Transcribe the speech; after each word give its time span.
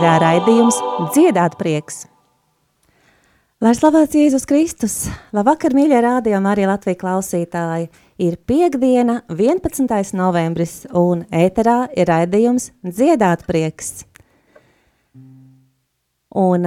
ēterā 0.00 0.16
raidījums 0.16 0.78
Dziedāt 1.12 1.58
prieks. 1.60 2.06
Lai 3.60 3.74
slavēts 3.76 4.16
Jēzus 4.16 4.46
Kristus, 4.48 4.94
labvakar, 5.36 5.74
mīļie 5.76 5.98
rādījumi, 6.06 6.48
arī 6.48 6.64
Latvijas 6.70 6.96
klausītāji. 7.02 7.90
Ir 8.24 8.38
piekdiena, 8.48 9.18
11. 9.28 10.14
novembris, 10.16 10.86
un 10.96 11.26
ēterā 11.28 11.90
ir 11.92 12.08
raidījums 12.08 12.70
Dziedāt 12.80 13.44
prieks. 13.44 14.06
Un 16.32 16.64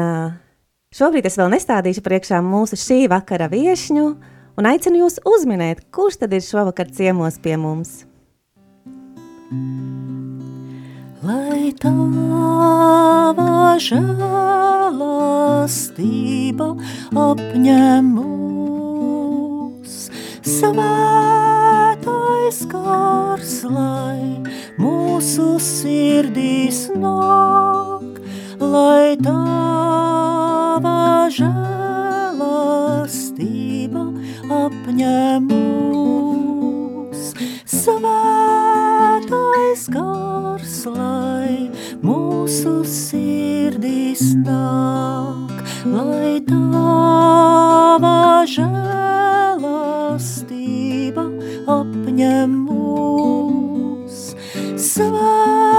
šobrīd 0.94 1.26
es 1.26 1.40
vēl 1.42 1.50
nestādīšu 1.56 2.06
priekšā 2.06 2.46
mūsu 2.46 2.78
šī 2.78 3.08
vakara 3.10 3.50
viešņu, 3.50 4.08
un 4.62 4.74
aicinu 4.76 5.08
jūs 5.08 5.24
uzminēt, 5.26 5.88
kurš 5.90 6.22
tad 6.22 6.38
ir 6.38 6.46
šovakar 6.46 6.94
ciemos 6.94 7.42
pie 7.42 7.58
mums. 7.58 8.04
Lai 11.24 11.72
tava 11.80 13.80
žēlastība 13.80 16.68
apņem 17.16 18.10
mūs, 18.18 20.12
svētais 20.44 22.60
kārs, 22.74 23.54
lai 23.72 24.44
mūsu 24.76 25.56
sirdīs 25.64 26.92
nāk, 26.92 28.20
lai 28.60 29.16
tava 29.24 31.32
žēlastība 31.40 34.04
apņem 34.60 35.48
mūs, 35.48 36.53
svētais 37.70 39.24
kārs, 39.94 40.86
lai 40.90 41.70
mūsu 42.04 42.84
sirdīs 42.88 44.36
nāk, 44.44 45.54
lai 45.88 46.42
tava 46.50 48.46
žēlastība 48.56 48.84
apņem 51.80 52.52
mūs. 52.68 54.18
Svētais 54.90 55.74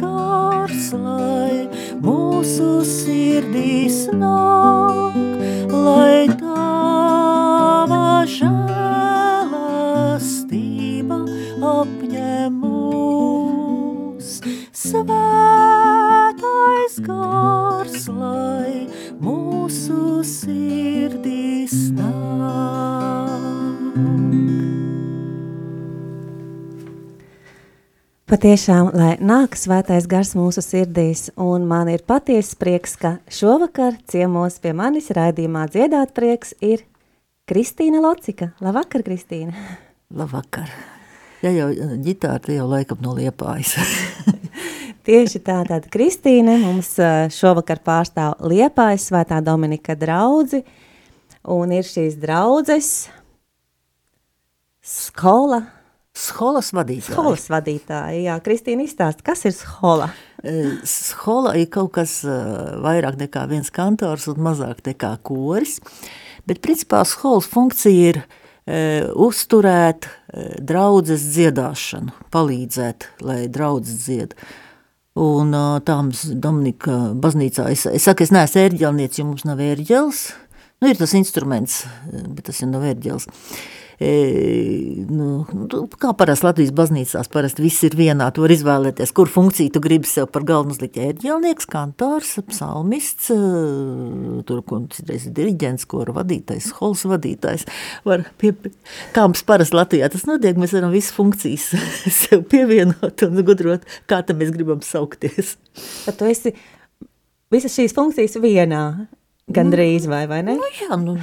kārs, 0.00 0.92
lai 0.96 1.68
mūsu 2.02 2.82
sirdīs 2.86 4.08
nāk, 4.14 4.77
Patiešām, 28.28 28.90
lai 28.92 29.14
nāk 29.24 29.54
svētais 29.56 30.04
gars 30.04 30.34
mūsu 30.36 30.60
sirdīs, 30.60 31.30
un 31.40 31.62
man 31.64 31.88
ir 31.88 32.02
patiesa 32.04 32.58
prieks, 32.60 32.92
ka 33.00 33.14
šovakar 33.32 33.94
ciemos 34.04 34.58
pie 34.60 34.74
manis 34.76 35.06
raidījumā 35.16 35.62
dziedāt 35.72 36.12
prieks 36.12 36.52
ir 36.60 36.82
Kristīna 37.48 38.02
Locika. 38.04 38.50
Labvakar, 38.60 39.00
Kristīna! 39.06 39.54
Labvakar! 40.12 40.68
Ja 41.40 41.54
jau 41.56 41.70
ģitāra, 42.04 42.42
te 42.44 42.58
jau 42.58 42.66
laikam 42.68 43.00
no 43.00 43.14
liepājas. 43.16 43.78
Tieši 45.08 45.40
tā, 45.40 45.62
tāda 45.64 45.88
Kristīne 45.88 46.58
mums 46.60 46.92
ā, 47.00 47.30
šovakar 47.32 47.80
pārstāv 47.80 48.36
Liepājas 48.44 49.08
svētā 49.08 49.40
Dominika 49.40 49.96
draudzi, 49.96 50.66
un 51.48 51.72
ir 51.72 51.88
šīs 51.88 52.20
draudzes 52.20 52.92
skola, 54.84 55.64
Skolas 56.18 56.72
vadītājs. 56.74 57.12
skolas 57.14 57.44
vadītāja. 57.52 58.18
Jā, 58.24 58.36
Kristīna 58.42 58.82
izstāst, 58.82 59.22
kas 59.26 59.44
ir 59.46 59.54
skola? 59.54 60.08
E, 60.42 60.54
Skola 60.88 61.54
ir 61.60 61.68
kaut 61.70 61.92
kas 61.94 62.20
e, 62.26 62.34
vairāk 62.82 63.20
nekā 63.20 63.44
viens 63.50 63.70
kantors 63.74 64.26
un 64.30 64.40
mazāk 64.42 64.82
nekā 64.86 65.12
koris, 65.26 65.78
bet 66.48 66.62
principā 66.64 67.04
skolas 67.06 67.46
funkcija 67.50 68.10
ir 68.10 68.20
e, 68.22 68.80
uzturēt 69.14 70.10
draudzes 70.58 71.22
dziedāšanu, 71.36 72.14
palīdzēt, 72.34 73.08
lai 73.22 73.44
draudzes 73.46 74.02
dzied. 74.08 74.34
Un 75.18 75.54
tā 75.82 75.96
mums 75.98 76.26
Dominika 76.30 76.98
baznīcā, 77.18 77.70
es, 77.74 77.86
es 77.90 78.04
saku, 78.06 78.26
es 78.26 78.34
neesmu 78.34 78.66
ērģelniec, 78.66 79.18
jo 79.18 79.30
mums 79.30 79.46
nav 79.46 79.58
ērģels, 79.62 80.20
nu 80.82 80.92
ir 80.92 80.98
tas 80.98 81.14
instruments, 81.18 81.80
bet 82.12 82.46
tas 82.50 82.62
jau 82.62 82.68
nav 82.70 82.86
ērģels. 82.86 83.26
E, 83.26 83.77
nu, 83.98 85.28
nu, 85.42 85.80
kā 85.98 86.12
parasti 86.14 86.46
Latvijas 86.46 86.70
baznīcās, 86.76 87.30
parasti 87.32 87.64
viss 87.64 87.82
ir 87.82 87.96
vienā. 87.98 88.28
Tu 88.30 88.44
vari 88.44 88.54
izvēlēties, 88.54 89.10
kur 89.16 89.30
funkciju 89.32 89.72
tu 89.74 89.82
gribi 89.82 90.06
sev 90.06 90.28
par 90.30 90.46
galvenu 90.46 90.76
uzlikt. 90.76 91.00
Ērģelnieks, 91.02 91.66
kantors, 91.70 92.36
psalmists, 92.46 93.32
tur, 94.46 94.62
citreiz 94.94 95.26
ir 95.26 95.34
diriģents, 95.40 95.88
kora 95.90 96.14
vadītājs, 96.20 96.70
hols 96.78 97.02
vadītājs. 97.10 97.66
Var 98.06 98.22
pie, 98.38 98.54
kā 99.16 99.26
mums 99.26 99.42
parasti 99.48 99.80
Latvijā 99.80 100.12
tas 100.14 100.28
notiek, 100.30 100.60
mēs 100.62 100.76
varam 100.78 100.94
visas 100.94 101.16
funkcijas 101.18 101.72
sev 102.22 102.46
pievienot 102.52 103.26
un 103.26 103.42
gudrot, 103.42 103.86
kā 104.06 104.22
tam 104.22 104.38
mēs 104.44 104.54
gribam 104.54 104.84
saukties. 104.86 105.56
Tad 106.06 106.22
tu 106.22 106.30
esi 106.30 106.54
visas 107.50 107.74
šīs 107.74 107.98
funkcijas 107.98 108.38
vienā, 108.46 108.84
gandrīz 109.50 110.06
vai, 110.06 110.28
vai 110.30 110.44
ne? 110.46 110.54
Nu, 110.60 110.70
jā, 110.78 110.94
nu, 111.02 111.18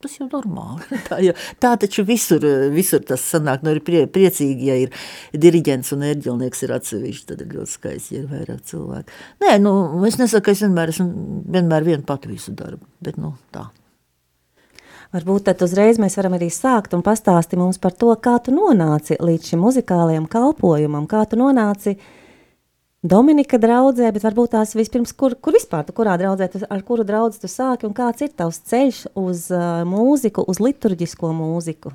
tas 0.00 0.16
jau 0.18 0.28
normāli. 0.30 0.86
Tā, 1.08 1.18
jau, 1.24 1.34
tā 1.60 1.72
taču 1.80 2.04
visur, 2.08 2.44
visur 2.74 3.02
tas 3.06 3.24
sanāk, 3.34 3.64
nu 3.66 3.74
ir 3.76 3.82
prie, 3.84 4.04
priecīgi, 4.10 4.70
ja 4.70 4.78
ir 4.86 4.94
diriģents 5.46 5.92
un 5.96 6.06
ērģelnieks 6.10 6.64
ir 6.66 6.76
atsevišķi, 6.76 7.26
tad 7.32 7.44
ir 7.44 7.58
ļoti 7.58 7.74
skaisti, 7.74 8.16
ja 8.16 8.22
ir 8.22 8.30
vairāk 8.30 8.62
cilvēku. 8.70 9.18
Nē, 9.44 9.58
nu, 9.64 9.74
es 10.08 10.16
nesaku, 10.20 10.48
ka 10.48 10.56
es 10.56 10.64
vienmēr 10.64 10.94
esmu 10.94 11.10
vienmēr 11.50 11.86
vienu 11.86 12.06
patu 12.06 12.32
visu 12.32 12.54
darbu, 12.56 12.88
bet 13.04 13.20
nu, 13.20 13.34
tā. 13.54 13.68
Varbūt 15.10 15.48
tad 15.48 15.62
uzreiz 15.66 15.98
mēs 15.98 16.14
varam 16.20 16.36
arī 16.36 16.46
sākt 16.54 16.92
un 16.94 17.02
pastāsti 17.02 17.58
mums 17.58 17.80
par 17.82 17.96
to, 17.98 18.12
kā 18.22 18.36
tu 18.46 18.54
nonāci 18.54 19.18
līdz 19.18 19.52
šim 19.52 19.64
muzikālajam 19.64 20.28
kalpojumam, 20.30 21.08
kā 21.10 21.24
tu 21.26 21.38
nonāci 21.40 21.96
Dominika 23.00 23.56
draudzē, 23.56 24.10
bet 24.12 24.24
varbūt 24.26 24.52
tās 24.52 24.74
vispirms, 24.76 25.14
kur, 25.16 25.32
kur 25.40 25.56
vispār 25.56 25.86
tu, 25.88 25.94
kurā 25.96 26.18
draudzē, 26.20 26.50
tu, 26.52 26.60
ar 26.68 26.82
kuru 26.84 27.06
draudzi 27.08 27.40
tu 27.40 27.48
sāki 27.48 27.88
un 27.88 27.94
kāds 27.96 28.20
ir 28.20 28.34
tavs 28.36 28.60
ceļš 28.68 28.98
uz 29.16 29.46
uh, 29.54 29.80
mūziku, 29.88 30.44
uz 30.44 30.60
liturģisko 30.60 31.30
mūziku? 31.32 31.94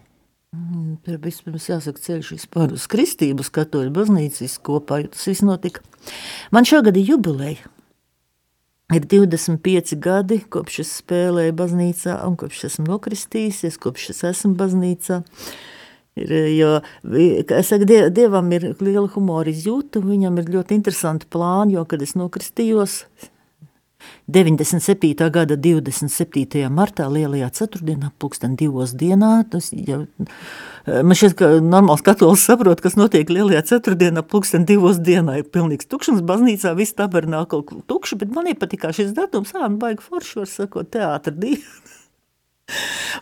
Mm, 0.56 0.96
Tur 1.06 1.20
vispirms 1.22 1.70
jāsaka 1.70 2.02
ceļš 2.02 2.32
vispār 2.40 2.74
uz 2.74 2.88
kristību, 2.90 3.46
uz 3.46 3.52
katoļu 3.54 3.94
baznīcas 3.94 4.58
kopā, 4.66 5.04
jo 5.04 5.14
tas 5.14 5.30
viss 5.30 5.46
notika. 5.46 5.86
Man 6.56 6.66
šogad 6.66 6.98
ir 6.98 7.14
jubileja. 7.14 7.70
Ir 8.94 9.06
25 9.10 9.96
gadi, 10.02 10.40
kopš 10.50 10.82
es 10.82 10.98
spēlēju 11.04 11.54
baznīcā 11.58 12.18
un 12.26 12.34
kopš 12.38 12.68
esmu 12.72 12.90
nokristījusies, 12.90 13.78
kopš 13.82 14.12
es 14.14 14.26
esmu 14.30 14.54
baznīcā. 14.58 15.22
Ir, 16.16 16.32
jo, 16.56 16.74
kā 17.48 17.60
es 17.60 17.70
saku, 17.74 17.88
die, 17.90 18.06
Dievam 18.16 18.48
ir 18.56 18.70
liela 18.80 19.10
humora 19.12 19.52
izjūta, 19.52 20.00
un 20.00 20.14
viņam 20.14 20.40
ir 20.40 20.52
ļoti 20.54 20.78
interesanti 20.78 21.28
plāni, 21.28 21.76
jo, 21.76 21.84
kad 21.92 22.04
es 22.06 22.16
nokristījos 22.16 23.02
97. 24.32 25.30
gada 25.30 25.58
27. 25.60 26.64
martā, 26.74 27.06
lielajā 27.12 27.50
ceturtdienā, 27.60 28.12
pulksten 28.20 28.56
divos 28.58 28.96
dienā, 28.98 29.32
tas 29.52 29.70
jau, 29.76 30.04
man 30.88 31.18
šķiet, 31.18 31.36
ka 31.40 31.50
normāls 31.62 32.04
katolis 32.06 32.46
saprot, 32.48 32.82
kas 32.82 32.98
notiek 33.00 33.30
lielajā 33.30 33.66
ceturtdienā, 33.74 34.26
pulksten 34.26 34.66
divos 34.70 35.02
dienā, 35.04 35.40
ir 35.42 35.50
pilnīgs 35.54 35.90
tukšums, 35.92 36.26
baznīcā 36.26 36.74
viss 36.80 36.98
tabernākli 36.98 37.84
tukši, 37.90 38.22
bet 38.24 38.34
man 38.34 38.50
iepatikā 38.54 38.94
šis 38.96 39.14
datums, 39.18 39.54
ā, 39.58 39.68
nu 39.70 39.82
baigi 39.82 40.06
forši, 40.06 40.40
var 40.42 40.52
sakot, 40.54 40.90
teātra 40.96 41.36
diena. 41.36 41.95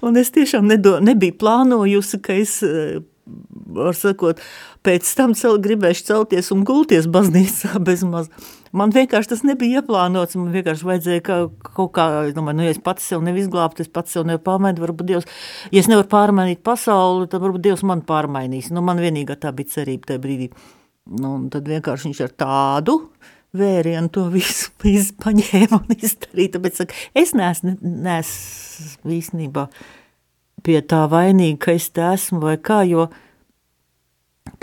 Un 0.04 0.20
es 0.20 0.32
tiešām 0.36 0.68
nedo, 0.70 0.98
nebiju 1.04 1.36
plānojusi, 1.40 2.20
ka 2.24 2.36
es, 2.40 2.58
eh, 2.64 3.02
var 3.74 3.96
sakot, 3.96 4.42
pēc 4.84 5.08
tam 5.18 5.34
cel, 5.38 5.60
gribēšu 5.64 6.06
celties 6.10 6.52
un 6.56 6.64
gulties 6.68 7.08
baznīcā 7.12 7.80
bez 7.88 8.04
maz. 8.08 8.30
Man 8.74 8.92
vienkārši 8.92 9.30
tas 9.30 9.44
nebija 9.46 9.82
ieplānots, 9.82 10.36
man 10.40 10.50
vienkārši 10.56 10.88
vajadzēja 10.90 11.24
ka, 11.28 11.38
kaut 11.76 11.92
kā, 11.94 12.08
domāju, 12.34 12.58
nu, 12.58 12.66
ja 12.66 12.74
es 12.74 12.82
pats 12.84 13.06
sev 13.06 13.22
nevis 13.22 13.52
glābtu, 13.54 13.86
es 13.86 13.92
pats 13.94 14.16
sev 14.16 14.26
nevaru 14.26 14.44
pārmainīt, 14.48 14.82
varbūt 14.82 15.10
Dievs, 15.12 15.30
ja 15.70 15.84
es 15.84 15.90
nevaru 15.92 16.10
pārmainīt 16.10 16.64
pasauli, 16.66 17.30
tad 17.30 17.46
varbūt 17.46 17.68
Dievs 17.68 17.86
man 17.86 18.02
pārmainīs. 18.08 18.72
Nu, 18.74 18.82
man 18.82 19.02
vienīgā 19.04 19.38
tā 19.40 19.54
bija 19.56 19.76
cerība 19.78 20.10
tajā 20.10 20.24
brīdī. 20.24 20.50
Nu, 21.14 21.36
un 21.36 21.48
tad 21.54 21.68
vienkārši 21.70 22.10
viņš 22.10 22.24
ar 22.26 22.36
tādu 22.40 22.98
vērienu 23.58 24.10
to 24.14 24.28
visu 24.34 24.72
iz- 24.96 25.14
paņēma 25.24 25.82
un 25.82 25.98
izdarīja. 25.98 26.56
Tāpēc 26.58 26.80
saka, 26.82 26.98
es 27.18 27.36
neesmu, 27.38 27.78
neesmu 27.82 29.18
īstenībā 29.20 29.68
pie 30.64 30.80
tā 30.88 31.04
vainīga, 31.12 31.60
ka 31.66 31.76
es 31.76 31.90
te 31.92 32.06
esmu 32.14 32.40
vai 32.46 32.56
kā, 32.58 32.84
jo 32.88 33.10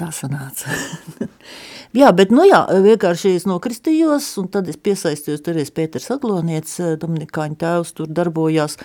tā 0.00 0.08
sanāca. 0.16 0.72
Jā, 1.98 2.12
bet 2.14 2.30
nu 2.30 2.44
jā, 2.46 2.60
vienkārši 2.70 3.32
es 3.34 3.44
nokristījos, 3.50 4.28
un 4.38 4.46
tad 4.54 4.68
es 4.70 4.76
piesaistījos, 4.78 5.40
tur 5.42 5.56
es 5.58 5.72
Pēters 5.74 6.04
Aglonietis, 6.14 6.76
Dominikāņu 7.02 7.56
tēvs 7.58 7.90
tur 7.98 8.06
darbojās, 8.14 8.76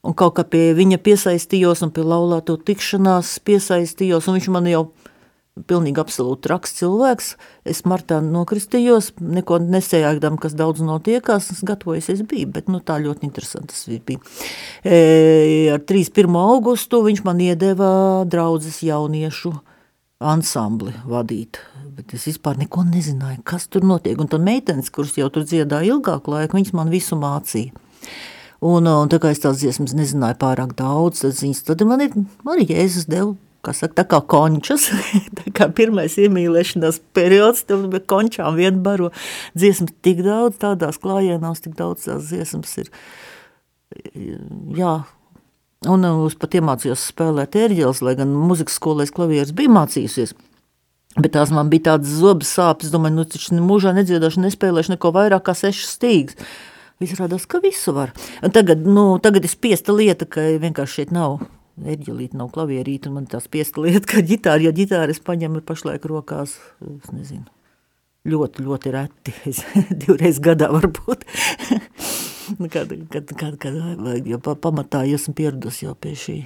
un 0.00 0.14
kaut 0.16 0.38
kā 0.38 0.46
pie 0.48 0.62
viņa 0.78 0.96
piesaistījos, 1.04 1.82
un 1.84 1.92
pie 1.92 2.06
laulāto 2.08 2.56
tikšanās 2.56 3.34
piesaistījos, 3.44 4.30
un 4.32 4.38
viņš 4.38 4.48
man 4.56 4.70
jau 4.70 4.80
pilnīgi 5.64 6.00
absolūti 6.02 6.44
traks 6.44 6.74
cilvēks. 6.76 7.30
Es 7.68 7.82
martā 7.88 8.18
nokristījos, 8.24 9.14
neko 9.20 9.58
nesējākdam, 9.64 10.36
kas 10.40 10.56
daudz 10.58 10.82
notiekās, 10.84 11.48
es 11.54 11.62
gatavojies 11.66 12.10
es 12.12 12.24
biju, 12.28 12.50
bet 12.52 12.68
nu, 12.72 12.82
tā 12.84 12.98
ļoti 13.02 13.24
interesanti 13.28 13.72
tas 13.72 13.86
bija. 13.88 14.20
E, 14.84 14.98
ar 15.72 15.80
31. 15.88 16.36
augustu 16.42 17.00
viņš 17.06 17.24
man 17.26 17.40
iedeva 17.44 17.88
draudzes 18.28 18.82
jauniešu 18.84 19.54
ansambli 20.26 20.94
vadīt, 21.08 21.60
bet 21.96 22.14
es 22.16 22.28
vispār 22.28 22.60
neko 22.60 22.84
nezināju, 22.88 23.42
kas 23.48 23.68
tur 23.72 23.84
notiek. 23.84 24.20
Un 24.20 24.28
tad 24.32 24.44
meitenes, 24.44 24.92
kuras 24.92 25.16
jau 25.16 25.28
tur 25.32 25.44
dziedāja 25.48 25.96
ilgāku 25.96 26.36
laiku, 26.36 26.60
viņas 26.60 26.76
man 26.76 26.92
visu 26.92 27.18
mācīja. 27.20 27.72
Un, 28.64 28.88
un 28.88 29.10
tā 29.12 29.18
kā 29.20 29.32
es 29.34 29.42
tās 29.42 29.60
dziesmas 29.60 29.92
nezināju 29.96 30.38
pārāk 30.40 30.72
daudz, 30.78 31.20
tad, 31.24 31.36
viņas, 31.36 31.60
tad 31.68 31.82
man 31.88 32.00
ir, 32.04 32.14
man 32.44 32.62
ir 32.62 32.72
Jēzus 32.72 33.04
deva 33.08 33.34
saka, 33.74 34.02
tā 34.02 34.04
kā 34.10 34.20
končas, 34.30 34.88
tā 35.40 35.52
kā 35.56 35.68
pirmais 35.74 36.14
iemīlēšanās 36.20 37.00
periods, 37.16 37.64
tev 37.66 37.88
bija 37.92 38.04
končām 38.14 38.58
vien 38.58 38.82
baro 38.84 39.10
dziesmas 39.58 39.96
tik 40.06 40.22
daudz, 40.26 40.60
tādās 40.62 41.00
klājienās 41.02 41.64
tik 41.64 41.74
daudz 41.78 42.06
tās 42.06 42.30
dziesmas 42.30 42.76
ir, 42.84 42.92
jā, 44.76 44.96
un 45.86 46.10
es 46.10 46.38
pat 46.38 46.58
iemācījos 46.60 47.08
spēlēt 47.12 47.58
ērģeles, 47.58 48.02
lai 48.06 48.16
gan 48.18 48.34
muzikas 48.36 48.78
skolēs 48.78 49.14
klavieres 49.14 49.56
bija 49.56 49.74
mācījusies, 49.80 50.36
Bet 51.16 51.32
tās 51.32 51.48
man 51.54 51.70
bija 51.72 51.92
tādas 51.92 52.12
zobas 52.20 52.50
sāpes, 52.52 52.90
domāju, 52.92 53.16
nu 53.16 53.24
taču 53.24 53.56
mūžā 53.64 53.94
nedziedāšu, 53.96 54.42
nespēlēšu 54.44 54.92
neko 54.92 55.14
vairāk 55.16 55.46
kā 55.46 55.54
sešas 55.56 55.94
stīgas. 55.96 56.50
Izrādās, 57.00 57.44
ka 57.48 57.60
visu 57.60 57.92
var. 57.96 58.12
Un 58.44 58.52
tagad, 58.52 58.84
nu, 58.84 59.16
tagad 59.24 59.44
ir 59.44 59.52
spiesta 59.52 59.92
lieta, 59.96 60.28
ka 60.28 60.44
vienkārši 60.60 61.00
šeit 61.00 61.12
nav 61.16 61.42
Eģelīte 61.76 62.38
nav 62.40 62.48
klavierīte, 62.54 63.10
un 63.10 63.18
man 63.18 63.26
tā 63.28 63.36
spiesta 63.44 63.82
lieta, 63.84 64.06
ka 64.08 64.22
ģitāra, 64.24 64.64
ja 64.64 64.72
ģitāra 64.72 65.12
es 65.12 65.20
paņemu 65.20 65.60
pašlaik 65.68 66.06
rokās, 66.08 66.54
es 66.80 67.10
nezinu, 67.12 67.44
ļoti, 68.24 68.64
ļoti 68.64 68.92
reti, 68.94 69.34
es 69.50 69.60
divreiz 70.06 70.40
gadā 70.40 70.70
varbūt, 70.72 71.26
kad, 72.72 72.96
kad, 73.12 73.36
kad, 73.36 73.58
kad, 73.60 73.78
jo 74.24 74.40
pamatā 74.40 75.04
esmu 75.04 75.36
pieradus 75.36 75.82
jau 75.84 75.92
pie 76.00 76.16
šī 76.16 76.38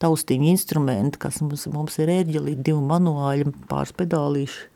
taustiņa 0.00 0.50
instrumenta, 0.54 1.20
kas 1.26 1.42
mums, 1.44 1.68
mums 1.72 2.00
ir 2.00 2.16
ērģelīte, 2.16 2.64
divi 2.64 2.80
manuāļi, 2.92 3.52
pāris 3.70 3.96
pedālīši, 3.96 4.70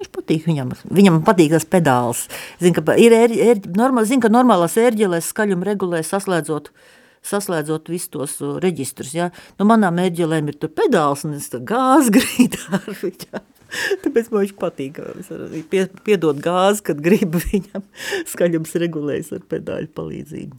Viņš 0.00 0.08
patīk 0.14 0.46
viņam. 0.48 0.70
Viņam 0.96 1.16
patīk 1.26 1.50
tas 1.52 1.66
pedāls. 1.68 2.22
Zin, 2.56 2.72
ka 2.72 2.94
ir 2.96 3.12
ēr, 3.12 3.34
ēr, 3.50 3.58
normāli, 3.76 4.08
zin, 4.08 4.22
ka 4.24 4.30
normālās 4.32 4.78
ērģelēs 4.80 5.26
skaļumu 5.28 5.66
regulē 5.66 6.00
saslēdzot 6.06 6.70
uh, 6.70 6.86
saslēdzot 7.26 7.90
visus 7.92 8.10
tos 8.12 8.36
reģistrus. 8.62 9.14
Ja? 9.16 9.30
Nu, 9.58 9.66
manām 9.68 10.00
ērģelēm 10.02 10.50
ir 10.52 10.58
tur 10.60 10.72
pedāls 10.74 11.26
un 11.28 11.36
es 11.38 11.50
gāzi 11.50 12.14
grīdā 12.18 12.80
ar 12.80 12.90
viņām. 13.02 13.46
Tāpēc 14.02 14.32
man 14.32 14.42
viņš 14.42 14.56
patīk, 14.58 14.96
pie, 15.70 15.84
piedot 16.06 16.40
gāzi, 16.42 16.82
kad 16.88 17.02
grib 17.04 17.36
viņam 17.38 17.84
skaļums 18.26 18.74
regulējas 18.82 19.30
ar 19.36 19.44
pedāļu 19.52 19.92
palīdzību. 19.94 20.58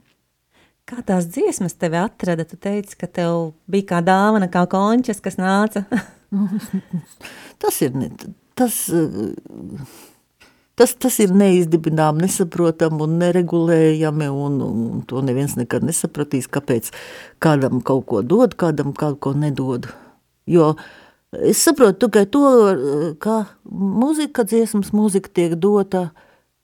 Kā 0.88 1.04
tās 1.08 1.28
dziesmas 1.32 1.76
tevi 1.80 2.00
atrada? 2.00 2.46
Tu 2.48 2.58
teici, 2.60 2.98
ka 3.00 3.08
tev 3.08 3.52
bija 3.72 3.90
kā 3.94 4.00
dāvana, 4.06 4.48
kā 4.52 4.64
končas, 4.72 5.22
kas 5.24 5.38
nāca. 5.40 5.84
tas 7.62 7.82
ir, 7.84 7.94
ne, 8.00 8.10
tas, 8.60 8.80
Tas, 10.82 10.96
tas 10.98 11.20
ir 11.22 11.30
neizdibinām, 11.38 12.18
nesaprotam 12.18 13.04
un 13.06 13.20
neregulējami, 13.22 14.30
un, 14.34 14.56
un 14.66 15.04
to 15.06 15.22
neviens 15.22 15.54
nekad 15.54 15.86
nesapratīs, 15.86 16.48
kāpēc 16.50 16.90
kādam 17.44 17.84
kaut 17.86 18.08
ko 18.10 18.22
dod, 18.26 18.56
kādam 18.58 18.96
kaut 18.98 19.20
ko 19.22 19.36
nedod. 19.38 19.86
Jo 20.50 20.72
es 21.38 21.62
saprotu 21.62 22.08
tikai 22.08 22.26
to, 22.34 22.42
ka 23.22 23.36
mūzika, 23.70 24.48
dziesmas 24.50 24.90
mūzika 24.96 25.30
tiek 25.30 25.54
dota 25.54 26.08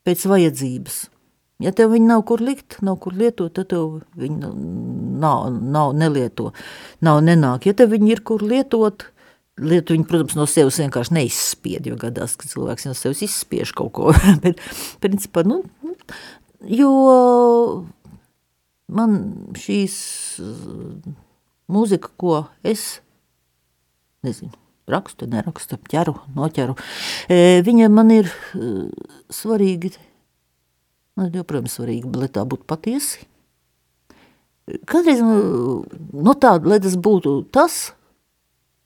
pēc 0.07 0.25
vajadzības. 0.33 0.97
Ja 1.61 1.75
tev 1.77 1.93
viņa 1.93 2.09
nav 2.15 2.23
kur 2.25 2.41
likt, 2.41 2.79
nav 2.85 2.97
kur 3.05 3.13
lietot, 3.17 3.53
tad 3.53 3.69
tev 3.69 3.99
viņa 4.17 4.49
nav, 5.21 5.45
nav 5.53 5.93
nelieto, 5.97 6.55
nav 7.05 7.21
nenāk. 7.25 7.69
Ja 7.69 7.77
tev 7.77 7.93
viņa 7.93 8.11
ir 8.15 8.25
kur 8.25 8.41
lietot, 8.41 9.11
Lietu 9.57 9.95
viņi, 9.95 10.05
protams, 10.05 10.35
no 10.37 10.45
sevis 10.49 10.77
vienkārši 10.77 11.15
neizspied, 11.17 11.87
jo 11.89 11.97
gadās, 11.97 12.35
ka 12.37 12.49
cilvēks 12.49 12.85
no 12.85 12.93
sevis 12.97 13.23
izspiež 13.25 13.73
kaut 13.77 13.93
ko. 13.97 14.11
Bet, 14.43 14.61
principā, 15.01 15.41
nu, 15.47 15.63
jo 16.61 16.91
man 18.87 19.17
šīs 19.57 19.97
mūzika, 21.73 22.13
ko 22.21 22.43
es, 22.61 22.99
nezinu, 24.25 24.53
rakstu, 24.87 25.27
nerakstu, 25.31 25.79
ķeru, 25.89 26.15
noķeru, 26.37 26.77
viņa 27.67 27.89
man 27.91 28.13
ir 28.15 28.29
svarīgi, 29.33 29.95
man 31.17 31.31
ir 31.31 31.41
joprojām 31.41 31.67
svarīgi, 31.71 32.13
lai 32.13 32.29
tā 32.31 32.45
būtu 32.47 32.67
patiesi. 32.69 33.25
Kādreiz, 34.87 35.21
nu 35.23 36.33
tā, 36.35 36.57
lai 36.63 36.79
tas 36.83 36.97
būtu 36.99 37.39
tas, 37.55 37.87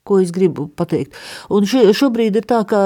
ko 0.08 0.18
es 0.22 0.32
gribu 0.34 0.66
pateikt. 0.68 1.16
Un 1.54 1.68
še, 1.70 1.84
šobrīd 1.98 2.40
ir 2.40 2.48
tā, 2.50 2.62
ka 2.68 2.80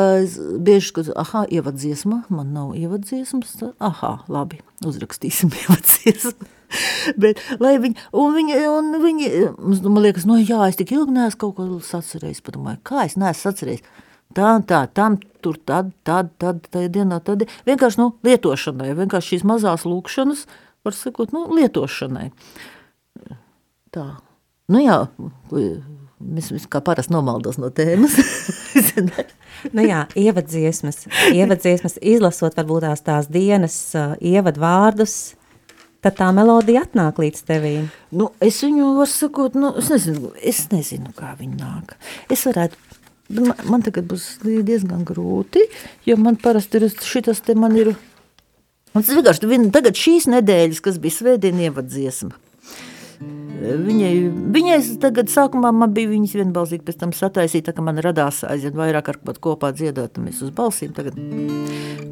bieži 0.60 0.90
skatos, 0.90 1.14
ah, 1.16 1.46
ievadziesma, 1.48 2.26
man 2.34 2.52
nav 2.56 2.76
ievadziesmas, 2.80 3.56
ah, 3.80 4.04
labi, 4.32 4.62
uzrakstīsim 4.86 5.54
ievadziesmu. 5.64 6.52
Bet, 7.22 7.40
viņi, 7.62 7.96
un 8.18 8.34
viņi, 8.36 8.58
un 8.68 8.90
viņi, 9.04 9.30
man 9.86 10.02
liekas, 10.04 10.26
no 10.28 10.40
jā, 10.42 10.66
es 10.68 10.80
tik 10.80 10.96
ilgi 10.96 11.14
neesmu 11.16 11.40
kaut 11.46 11.56
ko 11.60 11.80
sacerējis, 11.86 12.44
padomāju, 12.46 12.82
kā 12.88 13.06
es 13.06 13.16
neesmu 13.22 13.46
sacerējis. 13.46 13.86
Tā 14.36 14.58
tā, 14.68 14.82
tam, 14.92 15.20
tur, 15.46 15.56
tad, 15.64 15.94
tad, 16.04 16.34
tad, 16.42 16.66
tajā 16.74 16.90
dienā, 16.92 17.22
tad, 17.24 17.46
vienkārši, 17.70 18.02
nu, 18.02 18.10
lietošanai, 18.26 18.90
vienkārši 18.98 19.36
šīs 19.36 19.46
mazās 19.48 19.86
lūkšanas, 19.88 20.42
var 20.84 20.98
sakot, 20.98 21.32
nu, 21.36 21.46
lietošanai. 21.56 22.32
Tā, 23.96 24.08
nu 24.74 24.82
jā, 24.84 24.98
Es, 26.40 26.50
es 26.56 26.66
kā 26.72 26.82
parasti 26.84 27.14
nomaldos 27.14 27.60
no 27.62 27.70
tēmas. 27.74 28.16
nu 29.76 29.86
jā, 29.86 30.06
ievadziesmas, 30.18 31.06
ievadziesmas, 31.34 32.00
izlasot 32.02 32.58
varbūt 32.58 32.88
tās 32.88 33.04
tās 33.06 33.30
dienas 33.32 33.76
uh, 33.98 34.16
ievadvārdus, 34.24 35.36
tad 36.06 36.18
tā 36.20 36.30
melodija 36.36 36.86
atnāk 36.86 37.22
līdz 37.22 37.46
tevīm. 37.48 37.88
Nu, 38.16 38.32
es 38.44 38.62
viņu 38.66 38.92
varu 39.00 39.12
sakot, 39.12 39.58
nu, 39.60 39.74
es 39.82 39.92
nezinu, 39.94 40.34
es 40.42 40.66
nezinu, 40.74 41.14
kā 41.18 41.34
viņa 41.40 41.60
nāk. 41.62 41.96
Es 42.34 42.46
varētu, 42.50 42.80
man, 43.38 43.54
man 43.70 43.86
tagad 43.86 44.10
būs 44.10 44.28
diezgan 44.46 45.06
grūti, 45.08 45.66
jo 46.10 46.18
man 46.22 46.40
parasti 46.42 46.82
ir 46.82 46.90
šitas 47.06 47.42
te 47.46 47.58
man 47.58 47.78
ir, 47.80 47.94
un 48.94 49.02
tas 49.02 49.14
vienkārši, 49.14 49.62
tagad 49.74 49.98
šīs 50.00 50.30
nedēļas, 50.34 50.84
kas 50.86 51.02
bija 51.02 51.20
svētdien 51.20 51.64
ievadziesma, 51.70 52.38
Viņai, 53.20 54.12
viņai 54.52 54.78
tagad 55.02 55.30
sākumā 55.32 55.72
man 55.74 55.94
bija 55.96 56.12
viņas 56.12 56.36
vienbalsīgi, 56.38 56.84
pēc 56.86 56.98
tam 57.02 57.14
sataisīta, 57.16 57.74
ka 57.76 57.84
man 57.86 58.02
radās 58.04 58.44
aizvien 58.48 58.76
vairāk 58.76 59.14
ar 59.14 59.20
pat 59.24 59.40
kopā 59.44 59.72
dziedāt, 59.76 60.20
un 60.20 60.28
mēs 60.28 60.42
uz 60.44 60.52
balsīm 60.56 60.92
tagad. 60.96 61.16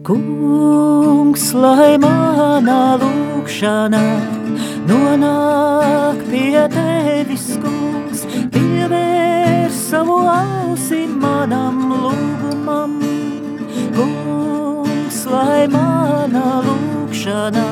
Kungs, 0.08 1.50
lai 1.58 1.98
manā 2.02 2.96
lūkšanā 3.04 4.04
nonāk 4.88 6.24
pie 6.32 6.64
tevis, 6.74 7.50
kungs, 7.64 8.24
pievērs 8.56 9.84
savu 9.92 10.22
ausi 10.32 11.04
manam 11.12 11.86
lūgumam. 11.92 12.98
Kungs, 14.00 15.22
lai 15.28 15.68
manā 15.76 16.48
lūkšanā 16.70 17.68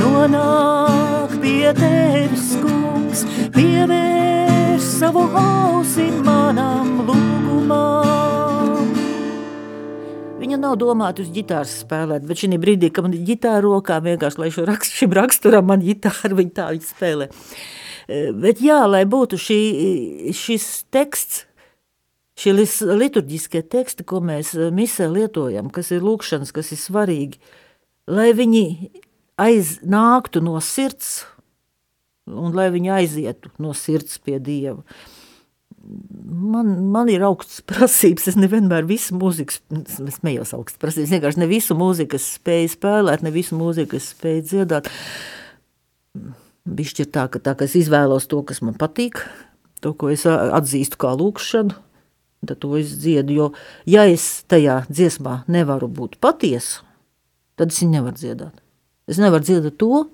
nonāk 0.00 1.25
pie 1.46 1.70
tevis, 1.78 2.54
kungs, 2.58 3.22
pievērs 3.54 4.86
savu 4.98 5.22
ausi 5.38 6.08
manam 6.26 7.04
lūgumam. 7.06 8.88
Viņa 10.40 10.58
nav 10.58 10.74
domāta 10.80 11.22
uz 11.22 11.30
ģitāras 11.34 11.76
spēlēt, 11.84 12.26
bet 12.26 12.42
šī 12.42 12.58
brīdī, 12.62 12.90
kad 12.90 13.06
man 13.06 13.14
ir 13.14 13.22
ģitāra 13.28 13.62
rokā, 13.62 14.00
vienkārši, 14.02 14.40
lai 14.42 14.50
šo 14.54 14.66
rakstu, 14.66 14.98
šim 15.02 15.14
raksturam 15.16 15.68
man 15.70 15.84
ģitāra, 15.84 16.32
viņa 16.34 16.54
tā 16.56 16.66
viņa 16.74 16.88
spēlē. 16.88 17.28
Eh, 17.30 18.32
bet 18.34 18.62
jā, 18.64 18.80
lai 18.90 19.04
būtu 19.06 19.38
šī, 19.38 19.60
šis 20.34 20.66
teksts, 20.94 21.44
šie 22.42 22.56
liturģiskie 22.58 23.62
teksti, 23.70 24.02
ko 24.02 24.18
mēs 24.18 24.50
eh, 24.58 24.74
misē 24.74 25.06
lietojam, 25.14 25.70
kas 25.70 25.94
ir 25.94 26.02
lūkšanas, 26.06 26.50
kas 26.54 26.74
ir 26.74 26.82
svarīgi, 26.82 27.38
lai 28.10 28.32
viņi 28.34 28.66
aiznāktu 29.46 30.42
no 30.42 30.58
sirds 30.64 31.24
un 32.26 32.56
lai 32.56 32.70
viņi 32.74 32.92
aizietu 33.00 33.52
no 33.62 33.74
sirds 33.76 34.18
pie 34.22 34.40
Dieva. 34.42 34.82
man, 36.26 36.72
man 36.90 37.08
ir 37.12 37.22
augsts 37.26 37.62
prasības, 37.62 38.26
es 38.32 38.38
nevienmēr 38.38 38.86
visu 38.88 39.16
mūzikas, 39.18 39.60
es 39.84 40.18
smējos 40.18 40.54
augsts 40.56 40.80
prasības, 40.82 41.14
vienkārši 41.14 41.42
ne 41.42 41.50
visu 41.50 41.76
mūzikas 41.78 42.26
spēju 42.40 42.72
spēlēt, 42.74 43.22
ne 43.22 43.32
visu 43.34 43.58
mūzikas 43.58 44.12
spēju 44.16 44.46
dziedāt. 44.50 44.90
Bišķi 46.66 47.04
ir 47.04 47.10
tā, 47.14 47.28
ka, 47.30 47.38
tā, 47.38 47.54
ka 47.54 47.68
es 47.68 47.76
izvēlos 47.78 48.26
to, 48.26 48.42
kas 48.42 48.62
man 48.66 48.74
patīk, 48.78 49.20
to, 49.84 49.94
ko 49.94 50.10
es 50.10 50.26
atzīstu 50.26 50.98
kā 50.98 51.12
lūkšanu, 51.14 51.76
tad 52.46 52.58
to 52.62 52.74
es 52.78 52.96
dziedu, 52.98 53.34
jo 53.34 53.46
ja 53.90 54.06
es 54.10 54.44
tajā 54.50 54.82
dziesmā 54.90 55.44
nevaru 55.50 55.88
būt 55.90 56.18
patiesu, 56.22 56.82
tad 57.58 57.70
es 57.70 57.80
viņu 57.82 57.98
nevaru 57.98 58.18
dziedāt. 58.18 58.62
Es 59.06 59.20
nevaru 59.22 59.46
dziedāt 59.46 59.78
to, 59.78 60.06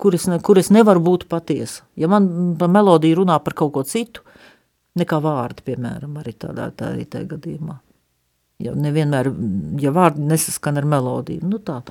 kur 0.00 0.14
es, 0.16 0.26
ne, 0.30 0.38
kur 0.40 0.58
es 0.60 0.70
nevaru 0.72 1.02
būt 1.04 1.26
patiesa. 1.28 1.84
Ja 2.00 2.08
man 2.08 2.54
pa 2.58 2.68
melodija 2.70 3.18
runā 3.20 3.38
par 3.44 3.56
kaut 3.58 3.74
ko 3.74 3.82
citu, 3.84 4.24
nekā 4.98 5.18
vārdi, 5.20 5.66
piemēram, 5.66 6.14
arī 6.20 6.36
tādā 6.38 6.70
tā 6.76 6.94
arī 6.94 7.04
tajā 7.10 7.28
gadījumā. 7.34 7.80
Ja 8.64 8.72
nevienmēr, 8.78 9.28
ja 9.82 9.92
vārdi 9.92 10.24
nesaskan 10.30 10.78
ar 10.80 10.88
melodiju, 10.88 11.44
nu 11.50 11.58
tā. 11.60 11.82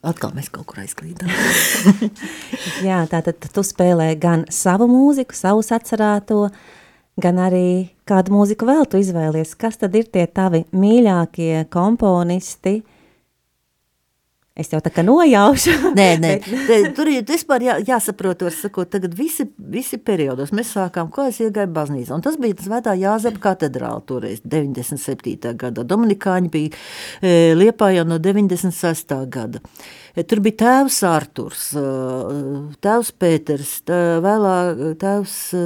Atkal 0.00 0.32
mēs 0.32 0.48
kaut 0.48 0.64
kur 0.70 0.80
aizklīdām. 0.80 1.28
Jā, 2.88 3.02
tātad 3.12 3.36
tu 3.52 3.62
spēlē 3.68 4.14
gan 4.16 4.46
savu 4.48 4.86
mūziku, 4.88 5.36
savus 5.36 5.68
atcerēto, 5.76 6.46
gan 7.20 7.42
arī 7.44 7.90
kādu 8.08 8.32
mūziku 8.32 8.64
vēl 8.64 8.88
tu 8.88 8.96
izvēlies. 8.96 9.52
Kas 9.60 9.76
tad 9.82 9.98
ir 10.00 10.08
tie 10.08 10.24
tavi 10.24 10.62
mīļākie 10.72 11.66
komponisti, 11.68 12.78
uh, 12.80 12.99
Es 14.60 14.68
jau 14.72 14.80
tā 14.84 14.92
kā 14.92 15.04
nojaušu. 15.06 15.74
nē, 15.98 16.08
nē. 16.20 16.32
Bet... 16.68 16.90
tur 16.96 17.08
ir 17.10 17.24
vispār 17.28 17.64
jā, 17.64 17.76
jāsaprot, 17.88 18.44
var 18.46 18.54
sakot, 18.56 18.90
tagad 18.92 19.14
visi, 19.16 19.46
visi 19.72 19.96
periodos 19.96 20.52
mēs 20.56 20.74
sākām, 20.76 21.08
ko 21.12 21.28
es 21.30 21.40
iegāju 21.40 21.72
baznīcā. 21.76 22.12
Un 22.16 22.24
tas 22.24 22.36
bija 22.40 22.58
Svētā 22.60 22.94
Jāzepa 23.00 23.40
katedrāla 23.50 24.02
toreiz, 24.06 24.42
97. 24.44 25.54
gada. 25.60 25.86
Dominikāņi 25.86 26.52
bija 26.52 26.74
e, 27.22 27.54
Liepā 27.56 27.92
jau 27.96 28.04
no 28.08 28.20
96. 28.20 29.16
gada. 29.32 29.64
Tur 30.10 30.40
bija 30.42 30.56
tēvs 30.64 30.96
Arturs, 31.06 31.64
e, 31.78 31.82
tēvs 32.82 33.10
Pēters, 33.20 33.72
vēlāk 34.24 34.80
tēvs 35.00 35.34
e, 35.54 35.62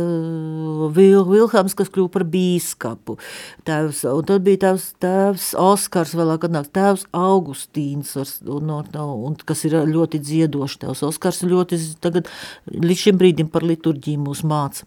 Vil, 0.97 1.23
Vilhams, 1.31 1.77
kas 1.79 1.93
kļuva 1.93 2.13
par 2.19 2.27
bīskapu. 2.29 3.17
Tēvs, 3.65 4.05
un 4.13 4.29
tad 4.29 4.45
bija 4.45 4.67
tēvs, 4.67 4.89
tēvs 5.03 5.51
Oskars, 5.61 6.17
vēlāk 6.19 6.45
atnāks 6.49 6.73
tēvs 6.77 7.07
Augustīns, 7.17 8.13
un 8.45 8.69
no 8.69 8.83
un 9.25 9.39
kas 9.41 9.65
ir 9.69 9.79
ļoti 9.89 10.21
dziedoši. 10.21 10.83
Tevs 10.85 11.05
Oskars 11.09 11.45
ļoti 11.49 11.81
tagad 12.05 12.29
līdz 12.69 13.07
šim 13.07 13.21
brīdim 13.21 13.49
par 13.53 13.65
liturģiju 13.67 14.27
mūs 14.27 14.45
māca. 14.45 14.85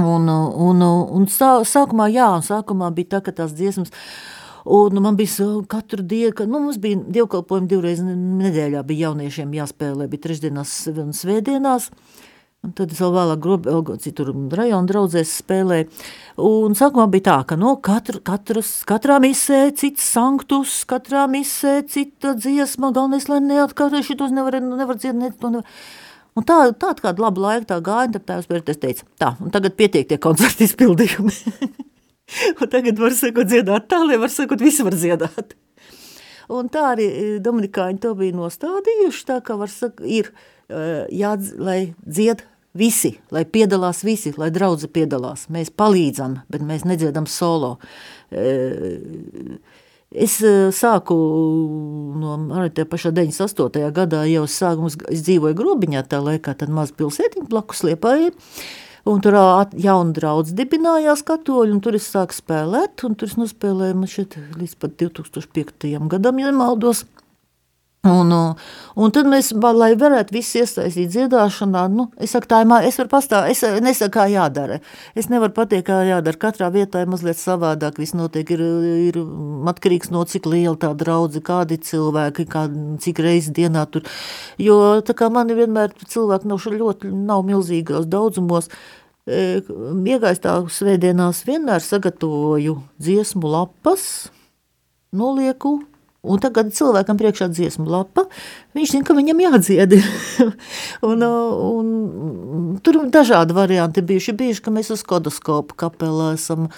Un, 0.00 0.28
un, 0.30 0.84
un 0.84 1.26
sā, 1.28 1.58
sākumā, 1.66 2.06
jā, 2.12 2.28
un 2.38 2.44
sākumā 2.46 2.88
bija 2.96 3.16
tā, 3.16 3.24
ka 3.26 3.34
tās 3.42 3.52
dziesmas, 3.56 3.90
un 4.64 5.02
man 5.02 5.18
bija 5.18 5.50
katru 5.70 6.02
dienu, 6.02 6.32
ka, 6.36 6.46
nu, 6.48 6.60
mums 6.66 6.80
bija 6.82 7.00
dievkalpojumi 7.18 7.70
divreiz 7.70 8.02
nedēļā, 8.06 8.82
bija 8.88 9.10
jauniešiem 9.10 9.54
jāspēlē, 9.60 10.08
bija 10.10 10.28
trešdienās 10.28 10.74
un 10.94 11.14
svētdienās, 11.16 11.90
Un 12.60 12.74
tad 12.76 12.90
es 12.92 12.98
vēl 13.00 13.14
vēlāk 13.14 13.38
grobi, 13.40 13.94
citur 14.04 14.34
rajonu 14.52 14.88
draudzēs 14.90 15.30
spēlēju. 15.40 15.86
Un 16.44 16.76
sākumā 16.76 17.06
bija 17.08 17.24
tā, 17.30 17.36
ka 17.48 17.56
no 17.56 17.72
katru, 17.80 18.20
katras, 18.20 18.74
katrā 18.88 19.16
misē 19.24 19.62
cits 19.80 20.04
sanktus, 20.04 20.82
katrā 20.88 21.24
misē 21.32 21.78
cita 21.88 22.34
dziesma, 22.36 22.92
galvenais, 22.92 23.30
lai 23.32 23.40
neatkārtoju 23.46 24.04
šitos 24.10 24.36
nevar, 24.36 24.60
nevar 24.60 25.00
dzied, 25.00 25.16
ne, 25.16 25.32
nevar. 25.32 25.64
Un 26.36 26.46
tā, 26.46 26.58
tā 26.76 26.92
kāda 27.00 27.24
laba 27.24 27.46
laika 27.46 27.72
tā 27.72 27.80
gāja, 27.84 28.12
tad 28.18 28.28
tēvs 28.28 28.52
pēc 28.52 28.76
teica, 28.84 29.08
tā, 29.16 29.32
un 29.40 29.56
tagad 29.56 29.80
pietiek 29.80 30.12
tie 30.12 30.20
koncerti 30.20 30.68
izpildījumi. 30.68 31.38
un 32.60 32.70
tagad 32.70 33.00
var 33.00 33.16
sakot 33.16 33.50
dziedāt 33.50 33.88
tā, 33.90 34.02
lai 34.06 34.20
var 34.20 34.32
sakot 34.32 34.62
visi 34.62 34.86
var 34.86 34.96
dziedāt. 34.98 35.56
Un 36.50 36.70
tā 36.72 36.86
arī 36.92 37.06
e, 37.06 37.26
Dominikāņi 37.42 38.00
to 38.02 38.14
bija 38.18 38.34
nostādījuši, 38.34 39.26
tā 39.28 39.38
kā 39.46 39.54
var 39.60 39.70
sakot, 39.70 40.02
ir, 40.06 40.32
e, 40.66 40.80
jā, 41.14 41.36
lai 41.62 41.80
dzied 42.02 42.42
Visi, 42.70 43.16
lai 43.34 43.42
piedalās 43.50 44.04
visi, 44.06 44.30
lai 44.38 44.52
draudze 44.54 44.86
piedalās. 44.86 45.48
Mēs 45.50 45.72
palīdzam, 45.74 46.36
bet 46.46 46.62
mēs 46.62 46.84
nedziedam 46.86 47.26
solo. 47.26 47.80
Es 50.10 50.36
sāku 50.78 51.16
no 52.22 52.36
tie 52.70 52.84
pašā 52.86 53.10
98. 53.16 53.90
gadā 53.96 54.22
jau 54.30 54.44
sāku, 54.46 54.86
es 55.10 55.24
dzīvoju 55.26 55.58
Grobiņā 55.58 56.04
tā 56.06 56.22
laikā, 56.22 56.54
tad 56.62 56.70
maz 56.70 56.94
pilsētiņa 56.94 57.50
blakus 57.50 57.82
Liepājai. 57.88 58.30
Un 59.08 59.22
tur 59.24 59.36
jauna 59.80 60.12
draudz 60.16 60.52
dibinājās 60.56 61.22
katoļi, 61.24 61.72
un 61.76 61.80
tur 61.84 61.96
es 61.96 62.08
sāku 62.12 62.36
spēlēt, 62.36 63.00
un 63.08 63.16
tur 63.16 63.30
es 63.30 63.38
nospēlēju 63.40 63.96
man 63.96 64.10
šeit 64.10 64.36
līdz 64.58 64.76
pat 64.82 64.98
2005. 65.00 65.96
gadam, 66.12 66.42
ja 66.42 66.52
nemaldos. 66.52 67.06
Un, 68.00 68.30
un 68.96 69.10
tad 69.12 69.26
mēs, 69.28 69.50
lai 69.76 69.90
varētu 70.00 70.32
visi 70.32 70.62
iesaistīt 70.62 71.10
dziedāšanā, 71.12 71.82
nu, 71.92 72.06
es 72.16 72.32
saku, 72.32 72.48
tā 72.48 72.62
ir, 72.64 72.70
es 72.88 72.96
varu 72.96 73.10
pastāvēt, 73.12 73.52
es 73.52 73.82
nesaku, 73.84 74.14
kā 74.14 74.24
jādara. 74.32 74.78
Es 75.12 75.28
nevaru 75.28 75.52
pateikt, 75.58 75.84
kā 75.90 75.98
jādara. 76.08 76.40
Katrā 76.40 76.70
vietā 76.72 77.02
ir 77.04 77.10
mazliet 77.12 77.36
savādāk, 77.36 78.00
viss 78.00 78.16
notiek, 78.16 78.48
ir, 78.56 78.62
ir 79.10 79.18
atkarīgs 79.68 80.08
no 80.14 80.24
cik 80.24 80.48
liela 80.48 80.78
tā 80.80 80.94
draudze, 80.96 81.44
kādi 81.44 81.76
cilvēki, 81.90 82.48
kā, 82.48 82.64
cik 83.04 83.20
reizes 83.20 83.52
dienā 83.60 83.84
tur. 83.92 84.08
Jo 84.56 84.80
tā 85.04 85.12
kā 85.20 85.28
mani 85.28 85.58
vienmēr 85.60 85.92
cilvēki 86.00 86.48
nav 86.48 86.64
ļoti, 86.80 87.12
nav 87.12 87.44
milzīgos 87.52 88.08
daudzumos, 88.08 88.72
e, 89.28 89.60
iegaistā 89.60 90.56
svētdienās 90.72 91.44
vienmēr 91.44 91.84
sagatavoju 91.84 92.80
dziesmu 92.96 93.56
lapas, 93.58 94.30
nolieku 95.12 95.82
Un 96.20 96.40
tagad 96.42 96.68
cilvēkam 96.76 97.16
priekšā 97.16 97.46
dziesmu 97.48 97.86
lapa, 97.88 98.26
viņš 98.76 98.90
zina, 98.92 99.06
ka 99.08 99.14
viņam 99.16 99.38
jādzied. 99.40 99.94
un, 101.10 101.24
un, 101.24 101.86
tur 102.84 102.98
dažādi 103.08 103.56
varianti 103.56 104.04
bijuši, 104.04 104.34
bijuši, 104.36 104.64
ka 104.66 104.74
mēs 104.74 104.92
uz 104.92 105.04
kodoskopu 105.08 105.78
kapelā 105.80 106.34
esam 106.36 106.68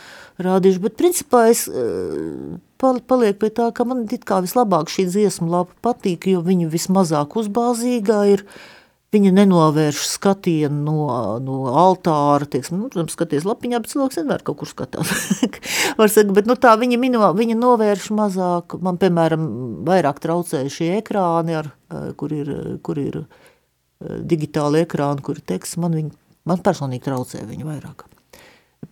rādījuši, 0.42 0.82
bet 0.84 0.94
principā 1.00 1.48
es 1.50 1.64
eh, 1.66 2.54
paliek 2.78 3.40
pie 3.42 3.50
tā, 3.50 3.72
ka 3.74 3.86
man 3.88 4.06
it 4.14 4.22
kā 4.28 4.38
vislabāk 4.46 4.92
šī 4.94 5.08
dziesmu 5.10 5.50
lapa 5.50 5.74
patīk, 5.90 6.30
jo 6.30 6.44
viņa 6.46 6.70
vismazāk 6.70 7.34
uzbāzīgā 7.42 8.22
ir, 8.36 8.46
uh, 8.46 8.81
Viņa 9.12 9.28
nenovērš 9.36 10.06
skatienu 10.08 10.78
no, 10.86 11.16
no 11.44 11.56
altāra, 11.76 12.46
tieksim, 12.48 12.78
nu, 12.80 12.86
protams, 12.88 13.12
skaties 13.12 13.44
lapiņā, 13.44 13.82
bet 13.84 13.92
cilvēks 13.92 14.16
vienmēr 14.22 14.44
kaut 14.46 14.62
kur 14.62 14.70
skatās. 14.70 15.10
Saka, 16.14 16.32
bet 16.32 16.48
nu, 16.48 16.56
tā 16.56 16.72
viņa, 16.80 16.96
mino, 17.00 17.28
viņa 17.36 17.56
novērš 17.60 18.06
mazāk, 18.16 18.78
man, 18.80 18.96
piemēram, 19.02 19.44
vairāk 19.84 20.22
traucēja 20.24 20.72
šie 20.72 20.88
ekrāni, 21.02 21.58
ar, 21.60 21.68
eh, 21.92 22.06
kur 22.16 22.32
ir, 22.32 22.54
kur 22.80 23.02
ir 23.02 23.20
eh, 23.20 24.16
digitāli 24.32 24.86
ekrāni, 24.86 25.20
kur 25.26 25.36
ir 25.36 25.44
teksts, 25.52 25.76
man, 25.84 25.98
viņa, 26.00 26.16
man 26.48 26.64
personīgi 26.64 27.04
traucēja 27.10 27.44
viņa 27.52 27.68
vairāk. 27.68 28.06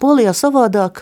Polijā 0.04 0.36
savādāk, 0.36 1.00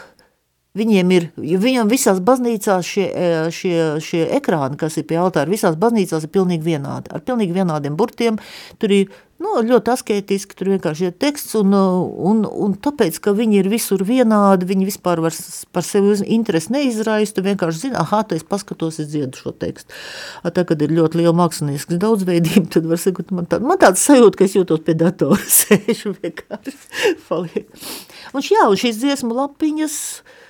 Viņiem 0.79 1.15
ir, 1.17 1.29
viņam 1.39 1.89
visās 1.91 2.21
baznīcās 2.25 2.87
šie, 2.87 3.07
e, 3.09 3.31
šie, 3.55 3.77
šie 4.05 4.25
ekrāni, 4.39 4.79
kas 4.79 4.99
ir 5.01 5.07
pie 5.09 5.19
altāra, 5.21 5.51
visās 5.51 5.79
baznīcās 5.81 6.27
ir 6.27 6.35
pilnīgi 6.35 6.75
vienādi, 6.75 7.11
ar 7.15 7.25
pilnīgi 7.25 7.57
vienādiem 7.57 7.97
burtiem, 7.99 8.39
tur 8.79 8.95
ir 8.95 9.17
nu, 9.43 9.55
ļoti 9.65 9.93
asketiski, 9.93 10.57
tur 10.59 10.71
vienkārši 10.73 11.09
ir 11.09 11.15
teksts, 11.23 11.55
un, 11.59 11.75
un, 11.75 12.43
un 12.47 12.75
tāpēc, 12.83 13.19
ka 13.23 13.35
viņi 13.37 13.61
ir 13.61 13.71
visur 13.71 14.03
vienādi, 14.07 14.69
viņi 14.69 14.89
vispār 14.89 15.23
var 15.25 15.37
par 15.75 15.87
sevi 15.87 16.17
interesi 16.37 16.75
neizraist, 16.75 17.37
tu 17.37 17.45
vienkārši 17.47 17.85
zini, 17.87 17.99
aha, 17.99 18.25
tu 18.27 18.39
es 18.39 18.47
paskatos, 18.47 19.01
es 19.03 19.11
dziedu 19.13 19.39
šo 19.39 19.55
tekstu. 19.55 19.95
Tā, 20.43 20.67
kad 20.69 20.83
ir 20.83 20.95
ļoti 20.95 21.23
liela 21.23 21.37
māksliniecisks 21.39 22.01
daudzveidība, 22.03 22.67
tad 22.75 22.91
var 22.91 23.03
sakot, 23.03 23.31
man, 23.35 23.47
tā, 23.51 23.63
man 23.63 23.81
tāds 23.81 24.03
sajūta, 24.07 24.41
ka 24.41 24.49
es 24.49 24.59
jūtos 24.59 24.83
pie 24.87 24.99
datora 24.99 25.41
sēžu 25.61 26.17
vienkārši 26.19 27.17
paliek. 27.29 27.71
Un, 28.35 28.45
jā, 28.45 28.67
un 28.67 28.79
šīs 28.79 29.01
dziesmu 29.01 29.39
lapiņas, 29.39 29.97
uh, 30.19 30.45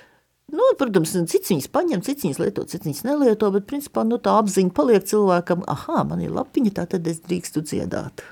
Nu, 0.49 0.65
protams, 0.79 1.13
cits 1.29 1.51
viņas 1.51 1.69
paņem, 1.73 2.03
cits 2.05 2.25
viņas 2.25 2.39
lieto, 2.41 2.63
cits 2.69 2.87
viņas 2.87 3.03
nelieto, 3.05 3.51
bet 3.53 3.67
principā 3.69 4.05
nu, 4.07 4.17
tā 4.23 4.33
apziņa 4.41 4.73
paliek 4.75 5.05
cilvēkam, 5.05 5.65
ah, 5.69 5.85
man 6.09 6.23
ir 6.25 6.33
lapiņa, 6.33 6.73
tā 6.79 6.87
tad 6.95 7.09
es 7.09 7.21
drīkstu 7.25 7.61
dziedāt. 7.69 8.23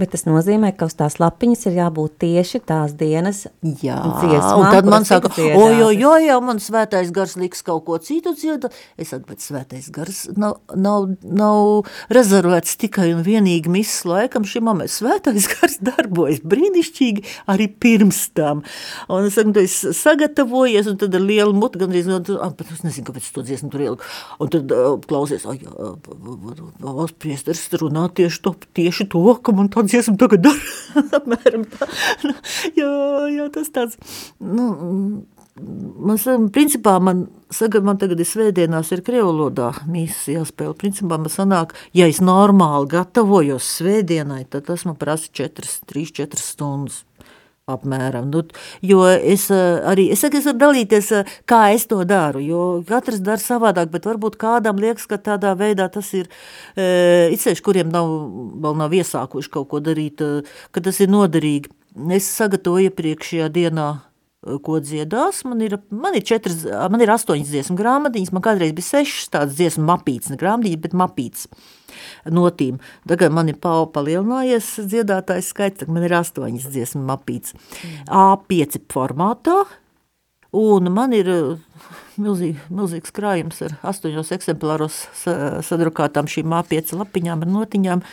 Bet 0.00 0.14
tas 0.14 0.24
nozīmē, 0.24 0.70
ka 0.78 0.86
uz 0.88 0.94
tās 0.96 1.18
lapiņas 1.20 1.66
ir 1.68 1.74
jābūt 1.76 2.14
tieši 2.24 2.62
tās 2.64 2.94
dienas 2.96 3.42
Jā, 3.60 3.98
dziesmā, 4.00 4.52
un 4.56 4.66
tad 4.72 4.86
man 4.88 5.04
saka, 5.04 5.28
o, 5.36 5.64
jo, 5.76 5.90
jo, 5.92 6.12
jo, 6.24 6.36
man 6.44 6.60
svētais 6.62 7.10
gars 7.12 7.34
liks 7.36 7.60
kaut 7.66 7.84
ko 7.84 7.98
citu 8.00 8.32
dziedā. 8.32 8.70
Es 8.96 9.12
saku, 9.12 9.26
bet 9.28 9.44
svētais 9.44 9.90
gars 9.92 10.22
nav, 10.40 10.56
nav, 10.72 11.10
nav 11.20 11.90
rezervēts 12.12 12.78
tikai 12.80 13.10
un 13.12 13.20
vienīgi 13.26 13.68
misas 13.72 14.06
laikam 14.08 14.46
šim 14.48 14.64
moments. 14.70 14.96
Svētais 15.02 15.48
gars 15.52 15.76
darbojas 15.84 16.40
brīnišķīgi 16.48 17.26
arī 17.52 17.68
pirms 17.82 18.22
tam. 18.38 18.64
Un 19.12 19.28
es 19.28 19.36
saku, 19.36 19.52
tu 19.56 19.64
esi 19.66 19.92
sagatavojies, 19.96 20.88
un 20.88 20.96
tad 21.02 21.18
ar 21.18 21.26
lielu 21.26 21.52
mutu 21.56 21.82
gandrīz, 21.82 22.08
tu, 22.24 22.38
ah, 22.40 22.54
bet 22.56 22.72
es 22.72 22.80
nezinu, 22.86 23.10
kāpēc 23.10 23.28
to 23.36 23.44
dziesmu 23.44 23.68
tur 23.74 23.84
ieliku. 23.84 24.08
Un 24.40 24.54
tad 24.56 24.72
uh, 24.72 24.96
klausies, 25.04 25.44
ai, 25.50 25.58
uh, 25.68 27.04
priesteris 27.20 27.66
runā 27.80 28.08
tieši 28.16 28.42
to, 28.46 28.54
tieši 28.76 29.10
to, 29.12 29.26
ka 29.44 29.54
man 29.56 29.68
tāds 29.72 29.89
dziesmu 29.90 30.16
tagad 30.20 30.44
dara. 30.46 31.04
Apmēram 31.20 31.66
tā. 31.70 31.90
Nu, 32.26 32.34
jā, 32.78 32.94
jā, 33.34 33.50
tas 33.54 33.70
tāds, 33.74 34.16
nu, 34.38 34.70
man, 35.60 36.48
principā 36.54 36.96
man, 37.02 37.26
saka, 37.52 37.82
man 37.84 38.00
tagad 38.00 38.22
ir 38.22 38.28
svētdienās 38.28 38.90
ir 38.94 39.04
krievlodā 39.06 39.72
mīsas 39.90 40.30
jāspēl. 40.32 40.74
Principā 40.78 41.18
man 41.20 41.32
sanāk, 41.32 41.76
ja 41.96 42.08
es 42.10 42.22
normāli 42.24 42.90
gatavojos 42.94 43.68
svētdienai, 43.78 44.44
tad 44.50 44.68
tas 44.70 44.86
man 44.88 44.98
prasa 45.00 45.30
4, 45.42 45.70
3, 45.90 46.10
4 46.22 46.42
stundas 46.42 47.04
apmēram. 47.74 48.30
Nu, 48.32 48.42
jo 48.86 49.04
es 49.06 49.48
eh, 49.54 49.80
arī 49.92 50.08
es, 50.14 50.22
saku, 50.24 50.40
es 50.40 50.48
varu 50.50 50.60
dalīties, 50.64 51.10
eh, 51.20 51.32
kā 51.50 51.62
es 51.74 51.86
to 51.90 52.02
daru, 52.08 52.42
jo 52.44 52.66
katrs 52.88 53.22
dara 53.24 53.42
savādāk, 53.42 53.90
bet 53.94 54.08
varbūt 54.08 54.38
kādam 54.40 54.80
liekas, 54.82 55.08
ka 55.10 55.20
tādā 55.30 55.54
veidā 55.58 55.88
tas 55.92 56.12
ir, 56.16 56.28
e, 56.76 57.30
itsevišķi, 57.34 57.64
kuriem 57.64 57.90
nav, 57.92 58.10
vēl 58.62 58.78
nav 58.80 58.94
iesākuši 58.96 59.52
kaut 59.52 59.70
ko 59.72 59.80
darīt, 59.84 60.22
ka 60.72 60.84
tas 60.84 61.00
ir 61.00 61.10
noderīgi. 61.12 61.72
Es 62.14 62.28
sagatavoju 62.38 62.90
iepriekšējā 62.90 63.48
dienā 63.50 63.88
ko 64.40 64.78
dziedās. 64.80 65.42
Man 65.48 65.60
ir, 65.64 65.76
man 65.92 66.16
ir, 66.16 66.24
četras, 66.26 66.62
man 66.64 67.02
ir 67.04 67.12
astoņas 67.12 67.50
dziesmu 67.50 67.76
grāmatiņas, 67.78 68.32
man 68.32 68.44
kādreiz 68.44 68.72
bija 68.76 68.88
sešas 68.88 69.28
tādas 69.34 69.58
dziesmu 69.58 69.84
mapītes, 69.90 70.32
ne 70.32 70.40
grāmatiņas, 70.40 70.80
bet 70.86 70.96
mapītes 70.96 71.46
notīm. 72.30 72.80
Tagad 73.08 73.34
man 73.36 73.52
ir 73.52 73.60
pa, 73.60 73.82
palielinājies 73.92 74.72
dziedātājs 74.88 75.52
skaits, 75.52 75.82
tad 75.82 75.92
man 75.92 76.06
ir 76.08 76.16
astoņas 76.22 76.70
dziesmu 76.72 77.04
mapītes. 77.10 77.56
A5 78.06 78.80
formātā, 78.92 79.58
un 80.56 80.90
man 80.94 81.14
ir 81.16 81.28
milzīgi, 82.20 82.58
milzīgs 82.72 83.12
krājums 83.16 83.60
ar 83.66 83.76
astoņos 83.92 84.32
eksemplāros 84.36 85.02
sadrukātām 85.68 86.30
šīm 86.30 86.56
A5 86.62 86.96
lapiņām 86.96 87.44
ar 87.44 87.56
notiņām. 87.60 88.04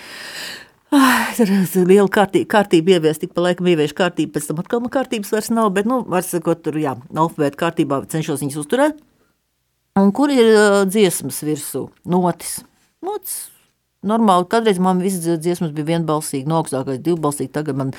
Tur 0.91 1.50
ir 1.51 1.89
liela 1.89 2.08
kārtība, 2.12 2.48
kārtība 2.53 2.96
ieviest, 2.96 3.22
tik 3.24 3.34
pa 3.36 3.44
laikam 3.44 3.67
ievieš 3.67 3.94
kārtību, 3.98 4.32
pēc 4.38 4.48
tam 4.50 4.62
atkal 4.63 4.82
man 4.84 4.94
kārtības 4.94 5.34
vairs 5.34 5.51
nav, 5.51 5.74
bet, 5.75 5.89
nu, 5.89 6.00
var 6.08 6.24
sakot, 6.25 6.63
tur, 6.63 6.79
jā, 6.79 6.96
alfabēta 7.12 7.60
kārtībā 7.60 8.06
cenšos 8.13 8.41
viņus 8.46 8.62
uzturēt. 8.63 9.03
Un 10.00 10.13
kur 10.15 10.32
ir 10.32 10.48
uh, 10.53 10.79
dziesmas 10.88 11.41
virsū? 11.44 11.88
Notis. 12.08 12.60
Notis 13.03 13.38
Normāli, 14.06 14.46
kādreiz 14.46 14.77
man 14.77 15.00
visas 15.01 15.39
dziesmas 15.41 15.72
bija 15.74 15.88
vienbalsīgi, 15.88 16.46
no 16.46 16.60
augstākais 16.62 17.00
divbalsīgi, 17.01 17.50
tagad 17.56 17.79
man 17.79 17.94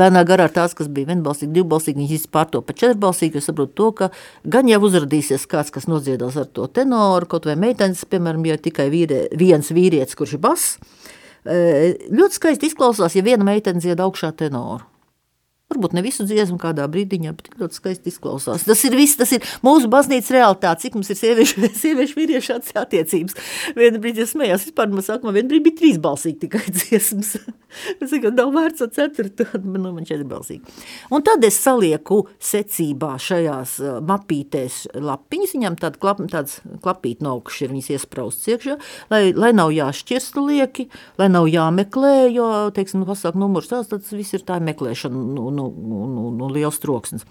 lēnā 0.00 0.22
garā 0.24 0.46
tās, 0.48 0.72
kas 0.74 0.88
bija 0.88 1.10
vienbalsīgi, 1.10 1.52
divbalsīgi, 1.52 2.06
viņas 2.08 2.24
pārto 2.32 2.62
pa 2.64 2.72
četrbalsīgi, 2.72 3.36
jo 3.36 3.44
saprotu 3.44 3.76
to, 3.76 3.90
ka 3.98 4.08
gan 4.48 4.70
jau 4.70 4.80
uzradīsies 4.88 5.44
kāds, 5.52 5.70
kas 5.74 5.90
nodziedās 5.90 6.38
ar 6.40 6.48
to 6.56 6.70
tenoru, 6.72 7.28
kaut 7.28 7.50
vai 7.50 7.58
meitenes, 7.60 8.00
piemēram, 8.08 8.48
ja 8.48 8.56
tikai 8.64 8.88
vīrie, 8.94 9.26
viens 9.36 9.68
vīrietis, 9.76 10.16
kurš 10.16 10.38
ir 10.38 10.42
bass, 10.48 10.78
ļoti 11.42 12.38
skaisti 12.38 12.70
izklausās, 12.70 13.16
ja 13.18 13.24
viena 13.26 13.46
meitene 13.46 13.82
dzied 13.82 14.00
augšā 14.02 14.32
tenoru. 14.38 14.91
Varbūt 15.72 15.96
ne 15.96 16.04
visu 16.04 16.26
dziesmu 16.28 16.58
kādā 16.60 16.86
brīdiņā, 16.92 17.32
bet 17.38 17.50
ļoti 17.60 17.80
skaisti 17.80 18.12
izklausās. 18.12 18.66
Tas 18.68 18.84
ir 18.84 18.96
viss, 18.98 19.16
tas 19.20 19.32
ir 19.32 19.44
mūsu 19.64 19.88
baznīcas 19.92 20.32
realitāte, 20.36 20.84
cik 20.84 20.98
mums 20.98 21.10
ir 21.12 21.20
sieviešu, 21.20 21.66
sieviešu 21.82 22.18
vīriešu 22.18 22.58
attiecības. 22.82 23.38
Vienu 23.78 24.02
brīdi 24.02 24.26
es 24.26 24.36
smējās, 24.36 24.68
vispār 24.68 24.92
man 24.92 25.02
man 25.22 25.36
vienu 25.38 25.52
brīdi 25.54 25.66
bija 25.70 25.80
trīsbalsīgi 25.80 26.42
tikai 26.44 26.64
dziesmas. 26.76 27.36
Es 27.96 28.10
saku, 28.12 28.28
nav 28.36 28.50
vērts 28.52 28.84
ar 28.84 28.90
ceturtu, 28.92 29.46
nu 29.72 29.92
man 29.94 30.04
četrbalsīgi. 30.08 30.74
Un 31.14 31.24
tad 31.24 31.44
es 31.46 31.56
salieku 31.62 32.22
secībā 32.42 33.14
šajās 33.22 33.78
uh, 33.80 33.98
mapītēs 34.04 34.82
lapiņas, 35.00 35.54
viņam 35.56 35.78
tāda 35.80 36.00
klap, 36.02 36.20
tāds 36.32 36.58
klapīt 36.84 37.22
no 37.24 37.38
augšas 37.38 37.66
ir 37.66 37.72
viņas 37.72 37.90
iespraustas 37.96 38.52
iekšā, 38.52 38.76
lai, 39.12 39.22
lai 39.32 39.52
nav 39.56 39.72
jāšķirsta 39.74 40.44
lieki, 40.44 40.88
lai 41.20 41.30
nav 41.32 41.48
jāmeklē, 41.48 42.14
jo, 42.34 42.48
teiksim, 42.76 43.02
nu, 43.02 43.08
pasāk 43.08 43.38
numurs 43.40 43.70
tās, 43.72 43.88
tad 43.90 44.04
viss 44.12 44.36
ir 44.36 44.44
tā 44.48 44.58
meklēšana, 44.62 45.24
nu, 45.36 45.48
nu, 45.54 45.61
nu, 45.70 46.00
nu, 46.10 46.28
nu 46.38 46.48
liels 46.52 46.78
troksnis. 46.82 47.24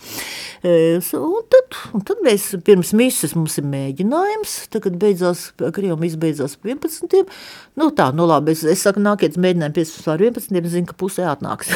Un 0.64 1.46
tad, 1.52 1.78
un 1.96 2.04
tad 2.06 2.22
mēs 2.26 2.52
pirms 2.66 2.94
mises 2.98 3.36
mums 3.38 3.58
ir 3.60 3.66
mēģinājums, 3.70 4.56
tagad 4.74 4.98
beidzās, 5.02 5.48
Krievum 5.76 6.06
izbeidzās 6.08 6.58
11. 6.62 7.26
Nu 7.80 7.90
tā, 7.96 8.10
nu 8.16 8.28
labi, 8.30 8.56
es, 8.56 8.64
es 8.68 8.84
saku, 8.86 9.02
nākiet 9.04 9.40
mēģinājumu 9.42 9.78
15 9.80 10.08
pār 10.08 10.26
11, 10.28 10.70
zinu, 10.74 10.90
ka 10.90 10.98
pusē 11.00 11.28
atnāks. 11.32 11.72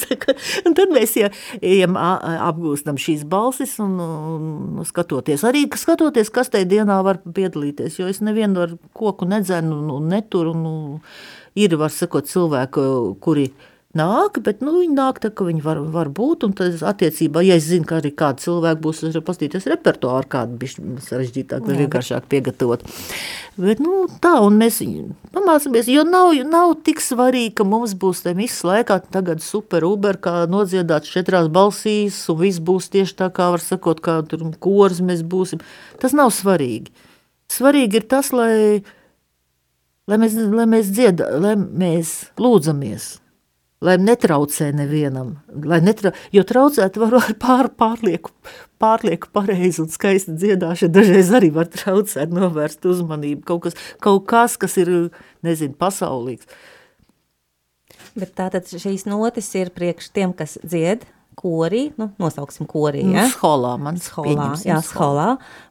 un 0.66 0.76
tad 0.76 0.94
mēs 0.94 1.16
ja, 1.18 1.30
ejam 1.60 1.98
apgūstam 1.98 2.98
šīs 3.00 3.26
balsis 3.28 3.76
un, 3.82 3.98
un 4.00 4.88
skatoties. 4.88 5.44
Arī 5.48 5.66
skatoties, 5.80 6.32
kas 6.34 6.52
tajā 6.54 6.68
dienā 6.70 7.00
var 7.06 7.20
piedalīties, 7.24 8.00
jo 8.00 8.10
es 8.10 8.22
nevienu 8.24 8.64
ar 8.64 8.76
koku 8.96 9.28
nedzenu 9.28 9.82
un 9.98 10.10
neturu. 10.12 10.54
Un, 10.54 11.00
ir, 11.58 11.76
var 11.78 11.92
sakot, 11.94 12.28
cilvēku, 12.30 12.82
kuri 13.22 13.48
nāk, 13.98 14.38
bet 14.44 14.60
nu, 14.64 14.74
viņi 14.80 14.94
nāk 14.96 15.20
tā, 15.22 15.30
ka 15.34 15.46
viņi 15.46 15.62
var, 15.64 15.80
var 15.94 16.10
būt, 16.14 16.46
un 16.46 16.54
tad 16.56 16.76
attiecībā, 16.84 17.42
ja 17.46 17.56
es 17.58 17.68
zinu, 17.68 17.86
ka 17.88 18.00
arī 18.00 18.10
kādi 18.14 18.44
cilvēki 18.44 18.82
būs, 18.84 19.02
es 19.06 19.16
varu 19.16 19.26
pastīties 19.28 19.68
repertuāru, 19.70 20.28
kādu 20.30 20.58
bišķi 20.60 20.84
sarežģītāk 21.06 21.64
vai 21.68 21.78
vienkāršāk 21.82 22.28
piegatavot. 22.32 22.84
Bet, 23.60 23.78
nu, 23.84 24.04
tā, 24.22 24.34
un 24.42 24.58
mēs 24.58 24.80
pamācamies, 25.34 25.88
jo 25.92 26.02
nav, 26.08 26.32
nav 26.50 26.74
tik 26.86 27.02
svarīgi, 27.04 27.54
ka 27.60 27.68
mums 27.68 27.94
būs 27.94 28.24
te 28.26 28.34
visu 28.34 28.66
laikā 28.66 28.98
tagad 29.14 29.42
super 29.44 29.86
uber, 29.86 30.18
kā 30.18 30.44
nodziedāts 30.50 31.14
četrās 31.14 31.48
balsīs, 31.54 32.18
un 32.32 32.40
viss 32.42 32.62
būs 32.62 32.90
tieši 32.94 33.18
tā, 33.22 33.30
kā 33.34 33.52
var 33.54 33.62
sakot, 33.62 34.02
kā 34.02 34.20
tur 34.26 34.42
kors 34.58 34.98
mēs 35.04 35.22
būsim. 35.22 35.62
Tas 36.02 36.16
nav 36.16 36.34
svarīgi. 36.34 36.90
Svarīgi 37.54 38.00
ir 38.00 38.08
tas, 38.10 38.32
lai, 38.34 38.82
lai 40.10 40.18
mēs, 40.18 40.34
lai 40.34 40.66
mēs 40.70 40.90
dziedā, 40.90 41.28
lai 41.38 41.54
mēs 41.54 42.16
lūdzamies, 42.40 43.12
lai 43.84 43.96
netraucē 44.00 44.70
nevienam, 44.76 45.34
lai 45.64 45.80
netra, 45.84 46.14
jo 46.34 46.44
traucēt 46.46 46.96
var 47.00 47.18
ar 47.20 47.34
pār, 47.40 47.70
pārlieku, 47.78 48.32
pārlieku 48.82 49.30
pareizi 49.34 49.82
un 49.84 49.90
skaisti 49.92 50.36
dziedāšana, 50.40 50.94
dažreiz 50.94 51.32
arī 51.36 51.50
var 51.54 51.68
traucēt, 51.72 52.32
novērst 52.34 52.86
uzmanību, 52.88 53.44
kaut 53.48 53.66
kas, 53.68 53.78
kaut 54.04 54.24
kas, 54.30 54.56
kas 54.60 54.78
ir, 54.80 54.94
nezinu, 55.46 55.76
pasaulīgs. 55.80 56.48
Bet 58.14 58.34
tātad 58.38 58.68
šīs 58.70 59.08
notis 59.10 59.50
ir 59.58 59.72
priekš 59.74 60.12
tiem, 60.14 60.32
kas 60.36 60.56
dzied, 60.62 61.04
korī, 61.44 61.82
nu, 62.00 62.08
nosauksim 62.20 62.66
korī, 62.68 63.02
nu, 63.04 63.18
ja? 63.18 63.26
Skolā, 63.32 63.74
man 63.80 63.98
skolā, 64.00 64.46
jā, 64.64 64.78
skolā, 64.84 65.26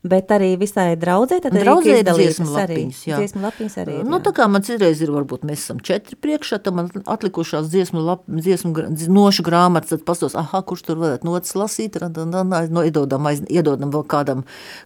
bet 0.06 0.32
arī 0.36 0.52
visai 0.62 0.94
draudzē, 1.00 1.40
tad 1.44 1.56
draudzē 1.58 1.96
ir 2.02 2.10
dziesmu 2.10 2.48
lapiņas, 2.54 3.00
jā. 3.10 3.22
Dziesmu 3.22 3.44
lapiņas 3.48 3.78
arī 3.82 3.96
ir, 4.00 4.08
Nu, 4.10 4.20
tā 4.24 4.34
kā 4.38 4.46
man 4.52 4.66
citreiz 4.66 5.02
ir, 5.02 5.14
varbūt 5.14 5.46
mēs 5.50 5.64
esam 5.66 5.80
četri 5.84 6.18
priekšā, 6.20 6.60
tad 6.64 6.78
man 6.78 6.92
atlikušās 7.10 7.72
dziesmu, 7.74 8.04
lap, 8.06 8.26
dziesmu 8.30 8.74
nošu 9.14 9.46
grāmatas, 9.48 9.96
tad 9.96 10.06
pastos, 10.08 10.38
aha, 10.40 10.62
kurš 10.68 10.86
tur 10.90 11.02
varētu 11.02 11.30
notas 11.30 11.56
lasīt, 11.58 11.98
no, 12.04 12.84
iedodam, 12.86 13.32
aiz, 13.32 13.42
iedodam 13.50 13.94
vēl 13.94 14.06
kādam, 14.14 14.44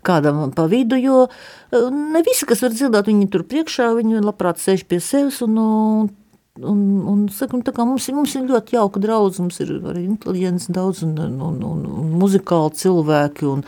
kādam 0.08 0.46
pa 0.56 0.70
vidu, 0.72 1.00
jo 1.02 1.26
eh, 1.28 1.90
ne 1.92 2.24
visi, 2.28 2.48
kas 2.48 2.64
var 2.64 2.76
dzirdēt, 2.76 3.12
viņi 3.12 3.28
tur 3.34 3.44
priekšā, 3.50 3.92
viņi 4.00 4.24
labprāt 4.24 4.64
sēž 4.64 4.88
pie 4.88 5.02
sevis 5.04 5.42
un, 5.46 5.60
un 5.60 6.16
Un, 6.58 6.80
un, 7.06 7.26
sakam, 7.34 7.62
mums, 7.86 8.08
ir, 8.10 8.16
mums 8.18 8.34
ir 8.38 8.48
ļoti 8.50 8.78
jauka 8.78 9.02
draudz, 9.04 9.42
mums 9.44 9.60
ir 9.62 9.76
arī 9.78 10.08
inteliģents 10.08 10.70
daudz 10.74 11.04
un, 11.06 11.14
un, 11.22 11.38
un, 11.66 11.84
un, 11.88 12.14
muzikāli 12.18 12.78
cilvēki. 12.80 13.46
Un, 13.52 13.66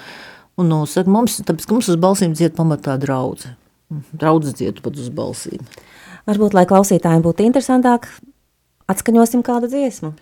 un, 0.57 0.71
un, 0.71 0.87
sakam, 0.89 1.13
mums, 1.19 1.37
tāpēc, 1.45 1.67
mums 1.69 1.91
uz 1.91 1.99
balsīm 2.01 2.33
dzied 2.37 2.57
pamatā 2.57 2.97
draudze. 3.01 3.53
Draudze 4.13 4.55
dzied 4.57 4.81
pat 4.85 4.97
uz 5.01 5.11
balsīm. 5.13 5.61
Varbūt, 6.29 6.57
lai 6.57 6.65
klausītājiem 6.69 7.23
būtu 7.25 7.45
interesantāk, 7.47 8.09
atskaņosim 8.91 9.45
kādu 9.45 9.69
dziesmu. 9.71 10.13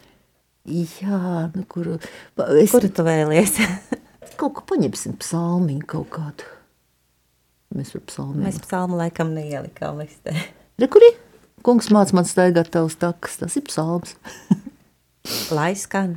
Jā, 0.68 1.48
nu, 1.54 1.64
kur, 1.72 1.94
es, 1.96 2.72
kur 2.74 2.84
tu 2.84 3.08
vēlies? 3.08 3.56
kaut 4.40 4.58
ko 4.58 4.66
paņemsim 4.74 5.18
psalmiņu 5.22 5.88
kaut 5.90 6.10
kādu. 6.14 6.48
Mēs 7.76 7.92
par 7.96 8.04
psalmu. 8.08 8.42
Mēs 8.46 8.60
psalmu 8.64 9.00
laikam 9.00 9.34
neielikām 9.36 10.00
listē. 10.00 10.36
Re, 10.80 10.88
kur 10.92 11.04
ir? 11.04 11.18
Kungs 11.68 11.90
māc 11.92 12.14
man 12.16 12.24
staigāt 12.24 12.70
tavs 12.72 12.94
takas, 12.96 13.34
tas 13.42 13.58
ir 13.60 13.64
psalms. 13.68 14.14
Lai 15.58 15.74
skan. 15.76 16.14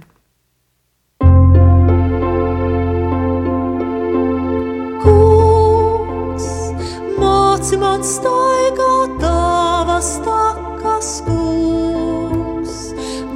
Kungs 5.02 6.46
māci 7.18 7.80
man 7.82 8.06
staigāt 8.06 9.16
tavas 9.24 10.12
takas, 10.28 11.10
kungs. 11.26 12.78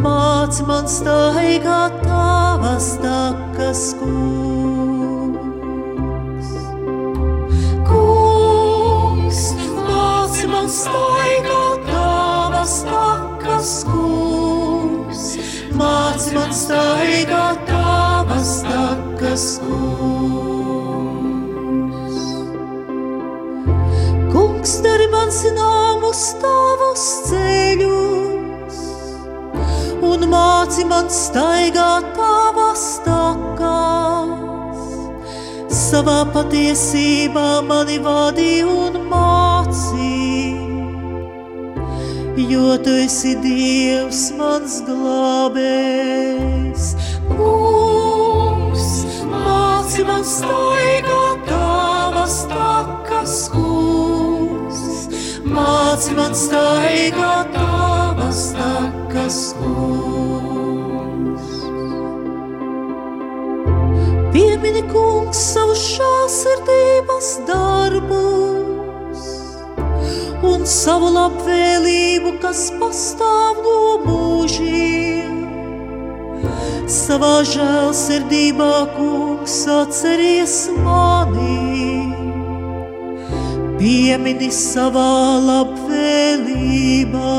Māci 0.06 0.68
man 0.70 0.86
staigāt 0.86 1.98
tavas 2.06 2.92
takas, 3.02 3.82
kungs. 3.98 5.34
Kungs 7.90 9.44
māci 9.90 10.46
man 10.54 10.70
staigāt 10.78 11.63
tavas 12.64 12.82
takas, 12.88 13.84
kungs, 13.84 15.36
māc 15.76 16.32
man 16.32 16.48
staigāt 16.48 17.60
tavas 17.68 18.64
takas, 18.64 19.60
kungs. 19.60 21.04
Kungs, 24.32 24.80
dari 24.80 25.08
man 25.12 25.28
zināmus 25.28 26.22
tavus 26.40 27.04
ceļus, 27.28 28.80
man 30.88 31.06
staigā 31.12 32.00
tavas 32.16 33.00
takas, 33.04 34.80
savā 35.68 36.24
patiesībā 36.32 37.60
mani 37.68 38.00
vadī 38.00 38.64
un 38.64 38.96
mācī, 39.12 40.33
jo 42.36 42.78
tu 42.82 42.90
esi 42.90 43.34
Dievs 43.38 44.32
mans 44.38 44.80
glābējs. 44.86 46.84
Kungs, 47.28 48.86
māci 49.30 50.02
man 50.08 50.24
staigāt 50.26 51.46
tavas 51.46 52.36
takas, 52.50 53.36
kungs, 53.54 54.82
māci 55.46 56.16
man 56.18 56.34
staigāt 56.34 57.54
tavas 57.54 58.42
takas, 58.58 59.38
kungs. 59.60 61.46
Piemini, 64.34 64.82
kungs, 64.90 65.38
savu 65.54 65.74
šāsirdības 65.78 67.28
darbus 67.46 68.63
un 70.64 70.70
savu 70.72 71.10
labvēlību, 71.12 72.38
kas 72.40 72.70
pastāv 72.80 73.58
no 73.60 73.80
mūžiem 74.00 75.34
savā 76.88 77.42
žēlsirdībā, 77.44 78.68
kungs, 78.94 79.56
atceries 79.68 80.54
mani. 80.80 82.08
Piemini 83.76 84.48
savā 84.48 85.36
labvēlībā. 85.50 87.34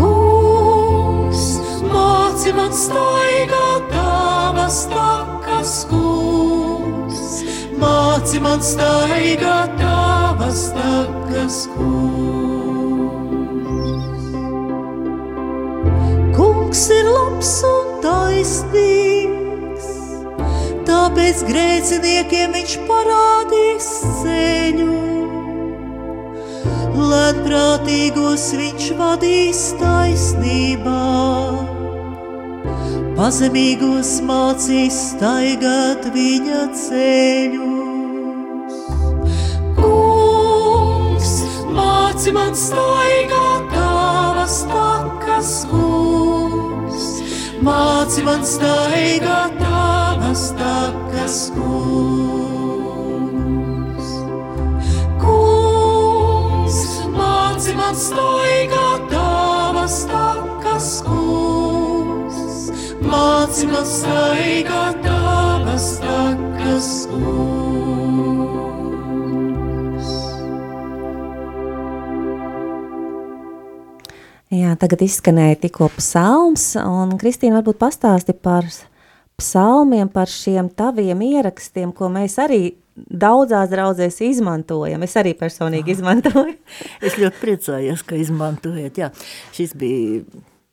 Kungs, 0.00 1.46
māci 1.86 2.56
man 2.58 2.74
staigāt 2.74 3.86
tavas 3.94 4.82
takas, 4.90 5.78
kungs, 5.94 7.40
māci 7.78 8.42
man 8.42 8.58
staigāt 8.58 9.78
tavas 9.78 9.99
takas, 10.40 11.66
kungs. 11.76 12.40
kungs 16.70 16.90
ir 16.94 17.06
labs 17.12 17.50
un 17.66 17.88
taisnīgs, 18.04 19.88
tāpēc 20.88 21.42
grēciniekiem 21.48 22.54
viņš 22.56 22.74
parādīs 22.88 23.88
ceļu. 24.20 24.98
Lēnprātīgos 27.10 28.44
viņš 28.60 28.86
vadīs 29.00 29.64
taisnībā, 29.80 31.00
pazemīgos 33.18 34.14
mācīs 34.30 35.02
staigāt 35.10 36.08
viņa 36.14 36.62
ceļus. 36.84 37.69
Māci 42.30 42.38
man 42.38 42.54
staigāt 42.54 43.64
tavas 43.72 44.62
takas, 44.70 45.66
kungs, 45.66 47.06
māci 47.66 48.22
man 48.22 48.44
staigāt 48.46 49.56
tavas 49.58 50.54
takas, 50.54 51.50
kungs. 51.56 52.70
Kungs, 55.18 56.78
māci 57.18 57.74
man 57.74 57.94
staigāt 57.98 59.08
tavas 59.10 60.06
takas, 60.12 61.02
kungs, 61.08 62.70
māci 63.02 63.66
man 63.72 63.86
staigāt 63.98 65.02
tavas 65.02 65.98
takas, 66.04 66.94
kungs. 67.10 67.59
Jā, 74.50 74.72
tagad 74.74 75.04
izskanēja 75.04 75.60
tikko 75.62 75.86
psalms, 75.94 76.72
un 76.80 77.12
Kristīna 77.20 77.60
varbūt 77.60 77.78
pastāsti 77.78 78.34
par 78.34 78.66
psalmiem, 79.38 80.08
par 80.10 80.26
šiem 80.26 80.72
taviem 80.74 81.22
ierakstiem, 81.22 81.92
ko 81.94 82.08
mēs 82.10 82.34
arī 82.42 82.72
daudzās 82.96 83.70
draudzēs 83.70 84.18
izmantojam. 84.26 85.06
Es 85.06 85.14
arī 85.20 85.36
personīgi 85.38 85.94
izmantoju. 85.94 86.56
Es 87.06 87.14
ļoti 87.20 87.38
priecājos, 87.44 88.02
ka 88.02 88.18
izmantojat. 88.18 88.98
Jā, 88.98 89.12
šis 89.54 89.76
bija 89.78 90.24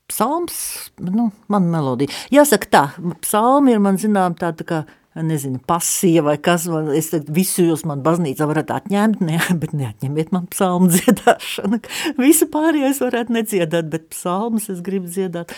psalms, 0.09 0.57
nu, 0.97 1.29
man 1.51 1.69
melodija. 1.69 2.09
Jāsaka 2.33 2.73
tā, 2.73 2.83
psalmi 3.21 3.75
ir 3.75 3.83
man 3.83 4.01
zinām 4.01 4.39
tāda 4.41 4.63
tā 4.63 4.67
kā 4.67 4.81
nezinu, 5.25 5.60
pasija 5.67 6.21
vai 6.25 6.36
kas, 6.41 6.67
es 6.95 7.10
teiktu, 7.12 7.34
visu 7.34 7.65
jūs 7.65 7.84
man 7.89 8.01
baznīcā 8.06 8.47
varat 8.49 8.71
atņemt, 8.75 9.21
ne, 9.25 9.39
bet 9.62 9.73
neatņemiet 9.77 10.34
man 10.36 10.47
psalmu 10.51 10.89
dziedāšanu. 10.93 11.82
Visu 12.21 12.49
pārējais 12.53 13.01
varētu 13.03 13.36
nedziedāt, 13.38 13.89
bet 13.93 14.10
psalmas 14.13 14.69
es 14.73 14.84
gribu 14.86 15.10
dziedāt. 15.12 15.53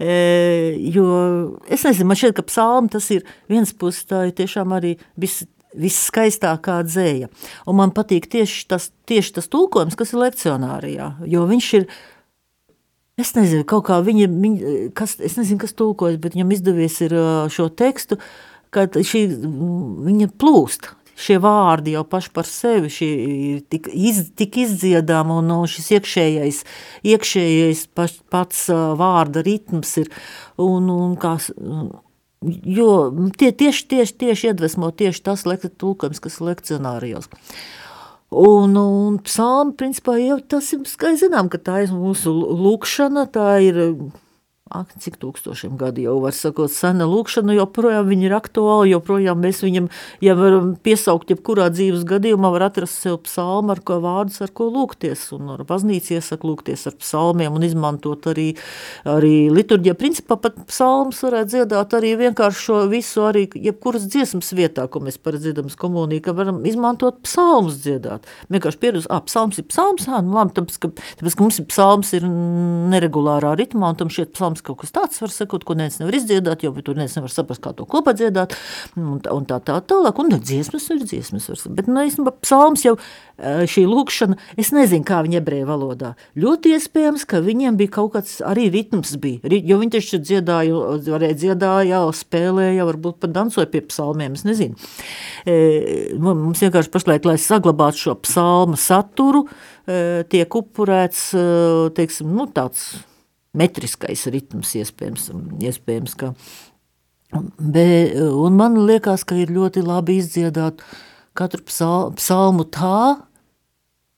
E, 0.00 0.74
jo, 0.94 1.06
es 1.68 1.86
nezinu, 1.86 2.10
man 2.10 2.20
šķiet, 2.20 2.36
ka 2.38 2.46
psalma 2.48 2.92
tas 2.92 3.08
ir 3.14 3.24
viens 3.50 3.72
puses, 3.72 4.04
tā 4.08 4.26
ir 4.28 4.36
tiešām 4.38 4.74
arī 4.76 4.96
vis, 5.20 5.40
visskaistākā 5.78 6.80
dzēja. 6.86 7.30
Un 7.68 7.80
man 7.80 7.94
patīk 7.96 8.28
tieši 8.32 8.68
tas, 8.70 8.90
tieši 9.08 9.38
tas 9.40 9.50
tulkojums, 9.52 9.98
kas 9.98 10.14
ir 10.14 10.24
lekcionārijā, 10.26 11.12
jo 11.28 11.48
viņš 11.48 11.72
ir, 11.80 11.90
Es 13.18 13.32
nezinu, 13.34 13.64
kā 13.66 13.96
viņa, 14.06 14.26
viņa 14.30 14.74
kas, 14.94 15.16
es 15.18 15.34
nezinu, 15.34 15.58
kas 15.58 15.74
tulkojas, 15.74 16.20
bet 16.22 16.36
viņam 16.36 16.52
izdevies 16.54 17.00
ir 17.02 17.16
šo 17.50 17.66
tekstu, 17.74 18.14
ka 18.74 18.86
šī, 18.88 19.26
viņa 20.08 20.30
plūst. 20.40 20.92
Šie 21.18 21.40
vārdi 21.42 21.96
jau 21.96 22.04
paši 22.06 22.30
par 22.30 22.46
sevi 22.46 22.90
ir 23.02 23.62
tik, 23.66 23.88
iz, 23.90 24.20
tik 24.38 24.60
izdziedām, 24.62 25.32
un 25.34 25.50
šis 25.66 25.88
iekšējais, 25.96 26.60
iekšējais 27.10 27.80
paš, 27.98 28.20
pats 28.30 28.68
vārda 28.70 29.42
ritms 29.42 29.96
ir. 30.04 30.12
Un, 30.62 30.86
un 30.94 31.16
kā, 31.18 31.34
jo 32.78 32.92
tie, 33.34 33.50
tieši, 33.50 33.88
tieši, 33.90 34.14
tieši 34.22 34.50
iedvesmo 34.52 34.92
tieši 34.94 35.24
tas 35.26 35.42
tulkojums, 35.42 36.22
kas 36.22 36.38
ir 36.38 36.50
lekcionārijos. 36.52 37.26
Un, 38.28 38.76
un 38.76 39.18
psalmi, 39.24 39.72
principā, 39.74 40.18
jau 40.20 40.38
tas 40.44 40.70
ir 40.76 40.86
skaidrs, 40.86 41.24
zinām, 41.24 41.48
ka 41.48 41.58
tā 41.58 41.82
ir 41.86 41.94
mūsu 41.96 42.30
lūkšana, 42.30 43.24
tā 43.32 43.56
ir 43.64 43.78
ak, 44.70 44.94
cik 45.00 45.16
tūkstošiem 45.22 45.78
gadu 45.80 46.04
jau 46.04 46.16
var 46.22 46.36
sakot, 46.36 46.72
sena 46.72 47.06
lūkšana, 47.08 47.56
joprojām 47.56 48.08
viņa 48.10 48.26
ir 48.28 48.34
aktuāla, 48.36 48.88
joprojām 48.92 49.40
mēs 49.42 49.62
viņam, 49.64 49.88
ja 50.24 50.36
varam 50.38 50.74
piesaukt, 50.84 51.32
jebkurā 51.32 51.68
dzīves 51.72 52.04
gadījumā 52.08 52.50
var 52.54 52.68
atrast 52.68 53.00
sev 53.00 53.18
psalmu, 53.24 53.72
ar 53.74 53.80
ko 53.80 53.98
vārdus, 54.04 54.40
ar 54.44 54.52
ko 54.52 54.68
lūgties, 54.72 55.24
un 55.36 55.54
ar 55.56 55.64
baznīcu 55.68 56.18
iesaka 56.18 56.48
lūgties 56.48 56.86
ar 56.90 56.98
psalmiem 57.00 57.56
un 57.56 57.66
izmantot 57.66 58.28
arī, 58.30 58.50
arī 59.08 59.48
liturģija. 59.54 59.96
Principā 59.98 60.38
pat 60.40 60.60
psalms 60.68 61.22
varētu 61.24 61.54
dziedāt 61.54 61.96
arī 61.98 62.14
vienkārši 62.20 62.64
šo 62.68 62.82
visu, 62.92 63.24
arī 63.28 63.46
jebkuras 63.56 64.06
dziesmas 64.10 64.52
vietā, 64.56 64.86
ko 64.90 65.02
mēs 65.04 65.18
paredzidam 65.22 65.70
komunī, 65.78 66.20
ka 66.24 66.34
varam 66.36 66.60
izmantot 66.68 67.22
psalmus 67.26 67.80
dziedāt. 67.84 68.26
Vienkārši 68.52 68.80
pieredus, 68.82 69.08
ā, 69.12 69.20
psalms 69.26 69.60
ir 69.60 69.66
psalms, 69.70 70.08
ā, 70.10 70.20
nu 70.24 70.36
labi, 70.36 70.54
tāpēc, 70.56 70.78
ka, 70.82 70.90
tāpēc, 71.20 71.36
ka 71.36 71.44
mums 71.44 71.60
ir 71.60 71.66
psalms 71.70 72.12
ir 72.18 72.26
neregulārā 72.92 73.54
ritmā, 73.58 73.92
un 73.92 73.98
tam 74.00 74.12
šiet 74.12 74.34
psalms 74.36 74.57
psalms 74.58 74.62
kaut 74.66 74.80
kas 74.82 74.92
tāds 74.92 75.20
var 75.20 75.30
sakot, 75.30 75.64
ko 75.64 75.74
neviens 75.74 75.98
nevar 76.00 76.14
izdziedāt, 76.16 76.62
jo 76.62 76.72
tur 76.82 76.96
neviens 76.96 77.16
nevar 77.16 77.30
saprast, 77.30 77.62
kā 77.62 77.72
to 77.74 77.86
kopā 77.86 78.14
dziedāt, 78.14 78.54
un 78.96 79.18
un 79.18 79.46
tā, 79.46 79.60
tā 79.60 79.78
tālāk, 79.80 80.18
un 80.18 80.30
dziesmas 80.38 80.88
ir 80.90 81.02
dziesmas, 81.04 81.48
var, 81.48 81.58
bet, 81.74 81.88
nu, 81.88 82.02
īstenībā, 82.02 82.34
psalms 82.42 82.84
jau 82.84 82.96
šī 83.38 83.84
lūkšana, 83.86 84.38
es 84.58 84.72
nezinu, 84.72 85.04
kā 85.06 85.22
viņa 85.22 85.40
ebreju 85.40 85.66
valodā, 85.68 86.14
ļoti 86.36 86.74
iespējams, 86.76 87.26
ka 87.28 87.40
viņiem 87.44 87.78
bija 87.78 87.94
kaut 87.98 88.14
kāds 88.16 88.38
arī 88.42 88.68
ritms 88.70 89.16
bija, 89.20 89.40
jo 89.44 89.78
viņi 89.78 89.94
taču 89.94 90.20
dziedāja, 90.22 90.74
varēja 91.06 91.38
dziedāja, 91.44 92.02
spēlēja, 92.18 92.86
varbūt 92.88 93.20
pat 93.22 93.34
dansoja 93.34 93.68
pie 93.70 93.84
psalmiem, 93.86 94.34
es 94.38 94.46
nezinu. 94.48 94.78
Mums 96.18 96.64
vienkārši 96.64 96.92
pašlaik, 96.94 97.28
lai 97.28 97.38
saglabātu 97.42 98.08
šo 98.08 98.16
psalma 98.24 98.78
saturu, 98.80 99.46
tiek 100.28 100.58
upurēts, 100.58 101.30
teiksim, 101.96 102.34
nu, 102.34 102.48
tāds 102.52 102.90
metriskais 103.56 104.26
ritms 104.32 104.74
iespējams, 104.78 105.30
iespējams 105.64 106.16
ka, 106.18 106.32
be, 107.58 107.86
un 108.28 108.58
man 108.58 108.76
liekas, 108.88 109.24
ka 109.28 109.38
ir 109.38 109.52
ļoti 109.54 109.84
labi 109.86 110.18
izdziedāt 110.22 110.84
katru 111.38 111.64
psal, 111.68 112.12
psalmu 112.18 112.66
tā, 112.74 113.22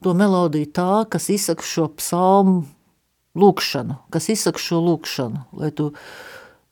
to 0.00 0.14
melodiju 0.16 0.70
tā, 0.74 0.90
kas 1.12 1.28
izsaka 1.32 1.66
šo 1.66 1.88
psalmu 2.00 2.64
lūkšanu, 3.38 3.98
kas 4.10 4.30
izsaka 4.32 4.62
šo 4.62 4.80
lūkšanu, 4.86 5.44
lai 5.60 5.70
tu, 5.76 5.90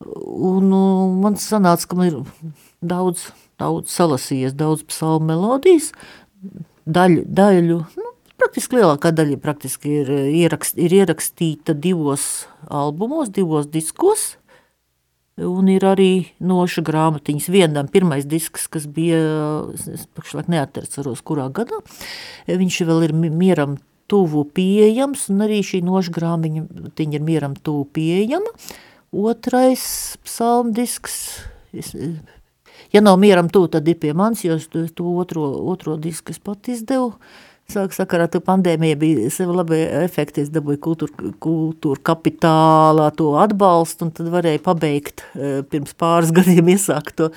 un, 0.02 0.72
un 0.72 1.18
man 1.22 1.38
sanāca, 1.38 1.86
ka 1.90 1.98
man 1.98 2.10
ir 2.10 2.18
daudz, 2.82 3.28
daudz 3.60 3.92
salasījies, 3.94 4.56
daudz 4.58 4.84
psalmu 4.88 5.30
melodijas, 5.32 5.92
daļu, 6.88 7.26
daļu, 7.28 7.82
nu, 8.00 8.12
praktiski 8.38 8.78
lielākā 8.78 9.12
daļa 9.14 9.38
praktiski 9.42 10.00
ir, 10.02 10.12
ierakst, 10.32 10.78
ir 10.80 10.94
ierakstīta 11.02 11.74
divos 11.76 12.46
albumos, 12.70 13.32
divos 13.34 13.68
diskos, 13.70 14.36
Un 15.38 15.68
ir 15.70 15.84
arī 15.86 16.32
noša 16.42 16.82
grāmatiņas. 16.82 17.46
Vienam 17.54 17.86
pirmais 17.90 18.24
disks, 18.26 18.66
kas 18.66 18.88
bija, 18.90 19.20
es 19.70 20.08
pašlaik 20.18 20.48
neatceros, 20.50 21.22
kurā 21.22 21.46
gadā, 21.54 21.78
viņš 22.50 22.78
vēl 22.88 23.06
ir 23.06 23.14
mieram 23.14 23.76
tuvu 24.10 24.42
pieejams, 24.56 25.28
un 25.30 25.44
arī 25.46 25.60
šī 25.62 25.82
noša 25.86 26.14
grāmatiņa 26.16 27.20
ir 27.20 27.24
mieram 27.24 27.54
tuvu 27.54 27.86
pieejama. 27.94 28.50
Otrais 29.14 29.84
psalmdisks, 30.26 31.14
es, 31.70 31.94
ja 32.92 33.04
nav 33.04 33.20
mieram 33.22 33.52
tuvu, 33.52 33.70
tad 33.76 33.86
ir 33.88 34.00
pie 34.02 34.16
manis, 34.18 34.42
jo 34.48 34.58
to 34.68 35.12
otro, 35.22 35.52
otro 35.70 35.96
disku 36.00 36.34
es 36.34 36.42
pat 36.42 36.66
izdevu. 36.72 37.14
Sāk 37.68 37.92
sakarā 37.92 38.24
tu 38.32 38.40
pandēmija 38.40 38.96
bija 38.96 39.28
sev 39.28 39.50
labi 39.52 39.76
efekti, 39.98 40.40
es 40.40 40.48
dabūju 40.54 40.78
kultūra, 40.86 41.32
kultūra 41.44 42.00
kapitālā 42.08 43.10
to 43.18 43.26
atbalstu, 43.36 44.06
un 44.06 44.12
tad 44.16 44.30
varēju 44.32 44.62
pabeigt 44.64 45.20
e, 45.36 45.50
pirms 45.68 45.92
pāris 46.00 46.32
gadiem 46.38 46.70
iesākt 46.72 47.18
to 47.20 47.28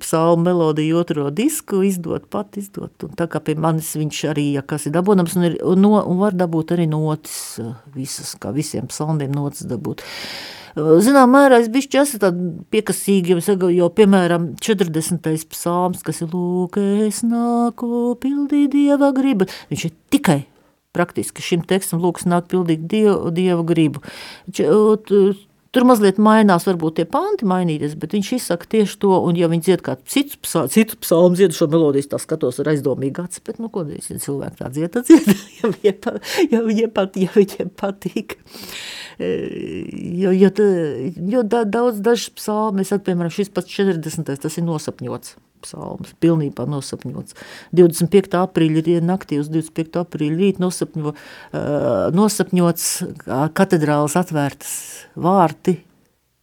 psalmu 0.00 0.46
melodiju 0.46 1.02
otro 1.02 1.28
disku, 1.28 1.82
izdot 1.84 2.30
pat, 2.32 2.56
izdot, 2.56 2.96
un 3.04 3.12
tā 3.20 3.28
kā 3.28 3.44
pie 3.44 3.58
manis 3.60 3.92
viņš 4.00 4.24
arī, 4.32 4.46
ja 4.56 4.64
kas 4.64 4.88
ir 4.88 4.96
dabūnams, 4.96 5.36
un, 5.36 5.50
ir, 5.50 5.60
un, 5.60 5.84
no, 5.84 5.98
un 6.00 6.24
var 6.24 6.40
dabūt 6.46 6.72
arī 6.78 6.88
notis 6.88 7.58
e, 7.60 7.68
visas, 7.92 8.38
kā 8.40 8.56
visiem 8.56 8.88
psalmiem 8.88 9.36
notis 9.36 9.68
dabūt. 9.68 10.00
Zinām, 10.78 11.32
mērā 11.32 11.58
es 11.62 11.70
bišķi 11.72 11.98
esmu 12.02 12.20
tādi 12.22 12.50
piekasīgi, 12.74 13.34
jo, 13.74 13.88
piemēram, 13.94 14.52
40. 14.62 15.26
psalms, 15.50 16.04
kas 16.06 16.22
ir 16.22 16.30
lūk, 16.30 16.78
es 17.08 17.24
nāku 17.26 18.14
pildīt 18.22 18.70
Dieva 18.76 19.10
gribu, 19.16 19.48
viņš 19.72 19.84
ir 19.88 19.94
tikai 20.14 20.38
praktiski 20.94 21.42
šim 21.44 21.64
tekstam 21.68 22.02
lūk, 22.02 22.20
nāk 22.28 22.48
pildīt 22.52 22.86
Dievu, 22.90 23.32
Dieva 23.34 23.64
gribu. 23.66 24.02
Tur 25.74 25.84
mazliet 25.84 26.16
mainās, 26.22 26.64
varbūt 26.64 26.96
tie 26.96 27.04
panti 27.08 27.44
mainīties, 27.48 27.96
bet 28.00 28.14
viņš 28.16 28.30
izsaka 28.38 28.68
tieši 28.72 28.94
to, 29.04 29.10
un 29.28 29.36
ja 29.36 29.50
viņi 29.52 29.66
dzied 29.66 29.82
kādu 29.84 30.06
citu, 30.08 30.38
citu 30.72 30.96
psalmu, 31.02 31.36
dzied 31.36 31.56
šo 31.56 31.68
melodiju, 31.68 32.08
tā 32.08 32.20
skatos 32.22 32.62
ar 32.62 32.70
aizdomīgu 32.72 33.26
aci, 33.26 33.42
bet, 33.44 33.60
nu, 33.60 33.68
ko 33.72 33.84
dēļ, 33.88 34.00
ja 34.14 34.22
cilvēki 34.24 34.60
tā 34.62 34.70
dzied, 34.72 34.94
tad 34.94 35.10
dzied, 35.10 35.28
ja 35.58 35.72
viņiem, 35.74 35.98
pa, 36.06 36.14
ja 36.48 36.62
viņiem, 36.64 36.94
pat, 36.96 37.18
ja 37.20 37.34
viņiem 37.34 37.74
patīk. 37.76 38.38
E, 39.20 39.28
jo, 40.22 40.32
jo, 40.32 40.54
jo 41.34 41.44
da, 41.44 41.66
daudz 41.68 42.00
dažs 42.06 42.30
psalmi, 42.38 42.86
es 42.86 42.94
piemēram, 43.04 43.34
šis 43.34 43.52
pats 43.52 43.76
40. 43.76 44.32
tas 44.40 44.56
ir 44.56 44.64
nosapņots 44.64 45.36
psalms, 45.64 46.14
pilnībā 46.22 46.66
nosapņots. 46.68 47.36
25. 47.76 48.38
aprīļa 48.40 48.84
ir 48.96 49.06
naktī 49.06 49.40
uz 49.42 49.50
25. 49.52 50.02
aprīļa 50.04 50.38
rīt 50.40 50.62
nosapņo, 50.62 51.14
nosapņots 52.16 52.88
katedrāles 53.58 54.16
atvērtas 54.18 54.74
vārti, 55.18 55.78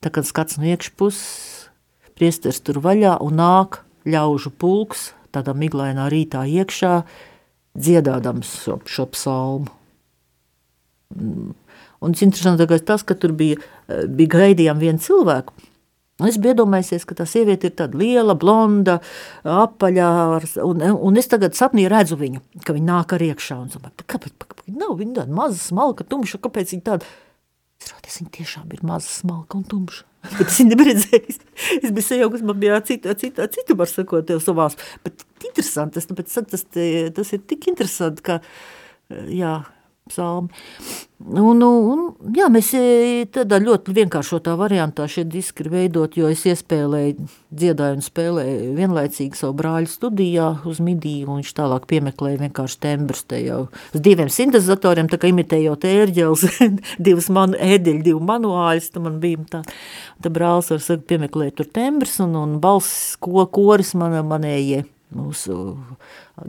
tā 0.03 0.11
kad 0.13 0.27
skats 0.27 0.59
no 0.61 0.67
iekšpuses, 0.69 1.69
priesters 2.15 2.61
tur 2.63 2.79
vaļā 2.83 3.17
un 3.25 3.39
nāk 3.39 3.81
ļaužu 4.07 4.53
pulks, 4.61 5.09
tādā 5.35 5.55
miglainā 5.57 6.07
rītā 6.11 6.45
iekšā, 6.47 6.99
dziedādams 7.75 8.51
šo, 8.63 8.79
šo 8.87 9.07
psalmu. 9.11 9.71
Un 11.15 12.13
tas 12.13 12.23
interesantākais 12.25 12.83
tas, 12.85 13.03
ka 13.07 13.17
tur 13.17 13.33
bija, 13.35 13.59
bija 13.87 14.35
gaidījām 14.37 14.81
vienu 14.81 15.01
cilvēku, 15.01 15.55
Es 16.23 16.37
biju 16.39 16.53
iedomājies, 16.53 17.03
ka 17.03 17.17
tā 17.17 17.25
sieviete 17.27 17.67
ir 17.67 17.73
tāda 17.75 17.99
liela, 17.99 18.37
blonda, 18.39 19.01
apaļā, 19.43 20.11
un, 20.63 20.83
un 20.95 21.19
es 21.19 21.27
tagad 21.27 21.57
sapnī 21.59 21.89
redzu 21.91 22.15
viņu, 22.21 22.39
ka 22.63 22.75
viņa 22.77 22.87
nāk 22.87 23.15
ar 23.17 23.25
iekšā. 23.25 23.57
Un 23.59 23.73
domāju, 23.73 24.05
kāpēc, 24.13 24.37
kāpēc 24.45 24.77
nav 24.79 24.95
viņa 25.01 25.17
tāda 25.19 25.35
maza, 25.35 25.59
smalka, 25.59 26.07
tumša, 26.07 26.39
kāpēc 26.45 26.71
viņa 26.71 26.85
tāda? 26.87 27.11
Es 27.83 27.91
rādījos, 27.91 28.21
viņa 28.21 28.31
tiešām 28.37 28.71
ir 28.77 28.85
maza, 28.87 29.11
smalka 29.11 29.59
un 29.59 29.67
tumša. 29.67 30.07
Bet 30.37 30.47
es 30.47 30.61
viņu 30.63 30.79
redzējis. 30.79 31.43
Es 31.81 31.91
biju 31.91 32.07
sajaukus, 32.07 32.47
man 32.47 32.63
bija 32.63 32.79
cita, 32.87 33.11
cita, 33.19 33.51
cita 33.51 33.75
var 33.75 33.91
sakot, 33.91 34.23
tev 34.31 34.39
savās. 34.41 34.79
Bet 35.03 35.27
interesanti, 35.43 35.99
tas, 35.99 36.31
tas, 36.31 36.47
tas, 36.55 36.65
tas 37.19 37.35
ir 37.35 37.43
tik 37.43 37.67
interesanti, 37.73 38.23
ka, 38.23 38.39
jā, 39.11 39.57
psalmi. 40.05 40.49
Un, 41.25 41.61
un, 41.63 42.01
jā, 42.35 42.45
mēs 42.53 42.67
e, 42.77 43.23
tādā 43.33 43.57
ļoti 43.63 43.93
vienkāršotā 43.95 44.53
variantā 44.59 45.07
šie 45.09 45.23
diski 45.25 45.63
ir 45.63 45.69
veidot, 45.73 46.17
jo 46.19 46.27
es 46.29 46.43
iespēlēju, 46.45 47.25
dziedāju 47.55 47.97
un 47.97 48.05
spēlēju 48.05 48.75
vienlaicīgi 48.77 49.39
savu 49.39 49.55
brāļu 49.57 49.89
studijā 49.89 50.49
uz 50.69 50.81
midiju, 50.83 51.31
un 51.31 51.41
viņš 51.41 51.53
tālāk 51.57 51.87
piemeklēja 51.89 52.43
vienkārši 52.43 52.81
tembrus 52.85 53.25
te 53.25 53.41
jau 53.41 53.61
uz 53.95 54.05
diviem 54.05 54.29
sintezatoriem, 54.29 55.09
tā 55.09 55.17
kā 55.21 55.31
imitējot 55.31 55.87
ērģels, 55.89 56.45
divas 57.07 57.31
manu, 57.33 57.57
ēdeļu, 57.57 58.05
divu 58.11 58.21
manuāļus, 58.29 58.91
tā 58.93 59.01
man 59.01 59.17
bija 59.23 59.41
tā, 59.55 59.63
tā 60.21 60.33
brālis 60.35 60.69
var 60.75 60.83
saka, 60.85 61.07
piemeklēja 61.15 61.57
tur 61.61 61.71
tembrus, 61.79 62.19
un, 62.21 62.37
un 62.43 62.59
balss, 62.61 63.15
ko, 63.17 63.47
koris 63.49 63.95
man, 63.97 64.19
manējie 64.29 64.83
mūsu 65.13 65.77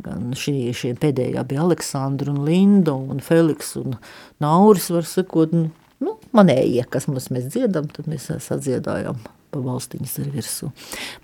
gan 0.03 0.31
šī, 0.37 0.73
šie 0.77 0.95
pēdējā 1.01 1.45
bija 1.49 1.65
Aleksandra 1.67 2.33
un 2.33 2.45
Linda 2.47 2.95
un 2.97 3.21
Feliks 3.25 3.75
un 3.81 3.99
Nauris, 4.43 4.89
var 4.95 5.07
sakot, 5.09 5.53
nu, 5.53 6.17
manējie, 6.37 6.87
kas 6.91 7.09
mums 7.11 7.31
mēs 7.35 7.51
dziedam, 7.53 7.89
tad 7.93 8.09
mēs 8.11 8.31
sadziedājām 8.47 9.21
pa 9.53 9.63
valstiņas 9.63 10.17
ar 10.23 10.33
virsu. 10.35 10.71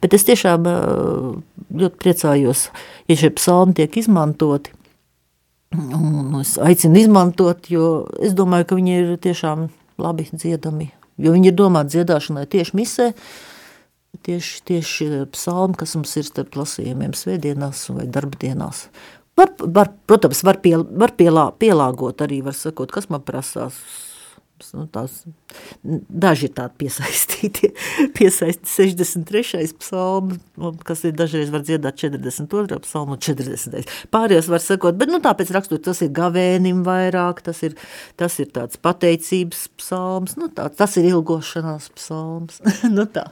Bet 0.02 0.14
es 0.16 0.26
tiešām 0.28 0.68
ļoti 1.80 2.00
priecājos, 2.00 2.68
ja 3.10 3.18
šie 3.18 3.32
psalmi 3.36 3.76
tiek 3.80 3.98
izmantoti, 4.00 4.74
un 5.72 6.40
es 6.40 6.56
aicinu 6.60 7.00
izmantot, 7.00 7.70
jo 7.72 8.06
es 8.22 8.36
domāju, 8.36 8.68
ka 8.68 8.78
viņi 8.78 8.98
ir 8.98 9.14
tiešām 9.24 9.70
labi 10.02 10.28
dziedami, 10.32 10.90
jo 11.22 11.32
viņi 11.34 11.52
ir 11.52 11.56
domāti 11.58 11.98
dziedāšanai 11.98 12.46
tieši 12.52 12.78
misē, 12.78 13.12
tieši, 14.26 14.62
tieši 14.68 15.10
psalmi, 15.32 15.78
kas 15.80 15.96
mums 15.96 16.14
ir 16.20 16.28
starp 16.28 16.56
lasījumiem 16.58 17.14
svētdienās 17.16 17.86
vai 17.96 18.06
darbdienās. 18.12 18.86
Var, 19.38 19.54
var, 19.64 19.92
protams, 20.06 20.42
var, 20.44 20.60
pie, 20.60 20.76
var 20.76 21.14
pielā, 21.16 21.48
pielāgot 21.58 22.20
arī, 22.24 22.42
var 22.44 22.56
sakot, 22.56 22.92
kas 22.92 23.08
man 23.08 23.24
prasās 23.24 23.78
Nu, 24.76 24.84
tās, 24.90 25.22
daži 25.82 26.46
ir 26.48 26.52
tādi 26.56 26.78
piesaistīti, 26.84 27.72
piesaisti 28.16 28.70
63. 28.70 29.64
psalmu, 29.80 30.38
kas 30.86 31.02
ir 31.08 31.16
dažreiz 31.18 31.50
var 31.52 31.64
dziedāt 31.66 31.98
42. 32.00 32.78
psalmu 32.86 33.16
un 33.16 33.22
40. 33.22 33.90
Pārējos 34.14 34.50
var 34.52 34.62
sakot, 34.64 34.98
bet 35.00 35.10
nu, 35.12 35.20
tāpēc 35.24 35.50
rakstot, 35.56 35.82
tas 35.88 36.04
ir 36.04 36.12
gavēnim 36.14 36.84
vairāk, 36.86 37.42
tas 37.46 37.64
ir, 37.66 37.74
tas 38.20 38.38
ir 38.42 38.52
tāds 38.54 38.78
pateicības 38.82 39.66
psalms, 39.80 40.38
nu, 40.40 40.48
tā, 40.54 40.68
tas 40.76 40.96
ir 41.00 41.10
ilgošanās 41.10 41.90
psalms. 41.98 42.62
nu, 42.96 43.08
tā. 43.10 43.26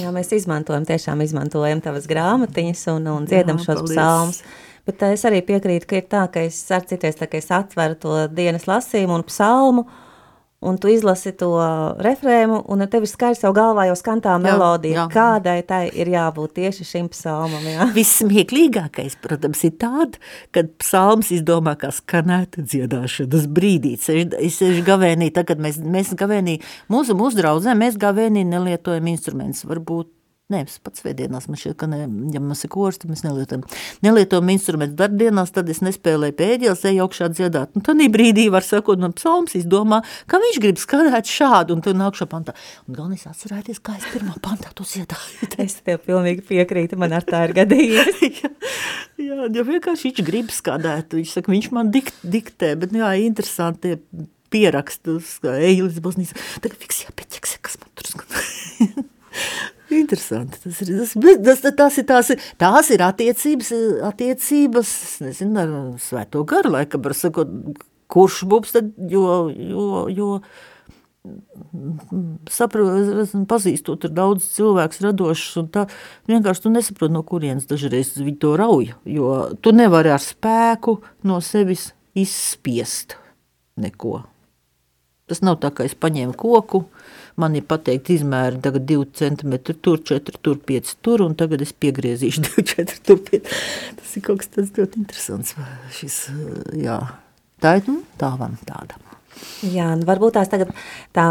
Jā, 0.00 0.14
mēs 0.14 0.32
izmantojam, 0.38 0.88
tiešām 0.88 1.22
izmantojam 1.26 1.84
tavas 1.84 2.08
grāmatiņas 2.10 2.88
un, 2.96 3.12
un 3.18 3.30
dziedam 3.30 3.60
Jā, 3.60 3.68
šos 3.68 3.84
paldies. 3.84 3.96
psalmus. 3.96 4.42
Bet 4.88 5.02
es 5.06 5.24
arī 5.28 5.42
piekrītu, 5.46 5.86
ka 5.86 5.98
ir 6.00 6.06
tā, 6.10 6.22
ka 6.32 6.42
es 6.48 6.58
ar 6.72 6.86
cities, 6.88 7.18
tā, 7.18 7.28
ka 7.30 7.38
es 7.38 7.50
atveru 7.52 7.98
to 8.00 8.14
dienas 8.32 8.66
lasījumu 8.66 9.20
un 9.20 9.26
psalmu, 9.28 9.84
un 10.60 10.76
tu 10.76 10.90
izlasi 10.92 11.32
to 11.40 11.48
refrēmu, 12.04 12.60
un 12.68 12.84
tev 12.92 13.06
ir 13.06 13.10
skaidrs 13.10 13.44
jau 13.46 13.52
galvā 13.56 13.86
jau 13.88 13.96
skan 13.96 14.20
tā 14.24 14.34
melodija, 14.42 14.92
jā, 14.92 15.04
jā. 15.06 15.06
kādai 15.14 15.56
tai 15.64 15.80
ir 15.88 16.10
jābūt 16.12 16.54
tieši 16.58 16.84
šim 16.84 17.08
psalmam. 17.14 17.64
Jā. 17.64 17.88
Vissmieklīgākais, 17.96 19.16
protams, 19.24 19.64
ir 19.64 19.74
tāda, 19.80 20.20
kad 20.54 20.68
psalms 20.82 21.32
izdomā, 21.32 21.78
kā 21.80 21.92
skanētu 21.96 22.66
dziedāšanas 22.68 23.48
brīdī. 23.48 23.96
Es 23.96 24.60
sešu 24.60 24.84
gavēnī, 24.84 25.32
tagad 25.34 25.62
mēs, 25.64 25.80
mēs 25.80 26.12
gavēnī, 26.20 26.60
mūsu, 26.92 27.16
mūsu 27.16 27.40
draudzē, 27.40 27.76
mēs 27.78 27.96
gavēnī 28.00 28.44
nelietojam 28.52 29.08
instrumentus, 29.14 29.64
varbūt 29.68 30.12
Nē, 30.50 30.64
pats 30.82 31.02
svētdienās 31.04 31.46
man 31.46 31.58
šķiet, 31.60 31.76
ka 31.78 31.86
ne, 31.86 32.00
ja 32.34 32.40
mums 32.42 32.64
ir 32.66 32.72
kors, 32.72 32.98
tad 32.98 33.12
mēs 33.12 33.22
nelietojam. 33.22 33.62
Nelietojam 34.02 34.48
instrumentu 34.50 34.96
darbdienās, 34.98 35.52
tad 35.54 35.68
es 35.70 35.78
nespēlēju 35.86 36.34
pēdējās, 36.40 36.82
eju 36.90 37.04
augšā 37.04 37.28
dziedāt. 37.30 37.76
Un 37.78 37.84
tad 37.86 38.02
brīdī 38.10 38.48
var 38.50 38.66
sakot, 38.66 38.98
man 38.98 39.14
psalms 39.14 39.54
izdomā, 39.58 40.00
ka 40.30 40.40
viņš 40.42 40.58
grib 40.64 40.80
skatāt 40.82 41.30
šādu, 41.30 41.76
un 41.76 41.84
tad 41.86 42.00
nākšā 42.00 42.26
pantā. 42.32 42.56
Un 42.88 42.98
galvenais 42.98 43.28
atcerēties, 43.30 43.78
kā 43.86 43.94
es 44.00 44.08
pirmā 44.10 44.34
pantā 44.42 44.72
to 44.74 44.86
dziedāju. 44.88 45.50
es 45.66 45.78
tev 45.86 46.02
pilnīgi 46.08 46.42
piekrītu, 46.50 46.98
man 46.98 47.14
ar 47.14 47.28
tā 47.28 47.44
ir 47.46 47.54
gadījies. 47.60 48.20
jā, 48.40 48.50
jā, 49.22 49.48
jo 49.54 49.66
vienkārši 49.70 50.10
viņš 50.10 50.26
grib 50.26 50.50
skatāt, 50.54 51.14
viņš 51.14 51.38
saka, 51.38 51.54
viņš 51.54 51.70
man 51.78 51.94
dikt, 51.94 52.18
diktē, 52.26 52.74
bet 52.80 52.98
jā, 52.98 53.14
interesanti 53.22 53.94
pierakstus, 54.50 55.38
kā 55.44 55.54
Eilis 55.62 56.02
Bosnijas. 56.02 56.34
Tagad 56.58 56.82
fiks 56.82 57.04
jāpieķekse, 57.06 57.62
kas 57.62 57.78
man 57.78 57.94
tur 57.94 58.10
skatā. 58.10 58.44
Interesanti. 59.90 60.58
Tas 60.62 60.80
ir, 60.84 60.92
tas, 60.98 61.62
tas, 61.62 61.62
tas 61.76 61.98
ir, 61.98 62.06
tās, 62.08 62.32
ir, 62.32 62.48
tās 62.60 62.90
ir 62.94 63.04
attiecības, 63.04 63.70
attiecības 64.10 64.92
nezinu, 65.26 65.62
ar 65.62 65.72
svēto 66.02 66.44
garu, 66.48 66.74
laikam, 66.76 67.02
var 67.04 67.16
sakot, 67.18 67.50
kurš 68.10 68.42
būs 68.50 68.76
tad, 68.76 68.92
jo, 69.10 69.24
jo, 69.50 70.04
jo 70.14 70.28
saprotu, 72.50 73.26
pazīstot 73.48 74.06
ar 74.08 74.14
daudz 74.16 74.46
cilvēks 74.54 75.02
radošs, 75.04 75.52
un 75.60 75.68
tā 75.72 75.84
vienkārši 76.30 76.64
tu 76.64 76.72
nesaproti, 76.72 77.14
no 77.14 77.22
kurienes 77.26 77.68
dažreiz 77.70 78.14
viņi 78.16 78.38
to 78.40 78.54
rauj, 78.60 78.92
jo 79.04 79.34
tu 79.60 79.74
nevari 79.76 80.14
ar 80.14 80.22
spēku 80.24 81.00
no 81.28 81.40
sevis 81.44 81.90
izspiest 82.16 83.18
neko. 83.80 84.22
Tas 85.30 85.44
nav 85.46 85.60
tā, 85.62 85.70
ka 85.70 85.84
es 85.86 85.94
paņēmu 85.94 86.34
koku, 86.38 86.86
man 87.40 87.56
ir 87.58 87.66
pateikti 87.68 88.18
izmēri 88.20 88.60
tagad 88.64 88.86
2 88.88 89.08
cm 89.20 89.56
tur, 89.72 90.00
4 90.12 90.40
tur, 90.44 90.60
5 90.70 90.94
tur, 91.04 91.24
un 91.26 91.36
tagad 91.38 91.64
es 91.64 91.72
piegriezīšu 91.72 92.44
2, 92.48 92.66
4 92.74 93.04
tur, 93.06 93.20
5. 93.30 93.52
Tas 94.00 94.16
ir 94.16 94.26
kaut 94.26 94.42
kas 94.42 94.52
tāds 94.56 94.74
ļoti 94.78 95.02
interesants. 95.04 95.54
Šis, 95.98 96.22
jā, 96.80 96.98
tā 97.62 97.78
ir 97.80 97.88
nu, 97.90 98.00
dāvana 98.20 98.60
tāda. 98.68 99.00
Jā, 99.64 99.92
varbūt 100.08 100.36
tās 100.36 100.50
tagad 100.52 100.72
tā 101.16 101.28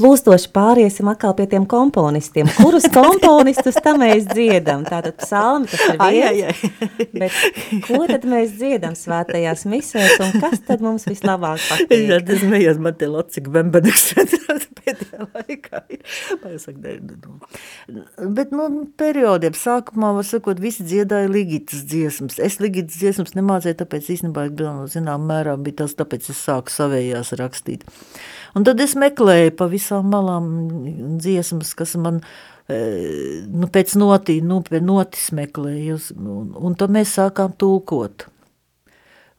plūstoši 0.00 0.50
pāriesim 0.54 1.10
atkal 1.12 1.34
pie 1.38 1.46
tiem 1.52 1.66
komponistiem. 1.70 2.48
Kurus 2.56 2.88
komponistus 2.96 3.78
tam 3.84 4.00
mēs 4.02 4.26
dziedam? 4.30 4.86
Tātad 4.88 5.18
psalmi, 5.20 5.70
tas 5.70 5.84
ir 5.92 6.00
viens, 6.00 6.64
bet 7.12 7.84
ko 7.86 8.02
tad 8.08 8.26
mēs 8.28 8.56
dziedam 8.56 8.96
svētajās 8.98 9.66
misēs 9.70 10.16
un 10.24 10.34
kas 10.42 10.64
tad 10.66 10.84
mums 10.84 11.06
vislabāk 11.10 11.62
patīk? 11.68 12.08
Jā, 12.10 12.20
tas 12.26 12.44
mējās 12.48 12.80
man 12.82 12.96
te 12.98 13.10
locik 13.10 13.52
bembeneks 13.52 14.10
pēdējā 14.80 15.26
laikā. 15.34 15.82
Saka, 16.60 16.94
nu, 17.04 17.16
nu. 17.88 18.04
Bet, 18.36 18.52
nu, 18.54 18.68
periodiem 19.00 19.56
sākumā, 19.56 20.12
var 20.16 20.26
sakot, 20.26 20.60
visi 20.62 20.86
dziedāja 20.86 21.30
ligitas 21.30 21.84
dziesmas. 21.90 22.40
Es 22.42 22.58
ligitas 22.62 22.98
dziesmas 23.00 23.36
nemācēju, 23.38 23.80
tāpēc 23.82 24.12
īstenībā, 24.16 24.48
zinām, 24.92 25.26
mērā 25.30 25.56
bija 25.60 25.82
tas, 25.84 25.96
tāpēc 25.98 26.30
es 26.32 26.44
sāku 26.48 26.74
savējās 26.74 27.34
rakstīt. 27.40 27.86
Un 28.56 28.66
tad 28.66 28.80
es 28.82 28.96
meklēju 28.98 29.54
pa 29.58 29.68
visām 29.70 30.10
malām 30.10 30.50
dziesmas, 31.20 31.74
kas 31.78 31.94
man 32.00 32.20
e, 32.66 32.80
nu, 33.46 33.70
pēc 33.70 33.94
notī, 34.00 34.40
nu, 34.42 34.62
notis 34.82 35.30
meklēju, 35.36 36.00
un, 36.18 36.52
un 36.58 36.76
tad 36.78 36.94
mēs 36.94 37.16
sākām 37.18 37.54
tulkot. 37.58 38.26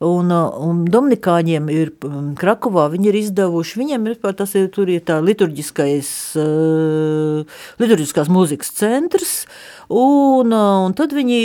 Un, 0.02 0.32
un 0.34 0.80
Dominikāņiem 0.90 1.68
ir 1.70 1.92
Krakovā, 2.40 2.88
viņi 2.90 3.12
ir 3.12 3.18
izdevuši, 3.20 3.78
viņiem 3.84 4.08
ir, 4.10 4.16
tas 4.34 4.56
ir, 4.58 4.66
tur 4.74 4.90
ir 4.90 5.04
tā 5.06 5.20
liturģiskais, 5.22 6.10
uh, 6.42 7.60
liturģiskās 7.78 8.32
mūzikas 8.34 8.74
centrs, 8.80 9.36
Un, 9.92 10.54
un 10.56 10.94
tad 10.96 11.12
viņi 11.12 11.40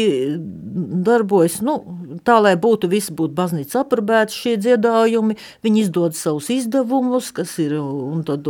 darbojas 1.07 1.59
nu, 1.67 1.81
tā, 2.25 2.39
lai 2.43 2.55
būtu 2.61 2.89
visi 2.93 3.15
būtu 3.17 3.35
baznīca 3.37 3.83
aprobēti 3.83 4.37
šie 4.37 4.55
dziedājumi. 4.63 5.37
Viņi 5.67 5.83
izdod 5.83 6.17
savus 6.19 6.49
izdevumus, 6.55 7.33
kas 7.37 7.57
ir, 7.63 7.77
un 7.81 8.23
tad 8.27 8.49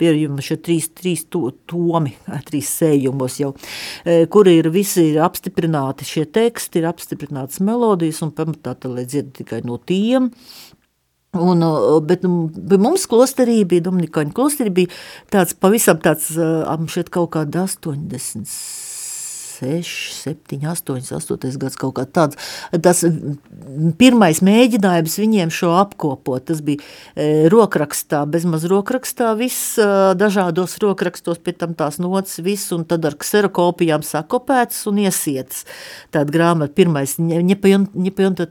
pieejami 0.00 0.44
šie 0.44 0.58
trīs, 0.64 0.90
trīs 0.96 1.24
to, 1.30 1.50
tomi, 1.70 2.14
trīs 2.48 2.72
sējumos 2.80 3.38
jau, 3.42 3.52
kur 4.32 4.50
ir 4.50 4.70
visi 4.74 5.10
ir 5.12 5.22
apstiprināti 5.26 6.08
šie 6.08 6.26
teksti, 6.32 6.82
ir 6.82 6.90
apstiprinātas 6.90 7.62
melodijas 7.64 8.22
un 8.26 8.34
pamatā, 8.36 8.76
lai 8.88 9.06
dzied 9.06 9.34
tikai 9.38 9.62
no 9.66 9.78
tiem. 9.78 10.32
Un, 11.32 11.64
bet, 12.04 12.26
bet 12.28 12.80
mums 12.82 13.06
klosterī 13.08 13.62
bija, 13.64 13.86
Dominikāņu 13.86 14.34
klosterī 14.36 14.72
bija 14.82 14.96
tāds 15.32 15.56
pavisam 15.56 15.96
tāds, 16.04 16.28
šeit 16.92 17.08
kaut 17.14 17.32
kāda 17.38 17.64
80 17.64 18.91
6, 19.62 20.12
7, 20.12 20.58
8, 20.66 21.14
8 21.14 21.58
gads 21.60 21.78
kaut 21.78 21.94
kā 21.96 22.04
tāds. 22.06 22.38
Tas 22.82 23.02
pirmais 24.00 24.42
mēģinājums 24.44 25.18
viņiem 25.22 25.52
šo 25.54 25.72
apkopot, 25.78 26.44
tas 26.48 26.62
bija 26.64 26.82
e, 27.14 27.46
rokrakstā, 27.52 28.24
bezmaz 28.30 28.66
rokrakstā, 28.70 29.32
viss 29.38 29.76
e, 29.80 29.86
dažādos 30.18 30.74
rokrakstos, 30.82 31.40
pēc 31.42 31.60
tam 31.62 31.76
tās 31.78 32.00
nots, 32.02 32.40
viss, 32.42 32.72
un 32.74 32.86
tad 32.88 33.06
ar 33.08 33.16
kserokopijām 33.20 34.04
sakopēts 34.06 34.82
un 34.90 35.02
iesietas. 35.04 35.64
Tāda 36.14 36.34
grāmata, 36.34 36.74
pirmais, 36.76 37.18
Ņepajunta 37.22 38.46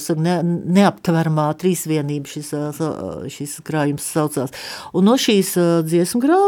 saka, 0.00 0.20
ne, 0.22 0.38
neaptvermā 0.78 1.50
trīsvienība 1.60 2.32
šis, 2.32 2.52
e, 2.56 2.90
šis 3.32 3.58
krājums 3.66 4.08
saucās. 4.16 4.54
Un 4.96 5.08
no 5.10 5.16
šīs 5.20 5.54
dziesmu, 5.86 6.22
grā, 6.22 6.40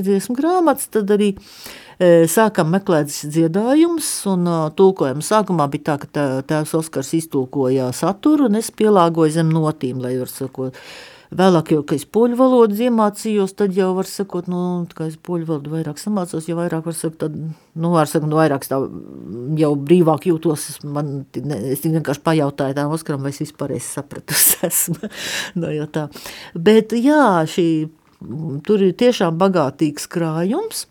dziesmu 0.00 0.36
grāmatas 0.38 0.88
tad 0.94 1.10
arī 1.12 1.34
uh, 1.36 1.89
sākam 2.00 2.70
meklēt 2.72 3.12
dziedājumus, 3.12 4.08
un 4.32 4.48
tulkojuma 4.76 5.24
sākumā 5.24 5.68
bija 5.72 5.90
tā, 5.90 5.96
ka 6.00 6.26
tēvs 6.48 6.74
Oskars 6.80 7.14
iztulkoja 7.18 7.90
saturu, 7.96 8.48
un 8.48 8.60
es 8.60 8.72
pielāgoju 8.72 9.36
zem 9.40 9.52
notīm, 9.52 10.00
lai 10.00 10.16
var 10.20 10.32
sakot, 10.32 10.78
Vēlāk, 11.30 11.68
jau, 11.70 11.82
kad 11.86 12.00
es 12.00 12.04
poļu 12.10 12.34
valodu 12.34 12.74
iemācījos, 12.88 13.52
tad 13.54 13.76
jau 13.78 13.92
var 13.94 14.08
sakot, 14.10 14.48
nu, 14.50 14.60
kā 14.98 15.04
es 15.06 15.14
poļu 15.14 15.46
valodu 15.46 15.70
vairāk 15.76 16.00
samācos, 16.02 16.48
jo 16.50 16.56
vairāk 16.58 16.88
var 16.88 16.96
sakot, 16.98 17.20
tad, 17.20 17.36
nu, 17.38 17.90
var 17.94 18.10
sakot, 18.10 18.26
nu, 18.26 18.34
vairāk 18.40 18.66
tā 18.66 18.80
jau 19.60 19.70
brīvāk 19.78 20.26
jūtos, 20.26 20.64
man, 20.90 21.20
ne, 21.38 21.60
es 21.76 21.84
vienkārši 21.86 22.24
pajautāju 22.26 22.74
tām 22.80 22.96
Oskaram, 22.96 23.22
vai 23.22 23.30
es 23.30 23.38
vispār 23.44 23.76
es 23.76 23.86
sapratusi 23.94 24.58
esmu, 24.66 25.12
no, 25.62 25.70
jo 25.70 25.86
tā. 25.94 26.08
Bet, 26.58 26.96
jā, 26.98 27.22
šī, 27.54 27.68
tur 28.66 28.82
ir 28.88 28.98
tiešām 28.98 29.38
bagātīgs 29.38 30.10
krājums, 30.10 30.88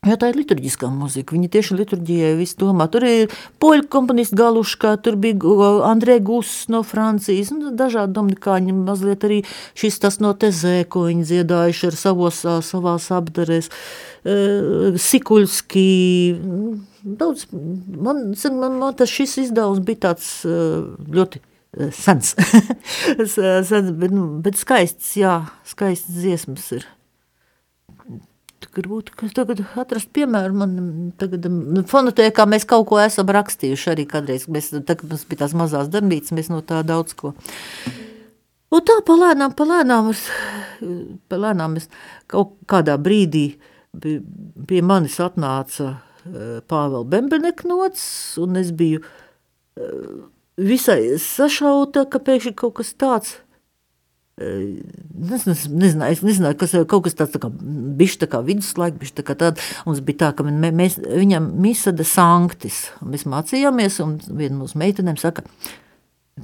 Jā, 0.00 0.14
tā 0.16 0.30
ir 0.30 0.38
liturģiskā 0.38 0.88
mūzika. 0.88 1.34
Viņa 1.36 1.48
tieši 1.52 1.74
liturģijai 1.76 2.30
visu 2.38 2.56
domā. 2.62 2.86
Tur 2.88 3.04
ir 3.04 3.34
poļu 3.60 3.84
komponists 3.92 4.32
Galuškā, 4.32 4.94
tur 5.04 5.18
bija 5.20 5.68
Andrē 5.84 6.14
Guss 6.24 6.70
no 6.72 6.78
Francijas, 6.88 7.50
un 7.52 7.74
dažādi 7.76 8.16
dominikāņi, 8.16 8.72
mazliet 8.78 9.26
arī 9.28 9.42
šis 9.76 10.00
tas 10.00 10.16
no 10.24 10.30
Tezē, 10.32 10.86
ko 10.88 11.02
viņi 11.04 11.26
dziedājuši 11.28 11.90
ar 11.90 11.98
savos, 12.00 12.38
savās 12.64 13.10
apdarēs. 13.12 13.68
Sikuļski, 15.04 15.84
daudz, 17.20 17.44
man, 17.52 18.30
man, 18.32 18.78
man 18.80 18.96
tas 18.96 19.12
šis 19.12 19.36
izdevums 19.44 19.82
bija 19.84 20.06
tāds 20.06 20.30
ļoti 20.48 21.42
sens, 21.92 22.32
sens 23.36 23.92
bet, 23.92 24.08
nu, 24.08 24.30
bet 24.40 24.56
skaists, 24.64 25.12
jā, 25.20 25.42
skaists 25.76 26.16
dziesmas 26.22 26.72
ir 26.78 26.88
grūti 28.74 29.30
tagad 29.34 29.62
atrast 29.80 30.10
piemēru. 30.16 30.56
Man 30.62 30.74
tagad 31.20 31.48
nu, 31.50 31.82
fonotēkā 31.88 32.46
mēs 32.50 32.66
kaut 32.68 32.88
ko 32.90 33.00
esam 33.02 33.30
rakstījuši 33.32 33.90
arī 33.94 34.06
kādreiz. 34.10 34.46
Mēs, 34.52 34.70
tagad 34.86 35.08
mums 35.10 35.26
bija 35.30 35.44
tās 35.44 35.56
mazās 35.56 35.90
darbītas, 35.92 36.34
mēs 36.36 36.50
no 36.52 36.60
tā 36.66 36.82
daudz 36.86 37.16
ko. 37.18 37.34
Un 38.70 38.84
tā 38.86 39.00
palēnām, 39.06 39.56
palēnām, 39.58 40.12
es, 40.12 40.26
palēnām 41.32 41.78
es 41.80 41.88
kaut 42.30 42.54
kādā 42.70 42.94
brīdī 43.02 43.46
pie 43.98 44.82
manis 44.86 45.16
atnāca 45.18 45.88
e, 45.90 46.60
Pāvela 46.70 47.02
Bembeneknots, 47.10 48.04
un 48.38 48.60
es 48.60 48.70
biju 48.70 49.02
e, 49.02 49.90
visai 50.70 51.16
sašauta, 51.18 52.06
ka 52.06 52.22
pēkšņi 52.22 52.54
kaut 52.62 52.78
kas 52.78 52.94
tāds– 52.94 53.36
Es 54.40 55.44
nezināju, 55.44 56.14
es 56.14 56.22
nezināju, 56.24 56.56
kas 56.60 56.72
kaut 56.88 57.04
kas 57.04 57.16
tāds, 57.18 57.34
tā 57.34 57.40
kā 57.42 57.50
bišķi 58.00 58.22
tā 58.22 58.28
kā 58.32 58.40
viduslaika, 58.44 58.96
bišķi 59.00 59.18
tā 59.18 59.24
kā 59.28 59.36
tāda. 59.42 59.64
Mums 59.84 60.00
bija 60.06 60.22
tā, 60.22 60.30
ka 60.36 60.46
mēs, 60.48 60.96
viņam 61.04 61.50
misa 61.60 61.92
de 61.92 62.06
sanctis, 62.08 62.86
un 63.02 63.12
mēs 63.12 63.26
mācījāmies, 63.28 63.98
un 64.04 64.16
viena 64.28 64.56
mūsu 64.62 64.80
meitenēm 64.80 65.18
saka, 65.20 65.44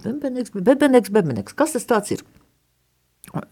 bebeneks, 0.03 0.53
bebeneks, 0.57 1.13
bebeneks, 1.15 1.57
kas 1.57 1.73
tas 1.77 1.89
tāds 1.89 2.13
ir? 2.19 2.27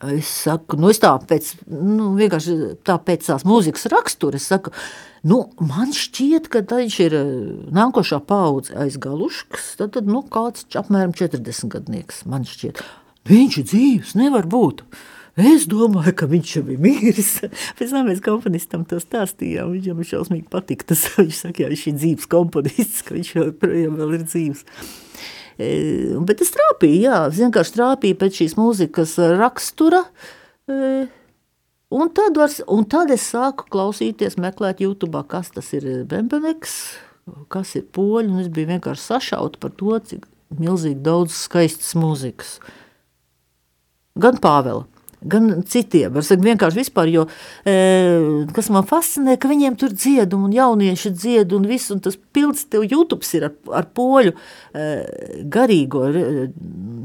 Es 0.06 0.28
saku, 0.44 0.76
nu 0.80 0.90
es 0.92 1.00
tā 1.02 1.10
pēc, 1.28 1.48
nu 1.72 2.12
vienkārši 2.18 2.54
tā 2.86 2.94
pēc 3.02 3.24
tās 3.26 3.46
mūzikas 3.48 3.88
rakstura, 3.92 4.38
es 4.38 4.46
saku, 4.52 4.70
nu 5.26 5.40
man 5.60 5.90
šķiet, 5.96 6.50
ka 6.52 6.62
viņš 6.68 6.98
ir 7.08 7.16
nākošā 7.74 8.20
paudze 8.28 8.76
aiz 8.84 9.00
galuškas, 9.02 9.72
tad, 9.80 9.96
tad 9.96 10.08
nu 10.08 10.22
kāds 10.28 10.68
apmēram 10.78 11.16
40 11.16 11.72
gadnieks, 11.74 12.22
man 12.30 12.46
šķiet. 12.48 12.84
Viņš 13.24 13.60
ir 13.60 13.68
dzīves, 13.70 14.16
nevar 14.20 14.44
būt. 14.50 14.82
Es 15.40 15.64
domāju, 15.66 16.12
ka 16.14 16.26
viņš 16.30 16.50
jau 16.58 16.62
ir 16.70 16.82
mīlis. 16.82 17.30
Pēc 17.78 17.94
tam 17.94 18.10
mēs 18.10 18.20
komponistam 18.22 18.84
to 18.86 19.00
stāstījām. 19.02 19.72
Viņam 19.72 20.04
šausmīgi 20.06 20.46
patika. 20.52 20.90
Tas, 20.92 21.06
viņš 21.18 21.40
saka, 21.46 21.64
jā, 21.64 21.70
viņš 21.72 21.86
ir 21.88 21.96
dzīves 22.02 22.30
komponists, 22.30 23.02
ka 23.06 23.16
viņš 23.16 23.32
joprojām 23.38 23.96
vēl 23.98 24.14
ir 24.18 24.26
dzīves. 24.28 24.62
E, 25.54 25.70
bet 26.26 26.44
es 26.44 26.52
trāpīju, 26.54 27.00
jā, 27.06 27.18
es 27.30 27.40
vienkārši 27.40 27.76
trāpīju 27.78 28.20
pēc 28.20 28.42
šīs 28.42 28.56
mūzikas 28.60 29.16
rakstura. 29.40 30.04
E, 30.68 30.78
un 31.94 32.14
tad, 32.14 32.36
var, 32.38 32.54
un 32.76 32.86
tad 32.90 33.14
es 33.14 33.26
sāku 33.32 33.66
klausīties, 33.72 34.36
meklēt 34.42 34.84
YouTube, 34.84 35.24
kas 35.30 35.50
tas 35.54 35.72
ir 35.74 36.04
Bembeneks, 36.10 36.76
kas 37.54 37.74
ir 37.80 37.88
poļi, 37.94 38.28
un 38.28 38.44
es 38.44 38.52
biju 38.52 38.74
vienkārši 38.74 39.08
sašauta 39.08 39.62
par 39.62 39.74
to, 39.80 39.96
cik 40.12 40.26
milzīgi 40.60 41.00
daudz 41.06 41.38
skaistas 41.46 41.94
mūzikas 41.98 42.58
gan 44.18 44.40
Pāvela. 44.42 44.86
Gan 45.24 45.62
citiem, 45.64 46.12
teikt, 46.20 46.42
vienkārši 46.44 46.82
vispār, 46.82 47.08
jo, 47.08 47.22
e, 47.64 47.74
kas 48.52 48.66
man 48.74 48.84
fascinē, 48.84 49.38
ka 49.40 49.48
viņiem 49.48 49.78
tur 49.80 49.94
dzied, 49.96 50.34
un 50.36 50.52
jaunieši 50.52 51.12
dzied, 51.14 51.54
un 51.56 51.64
viss, 51.64 51.88
un 51.94 52.02
tas 52.04 52.18
pilns 52.36 52.66
tev 52.68 52.84
YouTube 52.84 53.24
ir 53.32 53.46
ar, 53.48 53.54
ar 53.80 53.88
poļu 53.96 54.34
e, 54.34 54.84
garīgo, 55.48 56.02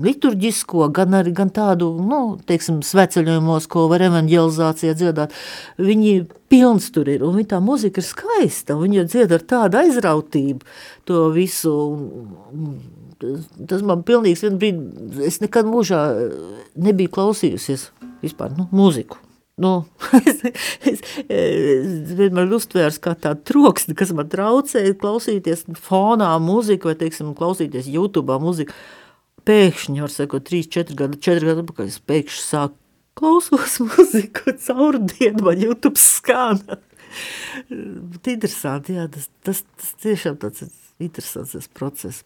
liturģisko, 0.03 0.89
gan 0.99 1.15
arī 1.21 1.31
gan 1.37 1.53
tādu, 1.55 1.93
nu, 2.03 2.19
teiksim, 2.49 2.81
sveceļojumos, 2.83 3.69
ko 3.71 3.87
var 3.87 4.03
evanģelizācijā 4.09 4.99
dziedāt. 4.99 5.39
Viņi 5.79 6.25
pilns 6.51 6.91
tur 6.91 7.07
ir, 7.07 7.23
un 7.23 7.39
viņa 7.39 7.53
tā 7.55 7.63
muzika 7.63 8.03
ir 8.03 8.09
skaista, 8.09 8.75
un 8.75 8.89
viņa 8.89 9.07
dzied 9.07 9.39
ar 9.39 9.47
tādu 9.47 9.79
aizrautību 9.85 10.67
to 11.07 11.29
visu, 11.39 11.71
un, 11.95 12.33
tas, 12.51 12.79
tas 13.19 13.85
man 13.85 14.03
pilnīgs 14.07 14.43
vien 14.45 14.59
brīdi, 14.59 15.23
es 15.27 15.39
nekad 15.43 15.67
mūžā 15.69 16.03
nebiju 16.79 17.11
klausījusies 17.17 17.89
vispār, 18.23 18.53
nu, 18.57 18.67
mūziku. 18.75 19.19
Nu, 19.59 19.73
es, 20.29 20.39
es, 20.87 21.01
es 21.27 22.13
vienmēr 22.15 22.51
uztvērs 22.55 22.99
kā 23.03 23.11
tādu 23.19 23.43
troksni, 23.49 23.95
kas 23.99 24.13
man 24.15 24.29
traucēja 24.31 24.95
klausīties 25.01 25.65
fonā 25.83 26.31
mūziku 26.39 26.91
vai, 26.91 26.95
teiksim, 27.01 27.33
klausīties 27.35 27.89
YouTube 27.91 28.39
mūziku. 28.39 28.75
Pēkšņi, 29.47 30.03
var 30.03 30.13
sakot, 30.13 30.45
3, 30.47 30.67
4 30.77 30.95
gadu, 30.99 31.19
4 31.27 31.51
gadu, 31.51 31.75
kad 31.75 31.91
es 31.91 31.99
pēkšņi 32.07 32.45
sāku 32.45 32.77
klausos 33.19 33.79
mūziku 33.89 34.55
caur 34.63 34.99
dienu, 35.11 35.43
man 35.49 35.65
YouTube 35.65 35.99
skāna. 35.99 36.79
interesanti, 38.35 38.95
jā, 38.95 39.09
tas, 39.11 39.27
tas, 39.43 39.63
tas 39.75 39.91
tiešām 40.03 40.39
tāds 40.39 40.69
interesants 41.03 41.67
process. 41.75 42.23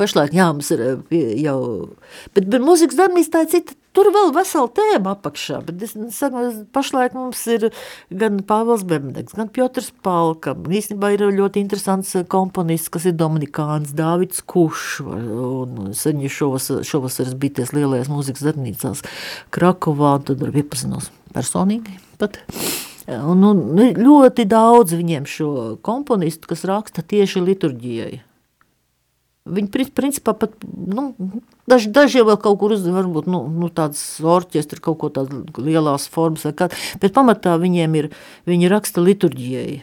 Pašlaik, 0.00 0.34
jā, 0.34 0.50
mums 0.52 0.70
ir 0.74 0.82
jau, 1.42 1.58
bet, 2.34 2.46
bet 2.48 2.62
mūzikas 2.62 2.98
darbnīca 2.98 3.32
tā 3.34 3.42
ir 3.44 3.50
cita, 3.52 3.76
tur 3.94 4.10
vēl 4.14 4.32
vesela 4.34 4.70
tēma 4.74 5.14
apakšā, 5.14 5.60
bet 5.68 5.82
es 5.86 5.94
saku, 6.16 6.42
pašlaik 6.74 7.14
mums 7.16 7.42
ir 7.52 7.68
gan 8.10 8.40
Pāvils 8.46 8.84
Bemneks, 8.88 9.36
gan 9.38 9.50
Piotrs 9.54 9.92
Palka, 10.04 10.54
īstenībā 10.54 11.12
ir 11.14 11.26
ļoti 11.36 11.62
interesants 11.62 12.14
komponists, 12.32 12.90
kas 12.92 13.06
ir 13.10 13.16
Dominikāns, 13.18 13.94
Dāvids 13.96 14.42
Kušs, 14.50 15.02
un 15.04 15.92
seņi 15.96 16.32
šovas, 16.32 16.70
šovasaras 16.88 17.36
bities 17.38 17.74
lielajās 17.76 18.10
mūzikas 18.12 18.48
darbnīcās 18.48 19.04
Krakovā, 19.54 20.16
un 20.18 20.26
tad 20.30 20.42
ar 20.42 20.58
iepazinos 20.64 21.12
personīgi 21.34 22.00
pat. 22.18 22.40
Un, 23.04 23.42
un 23.44 23.58
ļoti 24.00 24.46
daudz 24.48 24.94
viņiem 24.96 25.26
šo 25.28 25.48
komponistu, 25.84 26.48
kas 26.48 26.64
raksta 26.64 27.04
tieši 27.04 27.42
liturģijai. 27.44 28.22
Viņi 29.44 29.90
principā 29.92 30.32
pat, 30.32 30.54
nu, 30.64 31.10
daži, 31.68 31.90
daži 31.92 32.22
vēl 32.24 32.38
kaut 32.40 32.56
kur 32.62 32.72
uz, 32.72 32.86
varbūt, 32.88 33.26
nu, 33.28 33.42
nu 33.52 33.68
tāds 33.68 34.00
orķestri, 34.24 34.80
kaut 34.80 34.96
ko 35.02 35.10
tādu 35.12 35.42
lielās 35.60 36.06
formas 36.08 36.46
kā, 36.56 36.70
bet 37.02 37.12
pamatā 37.12 37.58
viņiem 37.60 37.98
ir, 38.00 38.08
viņi 38.48 38.70
raksta 38.72 39.04
liturģijai. 39.04 39.82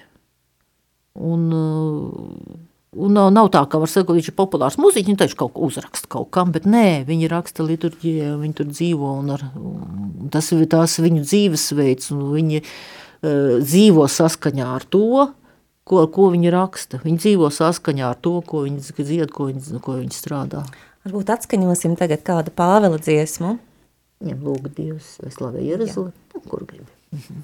Un, 1.21 1.43
un 1.51 3.13
nav, 3.13 3.29
nav 3.35 3.51
tā, 3.53 3.61
ka 3.69 3.83
var 3.83 3.91
sakot, 3.91 4.17
viņš 4.17 4.31
ir 4.31 4.37
populārs 4.39 4.79
mūziķis, 4.81 5.11
viņi 5.11 5.21
taču 5.21 5.37
kaut 5.43 5.53
ko 5.53 5.69
uzraksta 5.69 6.09
kaut 6.09 6.31
kam, 6.33 6.55
bet 6.55 6.65
nē, 6.65 7.03
viņi 7.05 7.29
raksta 7.29 7.67
liturģijai, 7.67 8.31
viņi 8.41 8.57
tur 8.57 8.71
dzīvo 8.71 9.13
un 9.19 9.29
ar, 9.37 9.45
un 9.61 10.33
tas 10.33 10.49
ir 10.55 10.65
tās 10.73 10.97
viņu 11.03 11.21
dzīvesveids 11.27 12.09
un 12.15 12.25
viņi, 12.33 12.63
uh, 12.65 13.61
dzīvo 13.61 14.07
saskaņā 14.09 14.71
ar 14.79 14.85
to, 14.89 15.29
ko, 15.87 16.05
ko 16.11 16.29
viņi 16.33 16.53
raksta. 16.53 17.01
Viņi 17.03 17.23
dzīvo 17.25 17.49
saskaņā 17.53 18.11
ar 18.11 18.19
to, 18.21 18.37
ko 18.45 18.65
viņi 18.67 18.95
dzied, 18.97 19.33
ko 19.33 19.49
viņi, 19.49 19.81
ko 19.83 19.97
viņi 19.99 20.15
strādā. 20.15 20.63
Varbūt 21.05 21.33
atskaņosim 21.33 21.97
tagad 21.97 22.23
kādu 22.25 22.53
Pāvela 22.53 22.99
dziesmu. 23.01 23.57
Ja, 24.21 24.37
lūk, 24.37 24.69
Dievs, 24.77 25.15
vai 25.23 25.31
slavē 25.33 25.63
Jeruzalemi, 25.65 26.13
nu, 26.35 26.41
kur 26.45 26.65
gribi. 26.69 26.85
Mhm. 27.15 27.41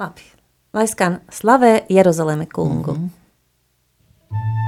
Labi, 0.00 0.24
lai 0.72 0.86
skan 0.88 1.20
slavē 1.28 1.72
Jeruzalemi 1.92 2.48
kungu. 2.48 2.96
Mhm. 2.96 4.67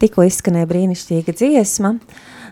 Tikko 0.00 0.24
izskanēja 0.24 0.64
brīnišķīga 0.64 1.32
dziesma. 1.36 1.96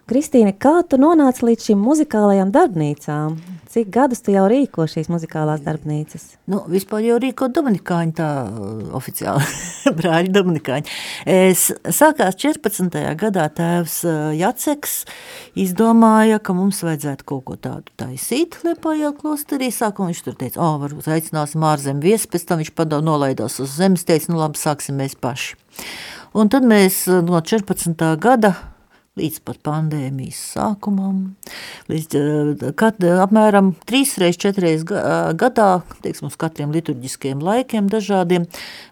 Kristīne, 0.08 0.54
kā 0.56 0.82
tu 0.88 0.98
nonāci 1.00 1.46
līdz 1.48 1.68
šīm 1.68 1.80
muzikālajām 1.80 2.50
darbnīcām? 2.52 3.38
Cik 3.72 3.88
gadus 3.92 4.20
tu 4.24 4.32
jau 4.32 4.46
rīko 4.48 4.84
šīs 4.88 5.08
muzikālās 5.12 5.60
darbnīcas? 5.64 6.26
Nu, 6.48 6.62
vispār 6.68 7.06
jau 7.06 7.16
rīko 7.20 7.48
Dominikāņi 7.52 8.14
tā 8.16 8.28
uh, 8.48 8.82
oficiāli, 8.96 9.44
brāļi 9.98 10.32
Dominikāņi. 10.32 10.92
Es 11.28 11.66
sākās 11.84 12.36
14. 12.40 13.00
gadā 13.20 13.46
tēvs 13.60 13.96
uh, 14.08 14.18
Jaceks 14.36 14.98
izdomāja, 15.56 16.40
ka 16.44 16.56
mums 16.56 16.80
vajadzētu 16.84 17.28
kaut 17.28 17.46
ko 17.48 17.56
tādu 17.56 17.92
taisīt 18.00 18.60
Liepājā 18.64 19.14
klosterī. 19.16 19.70
Sākumā 19.72 20.12
viņš 20.12 20.24
tur 20.24 20.36
teica, 20.40 20.60
o, 20.64 20.74
varbūt 20.84 21.08
aicināsim 21.16 21.64
ārzem 21.68 22.04
viesi, 22.04 22.28
pēc 22.28 22.48
tam 22.48 22.60
viņš 22.60 22.74
padā 22.76 23.00
nolaidās 23.04 23.60
uz 23.64 23.76
zemes, 23.80 24.08
teica, 24.08 24.32
nu 24.32 24.40
labi, 24.40 24.60
sāksim 24.60 25.00
mēs 25.00 25.16
paši. 25.16 25.56
Un 26.36 26.50
tad 26.52 26.66
mēs 26.68 27.06
uh, 27.08 27.22
no 27.24 27.40
14. 27.40 27.94
gada 28.20 28.56
līdz 29.18 29.40
pat 29.46 29.60
pandēmijas 29.66 30.38
sākumam, 30.54 31.16
līdz 31.90 32.18
eh, 32.18 32.70
kad, 32.78 33.00
eh, 33.02 33.18
apmēram 33.22 33.72
trīsreiz, 33.88 34.38
četreiz 34.40 34.84
gadā, 34.86 35.70
teiksim, 36.04 36.28
uz 36.30 36.38
katriem 36.38 36.74
liturģiskiem 36.74 37.42
laikiem 37.42 37.90
dažādiem, 37.90 38.46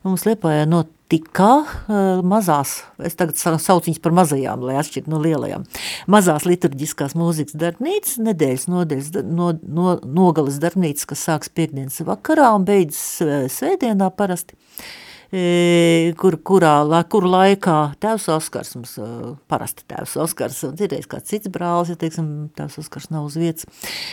mums 0.06 0.26
Liepājā 0.26 0.66
notika 0.66 1.52
mazās, 2.26 2.80
es 2.98 3.14
tagad 3.14 3.38
sauc 3.38 3.86
viņas 3.86 4.02
par 4.02 4.16
mazajām, 4.18 4.64
lai 4.66 4.74
atšķirt 4.80 5.06
no 5.12 5.20
lielajām, 5.22 5.68
mazās 6.10 6.48
liturģiskās 6.48 7.14
mūzikas 7.14 7.54
darbnīcas, 7.62 8.18
nedēļas 8.26 8.66
nodēļas, 8.72 9.12
no, 9.30 9.52
no, 9.62 9.98
nogales 10.02 10.58
darbnīcas, 10.62 11.06
kas 11.12 11.26
sāks 11.28 11.54
piekdienas 11.54 12.02
vakarā 12.08 12.50
un 12.58 12.66
beidzas 12.66 13.52
svētdienā 13.54 14.10
parasti 14.18 14.58
kur, 16.20 16.36
kurā, 16.46 16.74
kuru 17.10 17.30
laikā 17.32 17.76
tēvs 18.02 18.28
Oskars, 18.36 18.74
mums 18.78 18.94
parasti 19.50 19.86
tēvs 19.90 20.14
Oskars, 20.22 20.60
un 20.68 20.76
dzirdējis 20.78 21.08
kāds 21.10 21.32
cits 21.32 21.50
brālis, 21.52 21.90
ja 21.90 21.98
teiksim, 22.00 22.28
tēvs 22.56 22.78
Oskars 22.82 23.10
nav 23.10 23.26
uz 23.26 23.38
vietas, 23.40 23.66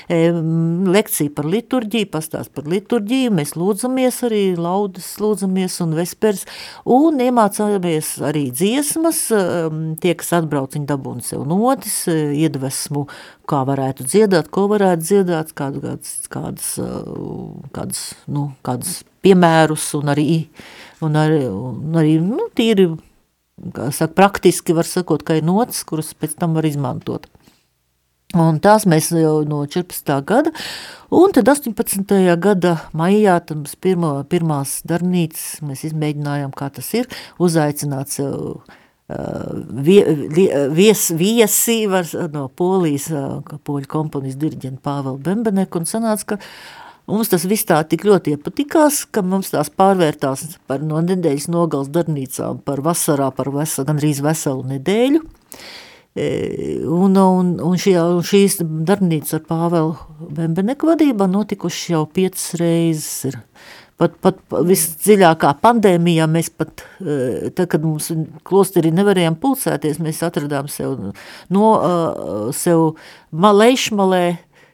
lekcija 0.09 1.33
par 1.35 1.49
liturģiju, 1.53 2.09
pastāst 2.13 2.53
par 2.55 2.67
liturģiju, 2.71 3.33
mēs 3.37 3.53
lūdzamies 3.59 4.19
arī, 4.27 4.43
laudas 4.57 5.11
lūdzamies 5.21 5.77
un 5.85 5.95
vespers, 5.99 6.47
un 6.89 7.21
iemācāmies 7.23 8.15
arī 8.25 8.47
dziesmas, 8.51 9.25
tie, 10.01 10.17
kas 10.17 10.33
atbrauc, 10.39 10.73
viņi 10.73 10.89
dabūna 10.89 11.25
sev 11.25 11.45
notis, 11.49 12.03
iedvesmu, 12.09 13.05
kā 13.49 13.63
varētu 13.67 14.07
dziedāt, 14.07 14.49
ko 14.53 14.67
varētu 14.71 15.05
dziedāt, 15.05 15.53
kādu, 15.57 15.83
kādas, 15.83 16.15
kādas, 16.31 16.69
kādas, 17.75 18.05
nu, 18.31 18.49
kādas 18.65 19.01
piemērus 19.23 19.93
un 19.99 20.11
arī 20.13 20.27
un 21.05 21.19
arī, 21.19 21.45
un 21.49 21.99
arī 21.99 22.17
nu, 22.23 22.49
tīri, 22.55 22.89
kā 23.75 23.91
saka, 23.93 24.15
praktiski 24.17 24.75
var 24.75 24.89
sakot, 24.89 25.23
ka 25.25 25.37
ir 25.39 25.47
notas, 25.47 25.83
kuras 25.87 26.13
pēc 26.17 26.37
tam 26.39 26.57
var 26.57 26.67
izmantot. 26.67 27.29
Un 28.33 28.57
tās 28.57 28.87
mēs 28.89 29.11
jau 29.13 29.43
no 29.45 29.59
14. 29.69 30.09
gada, 30.25 30.49
un 31.13 31.33
tad 31.35 31.51
18. 31.51 32.15
gada 32.41 32.71
maijā 32.97 33.35
mums 33.51 33.75
pirmo, 33.77 34.15
pirmās 34.25 34.79
darbnīcas 34.89 35.61
mēs 35.61 35.83
izmēģinājām, 35.91 36.55
kā 36.57 36.71
tas 36.73 36.89
ir, 36.97 37.05
uzaicināt 37.37 38.09
sev 38.15 38.33
uh, 38.33 39.51
vie, 39.85 40.01
vies, 40.73 41.11
viesi 41.13 41.83
var, 41.91 42.09
no 42.33 42.47
Polijas, 42.49 43.11
uh, 43.13 43.59
poļu 43.69 43.91
komponistu 43.93 44.47
diriģenta 44.47 44.81
Pāvela 44.81 45.21
Bembeneku, 45.21 45.83
un 45.83 45.85
sanāca, 45.85 46.33
ka 46.33 46.41
Mums 47.09 47.27
tas 47.33 47.43
viss 47.49 47.67
tā 47.67 47.81
tik 47.83 48.05
ļoti 48.07 48.37
iepatikās, 48.37 49.01
ka 49.11 49.25
mums 49.27 49.51
tās 49.51 49.67
pārvērtās 49.75 50.45
par 50.71 50.83
no 50.87 51.01
nedēļas 51.03 51.49
nogals 51.51 51.91
darbnīcām 51.91 52.61
par 52.63 52.79
vasarā, 52.85 53.27
par 53.35 53.51
veselu, 53.51 53.89
gan 53.89 53.99
arī 53.99 54.13
veselu 54.23 54.63
nedēļu. 54.69 55.23
E, 56.13 56.27
un, 56.87 57.17
un, 57.17 57.49
un, 57.57 57.77
šie, 57.81 57.97
un 57.97 58.21
šīs 58.23 58.59
darbnīcas 58.61 59.39
ar 59.39 59.43
Pāvelu 59.49 59.95
Bembeneku 60.37 60.91
vadībā 60.91 61.25
notikuši 61.27 61.95
jau 61.95 62.03
piecas 62.05 62.53
reizes. 62.61 63.31
Ir. 63.31 63.39
Pat, 63.99 64.15
pat 64.23 64.39
visdziļākā 64.69 65.51
pandēmijā 65.63 66.29
mēs 66.31 66.53
pat, 66.55 66.85
e, 67.01 67.51
tad, 67.51 67.67
kad 67.73 67.83
mums 67.83 68.13
klosterī 68.47 68.93
nevarējām 68.95 69.35
pulcēties, 69.41 69.99
mēs 70.03 70.23
atradām 70.25 70.71
sev, 70.71 70.95
no, 71.53 71.67
e, 71.75 72.39
sev 72.57 72.93
malēšmalē, 73.33 74.25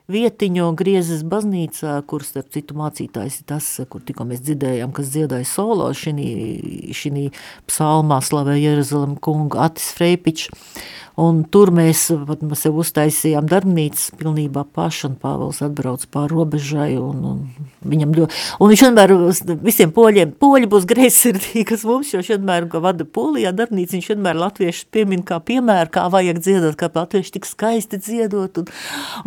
vietiņo 0.09 0.71
griezes 0.77 1.23
baznīcā, 1.29 1.99
kur 2.09 2.25
starp 2.25 2.49
citu 2.55 2.77
mācītājs 2.79 3.41
ir 3.41 3.47
tas, 3.53 3.67
kur 3.89 4.03
tikko 4.05 4.25
mēs 4.29 4.43
dzirdējām, 4.45 4.93
kas 4.95 5.11
dziedāja 5.13 5.47
solo 5.47 5.89
šinī 5.93 7.25
psalmā 7.69 8.21
slavē 8.25 8.57
Jeruzalem 8.59 9.17
kungu 9.21 9.61
Atis 9.61 9.91
Freipičs. 9.97 10.49
Un 11.19 11.41
tur 11.51 11.71
mēs 11.75 12.05
pat 12.27 12.43
mēs 12.45 12.61
sev 12.63 12.77
uztaisījām 12.79 13.47
darbnīcas 13.49 14.13
pilnībā 14.19 14.63
paši, 14.75 15.09
un 15.09 15.17
Pāvils 15.19 15.59
atbrauc 15.65 16.05
pār 16.13 16.31
robežai, 16.31 16.93
un, 17.01 17.25
un 17.27 17.89
viņam 17.91 18.13
do, 18.15 18.27
un 18.59 18.71
viņš 18.71 18.83
vienmēr 18.85 19.13
visiem 19.65 19.91
poļiem, 19.95 20.31
poļi 20.39 20.69
būs 20.71 20.87
greizsirdīgi, 20.89 21.65
kas 21.73 21.83
mums 21.89 22.13
jau 22.13 22.23
vienmēr, 22.23 22.69
ka 22.71 22.81
vada 22.83 23.07
polijā 23.17 23.51
darbnīca, 23.57 23.97
viņš 23.97 24.09
vienmēr 24.13 24.39
latvieši 24.39 24.87
piemin 24.95 25.25
kā 25.27 25.41
piemēru, 25.43 25.91
kā 25.97 26.05
vajag 26.13 26.39
dziedot, 26.45 26.79
kā 26.79 26.91
latvieši 26.93 27.35
tik 27.35 27.49
skaisti 27.49 27.99
dziedot, 27.99 28.63
un, 28.63 28.71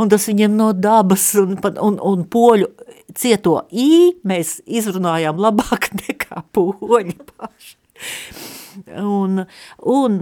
un 0.01 0.12
tas 0.12 0.28
viņiem 0.30 0.57
no 0.57 0.72
dabas, 0.72 1.28
un, 1.43 1.59
un, 1.74 2.01
un 2.01 2.24
poļu 2.32 2.72
cieto 3.18 3.59
ī 3.68 4.16
mēs 4.24 4.61
izrunājām 4.64 5.40
labāk 5.43 5.93
nekā 6.07 6.47
poļi 6.57 7.18
paši. 7.34 8.61
Un, 9.03 9.45
un, 9.79 10.16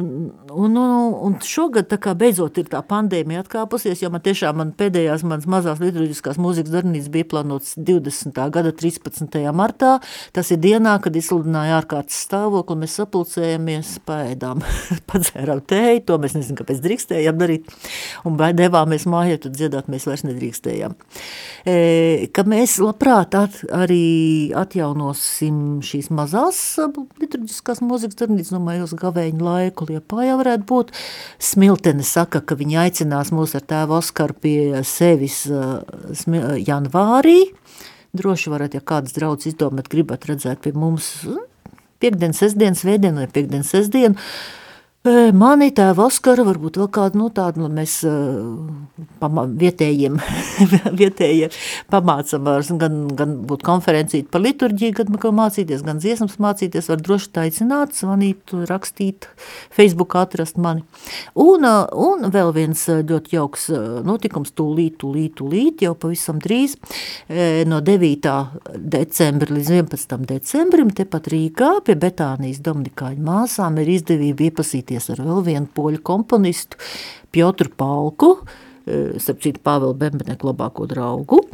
un, 0.51 0.76
un 0.76 1.36
šogad 1.44 1.92
beidzot 2.18 2.59
ir 2.61 2.68
tā 2.70 2.80
pandēmija 2.86 3.44
atkāpusies, 3.44 4.03
jo 4.03 4.11
man 4.12 4.22
tiešām 4.24 4.59
man 4.61 4.72
pēdējās 4.78 5.24
manas 5.26 5.48
mazās 5.51 5.80
liturģiskās 5.82 6.40
mūzikas 6.40 6.72
darbnīcas 6.74 7.11
bija 7.12 7.28
plānotas 7.30 7.76
20. 7.78 8.40
gada 8.55 8.72
13. 8.76 9.38
martā. 9.57 9.96
Tas 10.36 10.51
ir 10.55 10.61
dienā, 10.62 10.96
kad 11.03 11.16
izsludināja 11.16 11.78
ārkārtas 11.80 12.18
stāvokli, 12.26 12.76
un 12.76 12.84
mēs 12.84 12.96
sapulcējamies, 13.01 13.92
paēdām, 14.09 14.64
padzērām 15.11 15.62
tēju, 15.70 16.05
to 16.09 16.18
mēs 16.22 16.36
nezinu, 16.38 16.59
kāpēc 16.61 16.82
drīkstējām 16.84 17.40
darīt, 17.40 17.70
un 18.28 18.38
devāmies 18.59 19.07
mājā, 19.11 19.40
tad 19.44 19.57
dziedāt 19.59 19.90
mēs 19.92 20.07
vairs 20.09 20.26
nedrīkstējām. 20.28 20.96
E, 21.68 21.76
ka 22.34 22.44
mēs 22.48 22.78
labprāt 22.82 23.36
at, 23.38 23.61
arī 23.74 24.51
atjaunosim 24.57 25.80
šīs 25.84 26.11
mazās 26.14 26.61
liturģiskās 27.20 27.82
mūzikas 27.84 28.18
darbnīcas, 28.20 28.39
līdz, 28.41 28.53
domāju, 28.57 28.88
uz 28.88 28.95
gavēņu 28.99 29.47
laiku 29.47 29.88
Liepājā 29.91 30.36
varētu 30.41 30.66
būt. 30.68 30.93
Smiltene 31.51 32.07
saka, 32.07 32.43
ka 32.43 32.57
viņi 32.59 32.80
aicinās 32.86 33.32
mūs 33.36 33.55
ar 33.59 33.66
tēvu 33.68 33.99
Oskaru 34.01 34.36
pie 34.41 34.82
sevis 34.88 35.43
uh, 35.53 35.82
janvārī. 36.59 37.38
Droši 38.16 38.51
varat, 38.51 38.74
ja 38.74 38.82
kāds 38.82 39.14
draudz 39.14 39.47
izdomāt, 39.51 39.91
gribat 39.93 40.26
redzēt 40.26 40.64
pie 40.64 40.72
mums 40.74 41.12
piekdien, 42.01 42.32
sestdien, 42.34 42.74
svētdien 42.74 43.20
vai 43.20 43.28
piekdien, 43.30 43.62
sestdien, 43.66 44.16
uh, 44.16 44.59
Mani 45.01 45.70
tēva 45.72 46.05
Oskara, 46.11 46.42
varbūt 46.44 46.74
vēl 46.76 46.88
kādu 46.92 47.16
no 47.16 47.30
nu, 47.30 47.32
tādu, 47.32 47.62
nu, 47.62 47.68
mēs 47.72 48.03
pama, 49.16 49.46
vietējiem, 49.48 50.18
vietējie 51.01 51.46
pamācam, 51.88 52.51
gan, 52.76 52.98
gan 53.16 53.32
būt 53.48 53.64
konferencīt 53.64 54.28
par 54.28 54.44
liturģiju, 54.44 54.98
gan 54.98 55.16
mācīties, 55.38 55.80
gan 55.86 56.03
dziesmas 56.05 56.36
mācīties, 56.44 56.90
var 56.92 57.01
droši 57.01 57.30
taicināt, 57.32 57.96
zvanīt, 57.96 58.53
rakstīt, 58.68 59.30
Facebook 59.72 60.18
atrast 60.20 60.61
mani. 60.61 60.84
Un, 61.32 61.64
un 61.64 62.28
vēl 62.36 62.53
viens 62.59 62.84
ļoti 62.84 63.38
jauks 63.38 63.70
notikums, 64.05 64.53
tūlīt, 64.53 65.01
tūlīt, 65.01 65.38
tūlīt, 65.40 65.86
jau 65.86 65.94
pavisam 65.96 66.44
drīz, 66.44 66.76
no 67.72 67.80
9. 67.88 68.36
decembra 68.76 69.57
līdz 69.57 69.72
11. 69.78 70.28
decembrim, 70.34 70.92
tepat 70.92 71.32
Rīgā 71.32 71.72
pie 71.88 71.96
Betānijas 72.05 72.61
Dominikāņu 72.68 73.28
māsām 73.32 73.80
ir 73.80 73.94
izdevība 73.96 74.51
iepasīt 74.51 74.89
satikties 74.91 75.11
ar 75.14 75.22
vēl 75.24 75.45
vienu 75.45 75.68
poļu 75.74 76.03
komponistu, 76.03 76.76
Piotru 77.30 77.70
Palku, 77.70 78.41
e, 78.86 79.18
starp 79.18 79.41
citu 79.43 79.61
Pāvela 79.62 79.95
Bembeneku 79.95 80.49
labāko 80.49 80.86
draugu, 80.86 81.45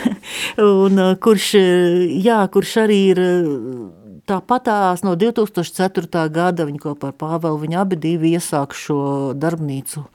un 0.58 0.98
e, 0.98 1.16
kurš, 1.20 1.54
e, 1.54 1.66
jā, 2.22 2.48
kurš 2.48 2.76
arī 2.84 3.00
ir 3.12 3.20
tāpatās 4.26 5.02
no 5.04 5.14
2004. 5.16 6.28
gada, 6.32 6.64
viņi 6.64 6.80
kopā 6.80 7.12
ar 7.12 7.16
Pāvelu, 7.18 7.60
viņi 7.60 7.76
abi 7.76 7.96
divi 7.96 8.34
iesāk 8.36 8.72
šo 8.74 9.32
darbnīcu 9.34 10.06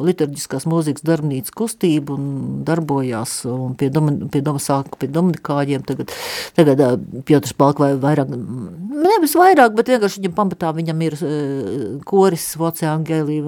liturģiskās 0.00 0.66
mūzikas 0.70 1.04
darbnīcas 1.06 1.54
kustību 1.56 2.16
un 2.16 2.28
darbojās 2.66 3.42
un 3.50 3.74
pie, 3.78 3.90
doma, 3.92 4.14
pie, 4.32 4.42
doma 4.44 4.62
sāka 4.62 4.98
pie 5.00 5.10
dominikāģiem. 5.12 5.84
Tagad, 5.88 6.14
tagad 6.58 6.84
Piotrs 7.28 7.56
Balka 7.58 7.86
vai 7.86 7.92
vairāk, 8.02 8.32
nevis 8.32 9.36
vairāk, 9.38 9.74
bet 9.78 9.92
vienkārši 9.92 10.22
viņam 10.22 10.38
pamatā 10.38 10.72
viņam 10.76 11.04
ir 11.08 11.18
koris 12.08 12.52
Voce 12.60 12.88
Angeli 12.88 13.40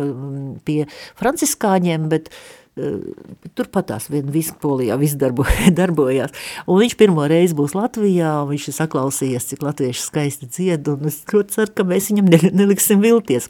pie 0.66 0.84
franciskāņiem, 1.20 2.10
bet 2.12 2.30
Turpat 2.74 3.86
tās 3.86 4.08
vien 4.10 4.26
visu 4.34 4.56
polijā 4.58 4.96
viss 4.98 5.14
darbo, 5.14 5.44
darbojās. 5.78 6.32
Un 6.66 6.80
viņš 6.80 6.96
pirmo 6.98 7.22
reizi 7.30 7.54
būs 7.54 7.76
Latvijā, 7.78 8.32
un 8.42 8.48
viņš 8.50 8.64
ir 8.70 8.74
saklausījies, 8.80 9.46
cik 9.52 9.62
latvieši 9.62 10.02
skaisti 10.02 10.48
dzied, 10.50 10.88
un 10.90 11.06
es 11.06 11.20
ļoti 11.30 11.54
ceru, 11.54 11.70
ka 11.78 11.86
mēs 11.86 12.08
viņam 12.10 12.32
neliksim 12.58 13.04
vilties. 13.04 13.46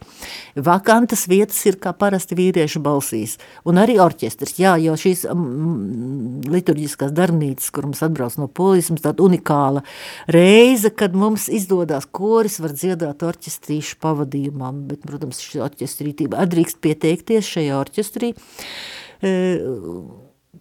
Vakantas 0.67 1.25
vietas 1.31 1.63
ir 1.65 1.79
kā 1.81 1.95
parasti 1.97 2.37
vīriešu 2.37 2.83
balsīs, 2.85 3.39
un 3.65 3.81
arī 3.81 3.97
orķestris, 4.05 4.59
jā, 4.61 4.75
jo 4.85 4.97
šīs 5.01 5.25
mm, 5.31 6.51
liturģiskās 6.53 7.15
darbnīcas, 7.17 7.71
kur 7.73 7.89
mums 7.89 8.05
atbrauc 8.05 8.37
no 8.41 8.51
polijas, 8.53 8.91
mums 8.93 9.07
tāda 9.07 9.25
unikāla 9.25 9.87
reize, 10.29 10.93
kad 10.93 11.17
mums 11.17 11.49
izdodās 11.49 12.05
koris 12.13 12.59
var 12.61 12.77
dziedāt 12.77 13.25
orķestrīšu 13.25 13.97
pavadījumā, 14.05 14.69
bet, 14.91 15.01
protams, 15.09 15.41
šī 15.41 15.65
orķestrītība 15.65 16.45
atdrīkst 16.45 16.83
pieteikties 16.85 17.49
šajā 17.57 17.81
orķestrī, 17.81 18.35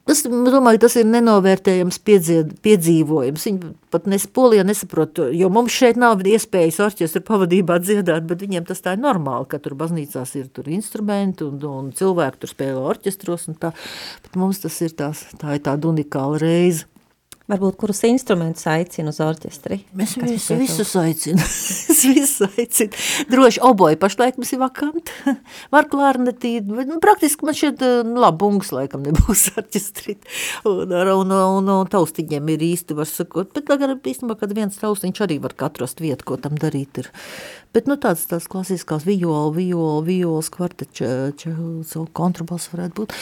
Tas, 0.03 0.19
domāju, 0.27 0.81
tas 0.83 0.97
ir 0.99 1.05
nenovērtējams 1.07 1.99
piedzīvojums. 2.03 3.45
Viņi 3.47 3.69
pat 3.93 4.07
nes, 4.11 4.25
polijā 4.35 4.65
nesaprot, 4.67 5.21
jo 5.31 5.47
mums 5.53 5.75
šeit 5.75 5.99
nav 6.01 6.25
iespējas 6.27 6.81
orķestra 6.83 7.21
pavadībā 7.23 7.77
dziedāt, 7.79 8.25
bet 8.27 8.43
viņiem 8.43 8.67
tas 8.67 8.83
tā 8.83 8.97
ir 8.97 9.03
normāli, 9.03 9.47
ka 9.51 9.61
tur 9.63 9.77
baznīcās 9.79 10.35
ir 10.41 10.49
tur 10.51 10.67
instrumenti 10.75 11.47
un, 11.47 11.61
un 11.69 11.93
cilvēki 11.95 12.41
tur 12.41 12.51
spēlē 12.51 12.83
orķestros 12.91 13.47
un 13.53 13.59
tā, 13.61 13.71
bet 14.25 14.35
mums 14.39 14.59
tas 14.65 14.81
ir 14.83 14.97
tās, 14.97 15.23
tā 15.39 15.55
ir 15.55 15.63
tāda 15.69 15.93
unikāla 15.93 16.41
reize. 16.41 16.89
Varbūt 17.51 17.75
kurus 17.75 17.99
instrumentus 18.07 18.63
aicina 18.71 19.11
uz 19.11 19.17
orķestri? 19.19 19.81
Mēs 19.99 20.13
visu, 20.15 20.55
visus 20.61 20.93
aicinām. 20.95 21.43
es 21.43 22.03
visus 22.07 22.45
aicinu. 22.47 22.99
Droši 23.27 23.59
oboji 23.67 23.97
pašlaik 23.99 24.37
mums 24.39 24.53
ir 24.55 24.61
vakanti. 24.61 25.33
Var 25.73 25.87
klārnetī, 25.91 26.53
nu, 26.63 27.01
praktiski 27.03 27.43
man 27.43 27.57
šeit, 27.59 27.83
nu, 28.07 28.15
labi, 28.23 28.39
bungas 28.45 28.71
laikam 28.71 29.03
nebūs 29.03 29.49
orķestri. 29.59 30.15
Un, 30.69 30.93
un, 30.95 31.33
un, 31.35 31.67
un 31.73 31.89
taustiņiem 31.91 32.47
ir 32.53 32.63
īsti, 32.69 32.95
var 32.95 33.09
sakot. 33.11 33.51
Bet 33.57 33.67
tagad, 33.67 33.91
īstenībā, 33.99 34.37
kad 34.39 34.53
viens 34.55 34.79
taustiņš 34.79 35.19
arī 35.25 35.41
var 35.43 35.57
katrast 35.65 35.99
vietu, 35.99 36.29
ko 36.29 36.37
tam 36.39 36.55
darīt 36.61 37.01
ir. 37.03 37.09
Bet, 37.75 37.91
nu, 37.91 37.97
tāds 37.99 38.23
tās 38.29 38.47
klasiskās 38.47 39.03
viola, 39.03 39.49
viola, 39.57 39.99
violas, 40.07 40.47
kvarteča, 40.53 41.33
kontrabals 42.15 42.69
varētu 42.71 43.03
būt. 43.03 43.17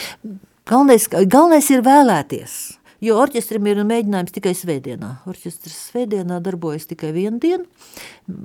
Galvenais, 0.70 1.08
galvenais 1.10 1.72
ir 1.74 1.82
vēlēties 1.82 2.60
jo 3.02 3.16
orķestrim 3.18 3.66
ir 3.70 3.80
mēģinājums 3.86 4.34
tikai 4.34 4.52
svētdienā. 4.56 5.10
Orķestris 5.28 5.74
svētdienā 5.90 6.38
darbojas 6.44 6.86
tikai 6.90 7.10
vienu 7.14 7.40
dienu, 7.42 7.66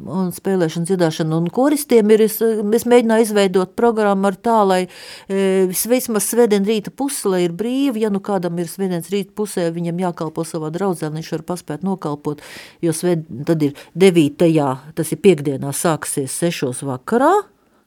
un 0.10 0.32
spēlēšana, 0.36 0.88
dziedāšana 0.90 1.38
un 1.38 1.50
koristiem 1.54 2.10
ir, 2.16 2.24
es, 2.26 2.40
es 2.42 2.88
mēģināju 2.90 3.28
izveidot 3.28 3.76
programmu 3.78 4.32
ar 4.32 4.40
tā, 4.42 4.58
lai 4.68 4.80
e, 4.86 5.68
vismaz 5.70 6.30
svētdien 6.32 6.66
rīta 6.68 6.94
puse, 6.94 7.28
lai 7.30 7.44
ir 7.46 7.54
brīvi, 7.58 8.06
ja 8.06 8.12
nu 8.14 8.22
kādam 8.24 8.58
ir 8.62 8.72
svētdienas 8.72 9.12
rīta 9.14 9.36
pusē, 9.38 9.68
viņam 9.76 10.02
jākalpo 10.08 10.46
savā 10.48 10.72
draudzē, 10.74 11.12
viņš 11.14 11.34
var 11.36 11.46
paspēt 11.54 11.86
nokalpot, 11.88 12.42
jo 12.84 12.96
svēd, 12.96 13.28
tad 13.48 13.68
ir 13.70 13.78
devītajā, 13.94 14.72
tas 14.98 15.14
ir 15.14 15.22
piekdienā 15.22 15.76
sāksies 15.76 16.34
sešos 16.42 16.82
vakarā, 16.88 17.36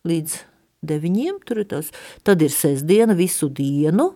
līdz 0.07 0.39
deviņiem, 0.87 1.43
tur 1.45 1.61
ir 1.65 1.69
tas, 1.75 1.91
tad 2.25 2.43
ir 2.45 2.53
sestdiena 2.55 3.17
visu 3.19 3.51
dienu, 3.53 4.13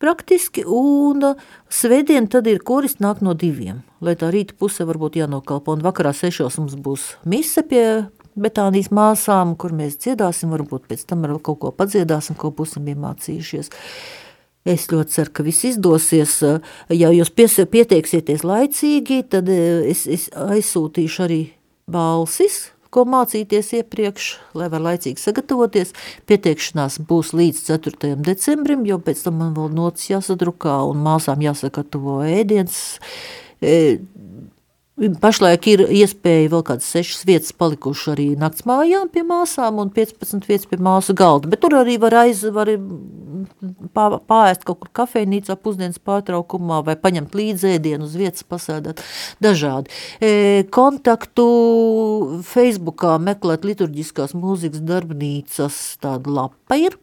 praktiski, 0.00 0.64
un 0.66 1.26
uh, 1.32 1.42
svētdien 1.72 2.28
tad 2.30 2.48
ir 2.50 2.62
koris 2.66 2.98
nāk 3.04 3.20
no 3.24 3.34
diviem, 3.38 3.82
lai 4.00 4.16
tā 4.18 4.30
rīta 4.32 4.56
puse 4.58 4.86
varbūt 4.88 5.20
jānokalpo, 5.20 5.76
un 5.76 5.84
vakarā 5.84 6.14
sešos 6.16 6.58
mums 6.60 6.78
būs 6.80 7.12
mise 7.28 7.64
pie 7.66 7.84
Betānijas 8.40 8.92
māsām, 8.94 9.56
kur 9.58 9.74
mēs 9.76 9.98
dziedāsim, 10.00 10.52
varbūt 10.54 10.86
pēc 10.88 11.02
tam 11.10 11.26
vēl 11.26 11.40
kaut 11.44 11.58
ko 11.60 11.72
padziedāsim, 11.74 12.38
ko 12.38 12.52
būsim 12.54 12.86
iemācījušies. 12.92 13.72
Es 14.70 14.86
ļoti 14.92 15.16
ceru, 15.16 15.32
ka 15.34 15.44
viss 15.44 15.66
izdosies. 15.66 16.36
Ja 16.92 17.10
jūs 17.10 17.32
pieteiksieties 17.32 18.44
laicīgi, 18.46 19.24
tad 19.34 19.50
uh, 19.50 19.80
es, 19.90 20.06
es 20.06 20.28
aizsūtīšu 20.36 21.24
arī 21.26 21.40
balsis, 21.90 22.68
ko 22.94 23.04
mācīties 23.08 23.72
iepriekš, 23.80 24.30
lai 24.58 24.68
var 24.72 24.82
laicīgi 24.84 25.22
sagatavoties. 25.22 25.94
Pieteikšanās 26.30 27.00
būs 27.08 27.32
līdz 27.38 27.62
4. 27.70 28.14
decembrim, 28.26 28.84
jo 28.88 28.98
pēc 29.02 29.24
tam 29.26 29.38
man 29.42 29.54
vēl 29.56 29.70
notis 29.76 30.10
jāsadrukā 30.10 30.80
un 30.90 31.02
māsām 31.04 31.42
jāsagatavo 31.44 32.20
ēdiens. 32.26 32.80
E, 33.62 34.00
Pašlaik 35.00 35.64
ir 35.70 35.80
iespēja 35.88 36.50
vēl 36.52 36.62
kādas 36.66 36.88
sešas 36.92 37.22
vietas 37.24 37.54
palikuši 37.56 38.10
arī 38.12 38.26
nakts 38.40 38.66
mājām 38.68 39.08
pie 39.08 39.22
māsām 39.24 39.78
un 39.80 39.88
15 39.96 40.44
vietas 40.44 40.68
pie 40.68 40.76
māsu 40.76 41.14
galda, 41.16 41.48
bet 41.48 41.62
tur 41.64 41.78
arī 41.78 41.96
var 42.02 42.18
aiz, 42.26 42.42
var 42.52 42.68
pā, 43.96 44.04
pārēst 44.28 44.66
kaut 44.68 44.82
kur 44.82 44.92
kafejnīcā 45.00 45.56
pusdienas 45.64 46.00
pārtraukumā 46.04 46.82
vai 46.84 46.98
paņemt 47.00 47.32
līdzi 47.38 47.74
ēdienu 47.78 48.08
uz 48.08 48.16
vietas 48.20 48.44
pasēdāt 48.44 49.00
dažādi. 49.40 49.88
E, 50.20 50.68
kontaktu 50.68 51.46
Facebookā 52.44 53.16
meklēt 53.24 53.64
liturģiskās 53.68 54.36
mūzikas 54.36 54.84
darbnīcas 54.84 55.80
tāda 56.04 56.40
lapa 56.42 56.76
ir, 56.76 57.00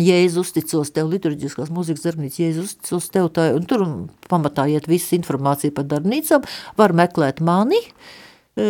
Jēzus 0.00 0.46
uzticos 0.46 0.92
tev, 0.94 1.10
liturģiskās 1.12 1.72
mūzikas 1.72 2.06
darbnīca, 2.06 2.38
Jēzus 2.46 2.70
uzticos 2.70 3.10
tev, 3.12 3.28
tā, 3.36 3.50
un 3.56 3.66
tur 3.68 3.84
pamatā 4.30 4.64
iet 4.72 4.88
visa 4.88 5.16
informācija 5.18 5.74
par 5.76 5.84
darbnīcām, 5.90 6.46
var 6.80 6.94
meklēt 6.96 7.42
mani, 7.44 7.80
e, 8.56 8.68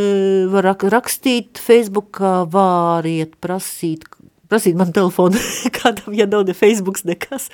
var 0.51 0.73
rakstīt 0.83 1.63
Facebookā, 1.63 2.41
var 2.51 3.07
iet 3.07 3.37
prasīt, 3.45 4.09
prasīt 4.51 4.75
man 4.79 4.91
telefonu 4.95 5.39
kādam, 5.79 6.11
ja 6.19 6.27
nav 6.27 6.49
ne 6.49 6.57
Facebooks 6.59 7.07
nekas. 7.07 7.47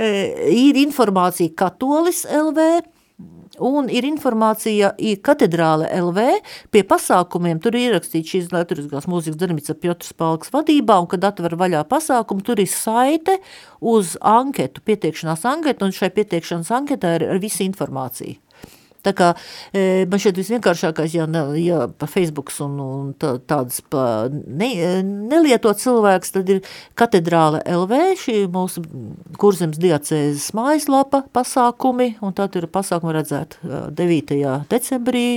E, 0.00 0.08
ir 0.56 0.80
informācija 0.80 1.52
katolis 1.60 2.24
LV, 2.24 2.70
un 3.60 3.90
ir 3.92 4.06
informācija 4.08 4.92
katedrāle 5.24 5.88
LV 6.00 6.26
pie 6.72 6.82
pasākumiem, 6.88 7.60
tur 7.62 7.76
ir 7.76 7.90
ierakstīts 7.90 8.34
šīs 8.34 8.50
liturgiskās 8.54 9.08
mūzikas 9.10 9.38
darbnīca 9.40 9.76
Piotrs 9.80 10.14
Palks 10.16 10.52
vadībā, 10.54 10.98
un 11.02 11.08
kad 11.10 11.24
atver 11.28 11.56
vaļā 11.60 11.84
pasākumu, 11.90 12.44
tur 12.46 12.62
ir 12.62 12.70
saite 12.72 13.38
uz 13.80 14.16
anketu, 14.20 14.82
pieteikšanās 14.86 15.46
anketu, 15.48 15.86
un 15.86 15.96
šai 15.96 16.12
pieteikšanas 16.16 16.72
anketā 16.80 17.18
ir 17.20 17.42
visa 17.42 17.64
informācija. 17.66 18.40
Tā 19.06 19.12
kā 19.16 19.30
e, 19.72 20.04
man 20.10 20.20
šeit 20.22 20.38
visvienkāršākais, 20.40 21.14
ja, 21.16 21.26
ja 21.56 21.84
pa 21.88 22.08
Facebooks 22.10 22.60
un, 22.64 22.76
un 22.84 23.12
tā, 23.20 23.34
tādas 23.50 23.80
pa 23.92 24.28
ne, 24.30 24.70
nelietot 25.04 25.80
cilvēks, 25.80 26.34
tad 26.36 26.52
ir 26.52 26.62
katedrāle 26.98 27.62
LV, 27.64 28.00
šī 28.20 28.36
mūsu 28.52 28.84
kurzems 29.40 29.80
diacēzes 29.80 30.50
mājaslapa 30.56 31.24
pasākumi, 31.34 32.14
un 32.24 32.36
tad 32.36 32.58
ir 32.60 32.68
pasākumi 32.72 33.16
redzēt 33.16 33.60
9. 33.64 34.42
decembrī 34.70 35.28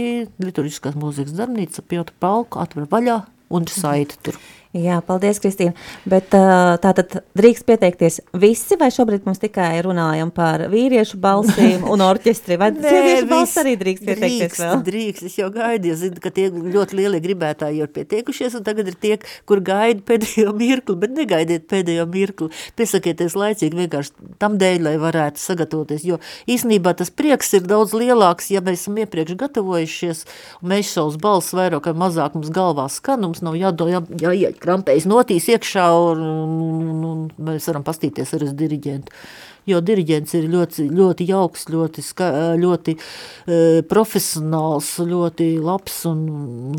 liturģiskās 0.43 0.99
mūzikas 0.99 1.37
darbnīca 1.37 1.85
Piotru 1.87 2.19
Palku 2.23 2.61
atver 2.63 2.89
vaļā 2.91 3.21
un 3.53 3.69
saiti 3.69 4.19
tur. 4.25 4.39
Jā, 4.73 4.95
paldies, 5.05 5.37
Kristīna. 5.37 5.75
Bet 6.09 6.31
tātad 6.33 7.19
drīkst 7.37 7.65
pieteikties 7.67 8.15
visi, 8.41 8.73
vai 8.81 8.87
šobrīd 8.89 9.27
mums 9.27 9.37
tikai 9.37 9.75
runājam 9.85 10.31
par 10.33 10.63
vīriešu 10.71 11.19
balsīm 11.21 11.83
un 11.93 12.01
orķestri, 12.09 12.57
vai 12.57 12.71
sieviešu 12.73 13.27
balss 13.29 13.59
arī 13.61 13.75
drīkst 13.77 14.07
pieteikties 14.07 14.39
drīkst, 14.41 14.63
vēl? 14.63 14.81
Drīkst, 14.87 15.27
es 15.29 15.35
jau 15.37 15.49
gaidu, 15.53 15.91
es 15.93 16.01
zinu, 16.01 16.17
ka 16.23 16.31
tie 16.33 16.47
ļoti 16.49 16.97
lielie 16.97 17.19
gribētāji 17.21 17.83
jau 17.83 17.85
ir 17.85 17.91
pieteikušies, 17.99 18.55
un 18.57 18.65
tagad 18.65 18.89
ir 18.89 18.97
tie, 18.97 19.19
kur 19.45 19.61
gaida 19.61 20.01
pēdējo 20.09 20.55
mirkli, 20.57 20.97
bet 21.03 21.13
negaidiet 21.19 21.69
pēdējo 21.69 22.07
mirkli. 22.09 22.49
Piesakieties 22.73 23.37
laicīgi 23.37 23.83
vienkārši 23.83 24.33
tam 24.41 24.57
dēļ, 24.57 24.81
lai 24.89 24.95
varētu 25.05 25.43
sagatavoties, 25.43 26.07
jo 26.09 26.17
īstenībā 26.49 26.95
tas 26.97 27.13
prieks 27.13 27.53
ir 27.59 27.69
daudz 27.69 27.93
lielāks, 27.93 28.49
ja 28.49 28.65
mēs 28.65 28.87
esam 28.87 28.97
iepriekš 29.05 29.37
gatavojušies, 29.45 30.25
un 30.63 30.73
mēs 30.73 30.95
šaus 30.97 31.21
balss 31.21 31.53
vairāk 31.53 31.91
vai 31.91 31.95
mazāk 32.07 32.33
mums 32.39 32.49
galvā 32.53 32.89
skan, 32.89 33.21
mums 33.27 33.45
nav 33.45 33.61
jādo, 33.61 33.91
jā, 33.93 34.01
jā, 34.17 34.33
jā, 34.33 34.53
krampējas 34.63 35.07
notīs 35.09 35.49
iekšā, 35.53 35.87
un, 36.11 36.21
un, 36.23 37.01
un 37.09 37.25
mēs 37.49 37.67
varam 37.69 37.85
pastīties 37.85 38.35
arī 38.37 38.49
uz 38.49 38.55
diriģentu. 38.59 39.23
Jo 39.69 39.79
diriģents 39.79 40.33
ir 40.35 40.49
ļoti, 40.51 40.89
ļoti 40.91 41.27
jauks, 41.29 41.69
ļoti, 41.71 42.03
ska, 42.03 42.27
ļoti 42.59 42.97
e, 42.97 43.59
profesionāls, 43.87 44.89
ļoti 45.07 45.53
labs 45.63 46.01
un, 46.09 46.25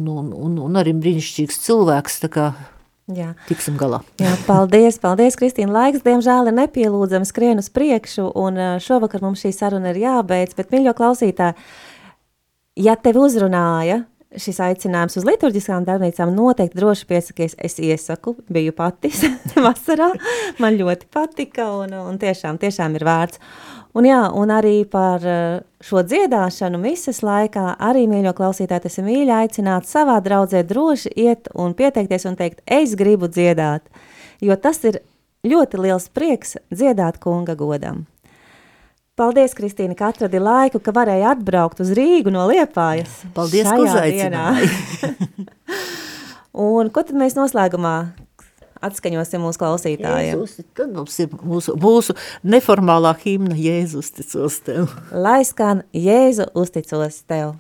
un, 0.05 0.29
un, 0.37 0.59
un 0.67 0.81
arī 0.81 0.93
brīnišķīgs 0.93 1.63
cilvēks. 1.65 2.21
Jā. 3.13 3.35
Tiksim 3.49 3.77
galā. 3.81 3.99
Jā, 4.21 4.33
paldies, 4.47 4.97
paldies, 5.01 5.37
Kristīna. 5.37 5.73
Laiks, 5.73 6.05
diemžēl, 6.05 6.49
ir 6.49 6.57
nepielūdzami 6.57 7.29
skrien 7.29 7.61
uz 7.61 7.69
priekšu, 7.73 8.31
un 8.41 8.57
e, 8.57 8.69
šovakar 8.85 9.25
mums 9.25 9.45
šī 9.45 9.53
saruna 9.53 9.93
ir 9.93 10.01
jābeidz, 10.05 10.57
bet, 10.57 10.73
mīļo 10.73 10.95
klausītāji, 10.97 11.57
ja 12.81 12.97
tevi 13.01 13.21
uzrunāja 13.21 14.03
šis 14.41 14.59
aicinājums 14.65 15.19
uz 15.21 15.27
liturģiskām 15.29 15.87
darbnīcām 15.87 16.33
noteikti 16.35 16.79
droši 16.79 17.07
piesakies. 17.11 17.57
Es 17.59 17.79
iesaku, 17.83 18.37
biju 18.53 18.75
pati 18.77 19.11
vasarā, 19.67 20.11
man 20.63 20.79
ļoti 20.81 21.09
patika 21.13 21.71
un, 21.81 21.95
un 21.99 22.21
tiešām, 22.21 22.59
tiešām 22.63 22.99
ir 22.99 23.07
vērts. 23.07 23.41
Un 23.95 24.09
jā, 24.09 24.21
un 24.35 24.51
arī 24.51 24.81
par 24.91 25.23
eh, 25.23 25.61
šo 25.85 26.03
dziedāšanu 26.03 26.81
misas 26.83 27.23
laikā 27.23 27.77
arī, 27.79 28.09
mīļo 28.11 28.33
klausītāji, 28.35 28.87
tas 28.89 28.99
ir 28.99 29.07
mīļi 29.07 29.35
aicināt 29.37 29.87
savā 29.87 30.17
draudzē 30.25 30.65
droši 30.67 31.13
iet 31.27 31.53
un 31.55 31.77
pieteikties 31.79 32.27
un 32.27 32.39
teikt, 32.41 32.65
es 32.67 32.97
gribu 32.99 33.31
dziedāt, 33.31 33.87
jo 34.43 34.59
tas 34.59 34.83
ir 34.89 34.99
ļoti 35.47 35.85
liels 35.85 36.11
prieks 36.11 36.57
dziedāt 36.75 37.23
kunga 37.23 37.55
godam. 37.55 38.03
Paldies, 39.15 39.53
Kristīne, 39.55 39.95
ka 39.95 40.09
atradi 40.11 40.41
laiku, 40.43 40.81
ka 40.83 40.91
varēja 40.91 41.37
atbraukt 41.37 41.79
uz 41.85 41.93
Rīgu 41.95 42.33
no 42.35 42.49
Liepājas. 42.51 43.21
Paldies, 43.37 43.69
ka 43.71 43.77
uzaicināji. 43.79 44.67
Un 46.65 46.91
ko 46.91 47.05
tad 47.07 47.15
mēs 47.21 47.37
noslēgumā 47.39 47.95
atskaņosim 48.83 49.45
mūsu 49.47 49.63
klausītājiem? 49.63 50.35
Jēzus, 50.35 50.67
tad 50.75 50.91
mums 50.99 51.19
ir 51.23 51.31
mūsu, 51.47 51.77
mūsu 51.79 52.17
neformālā 52.43 53.15
himna 53.23 53.55
Jēzus 53.55 54.11
ticos 54.19 54.59
tev. 54.67 54.91
Lai 55.15 55.45
skan 55.47 55.87
Jēzu 55.95 56.51
uzticos 56.59 57.23
tev. 57.31 57.55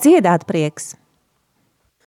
Dziedāt 0.00 0.46
prieks! 0.48 0.94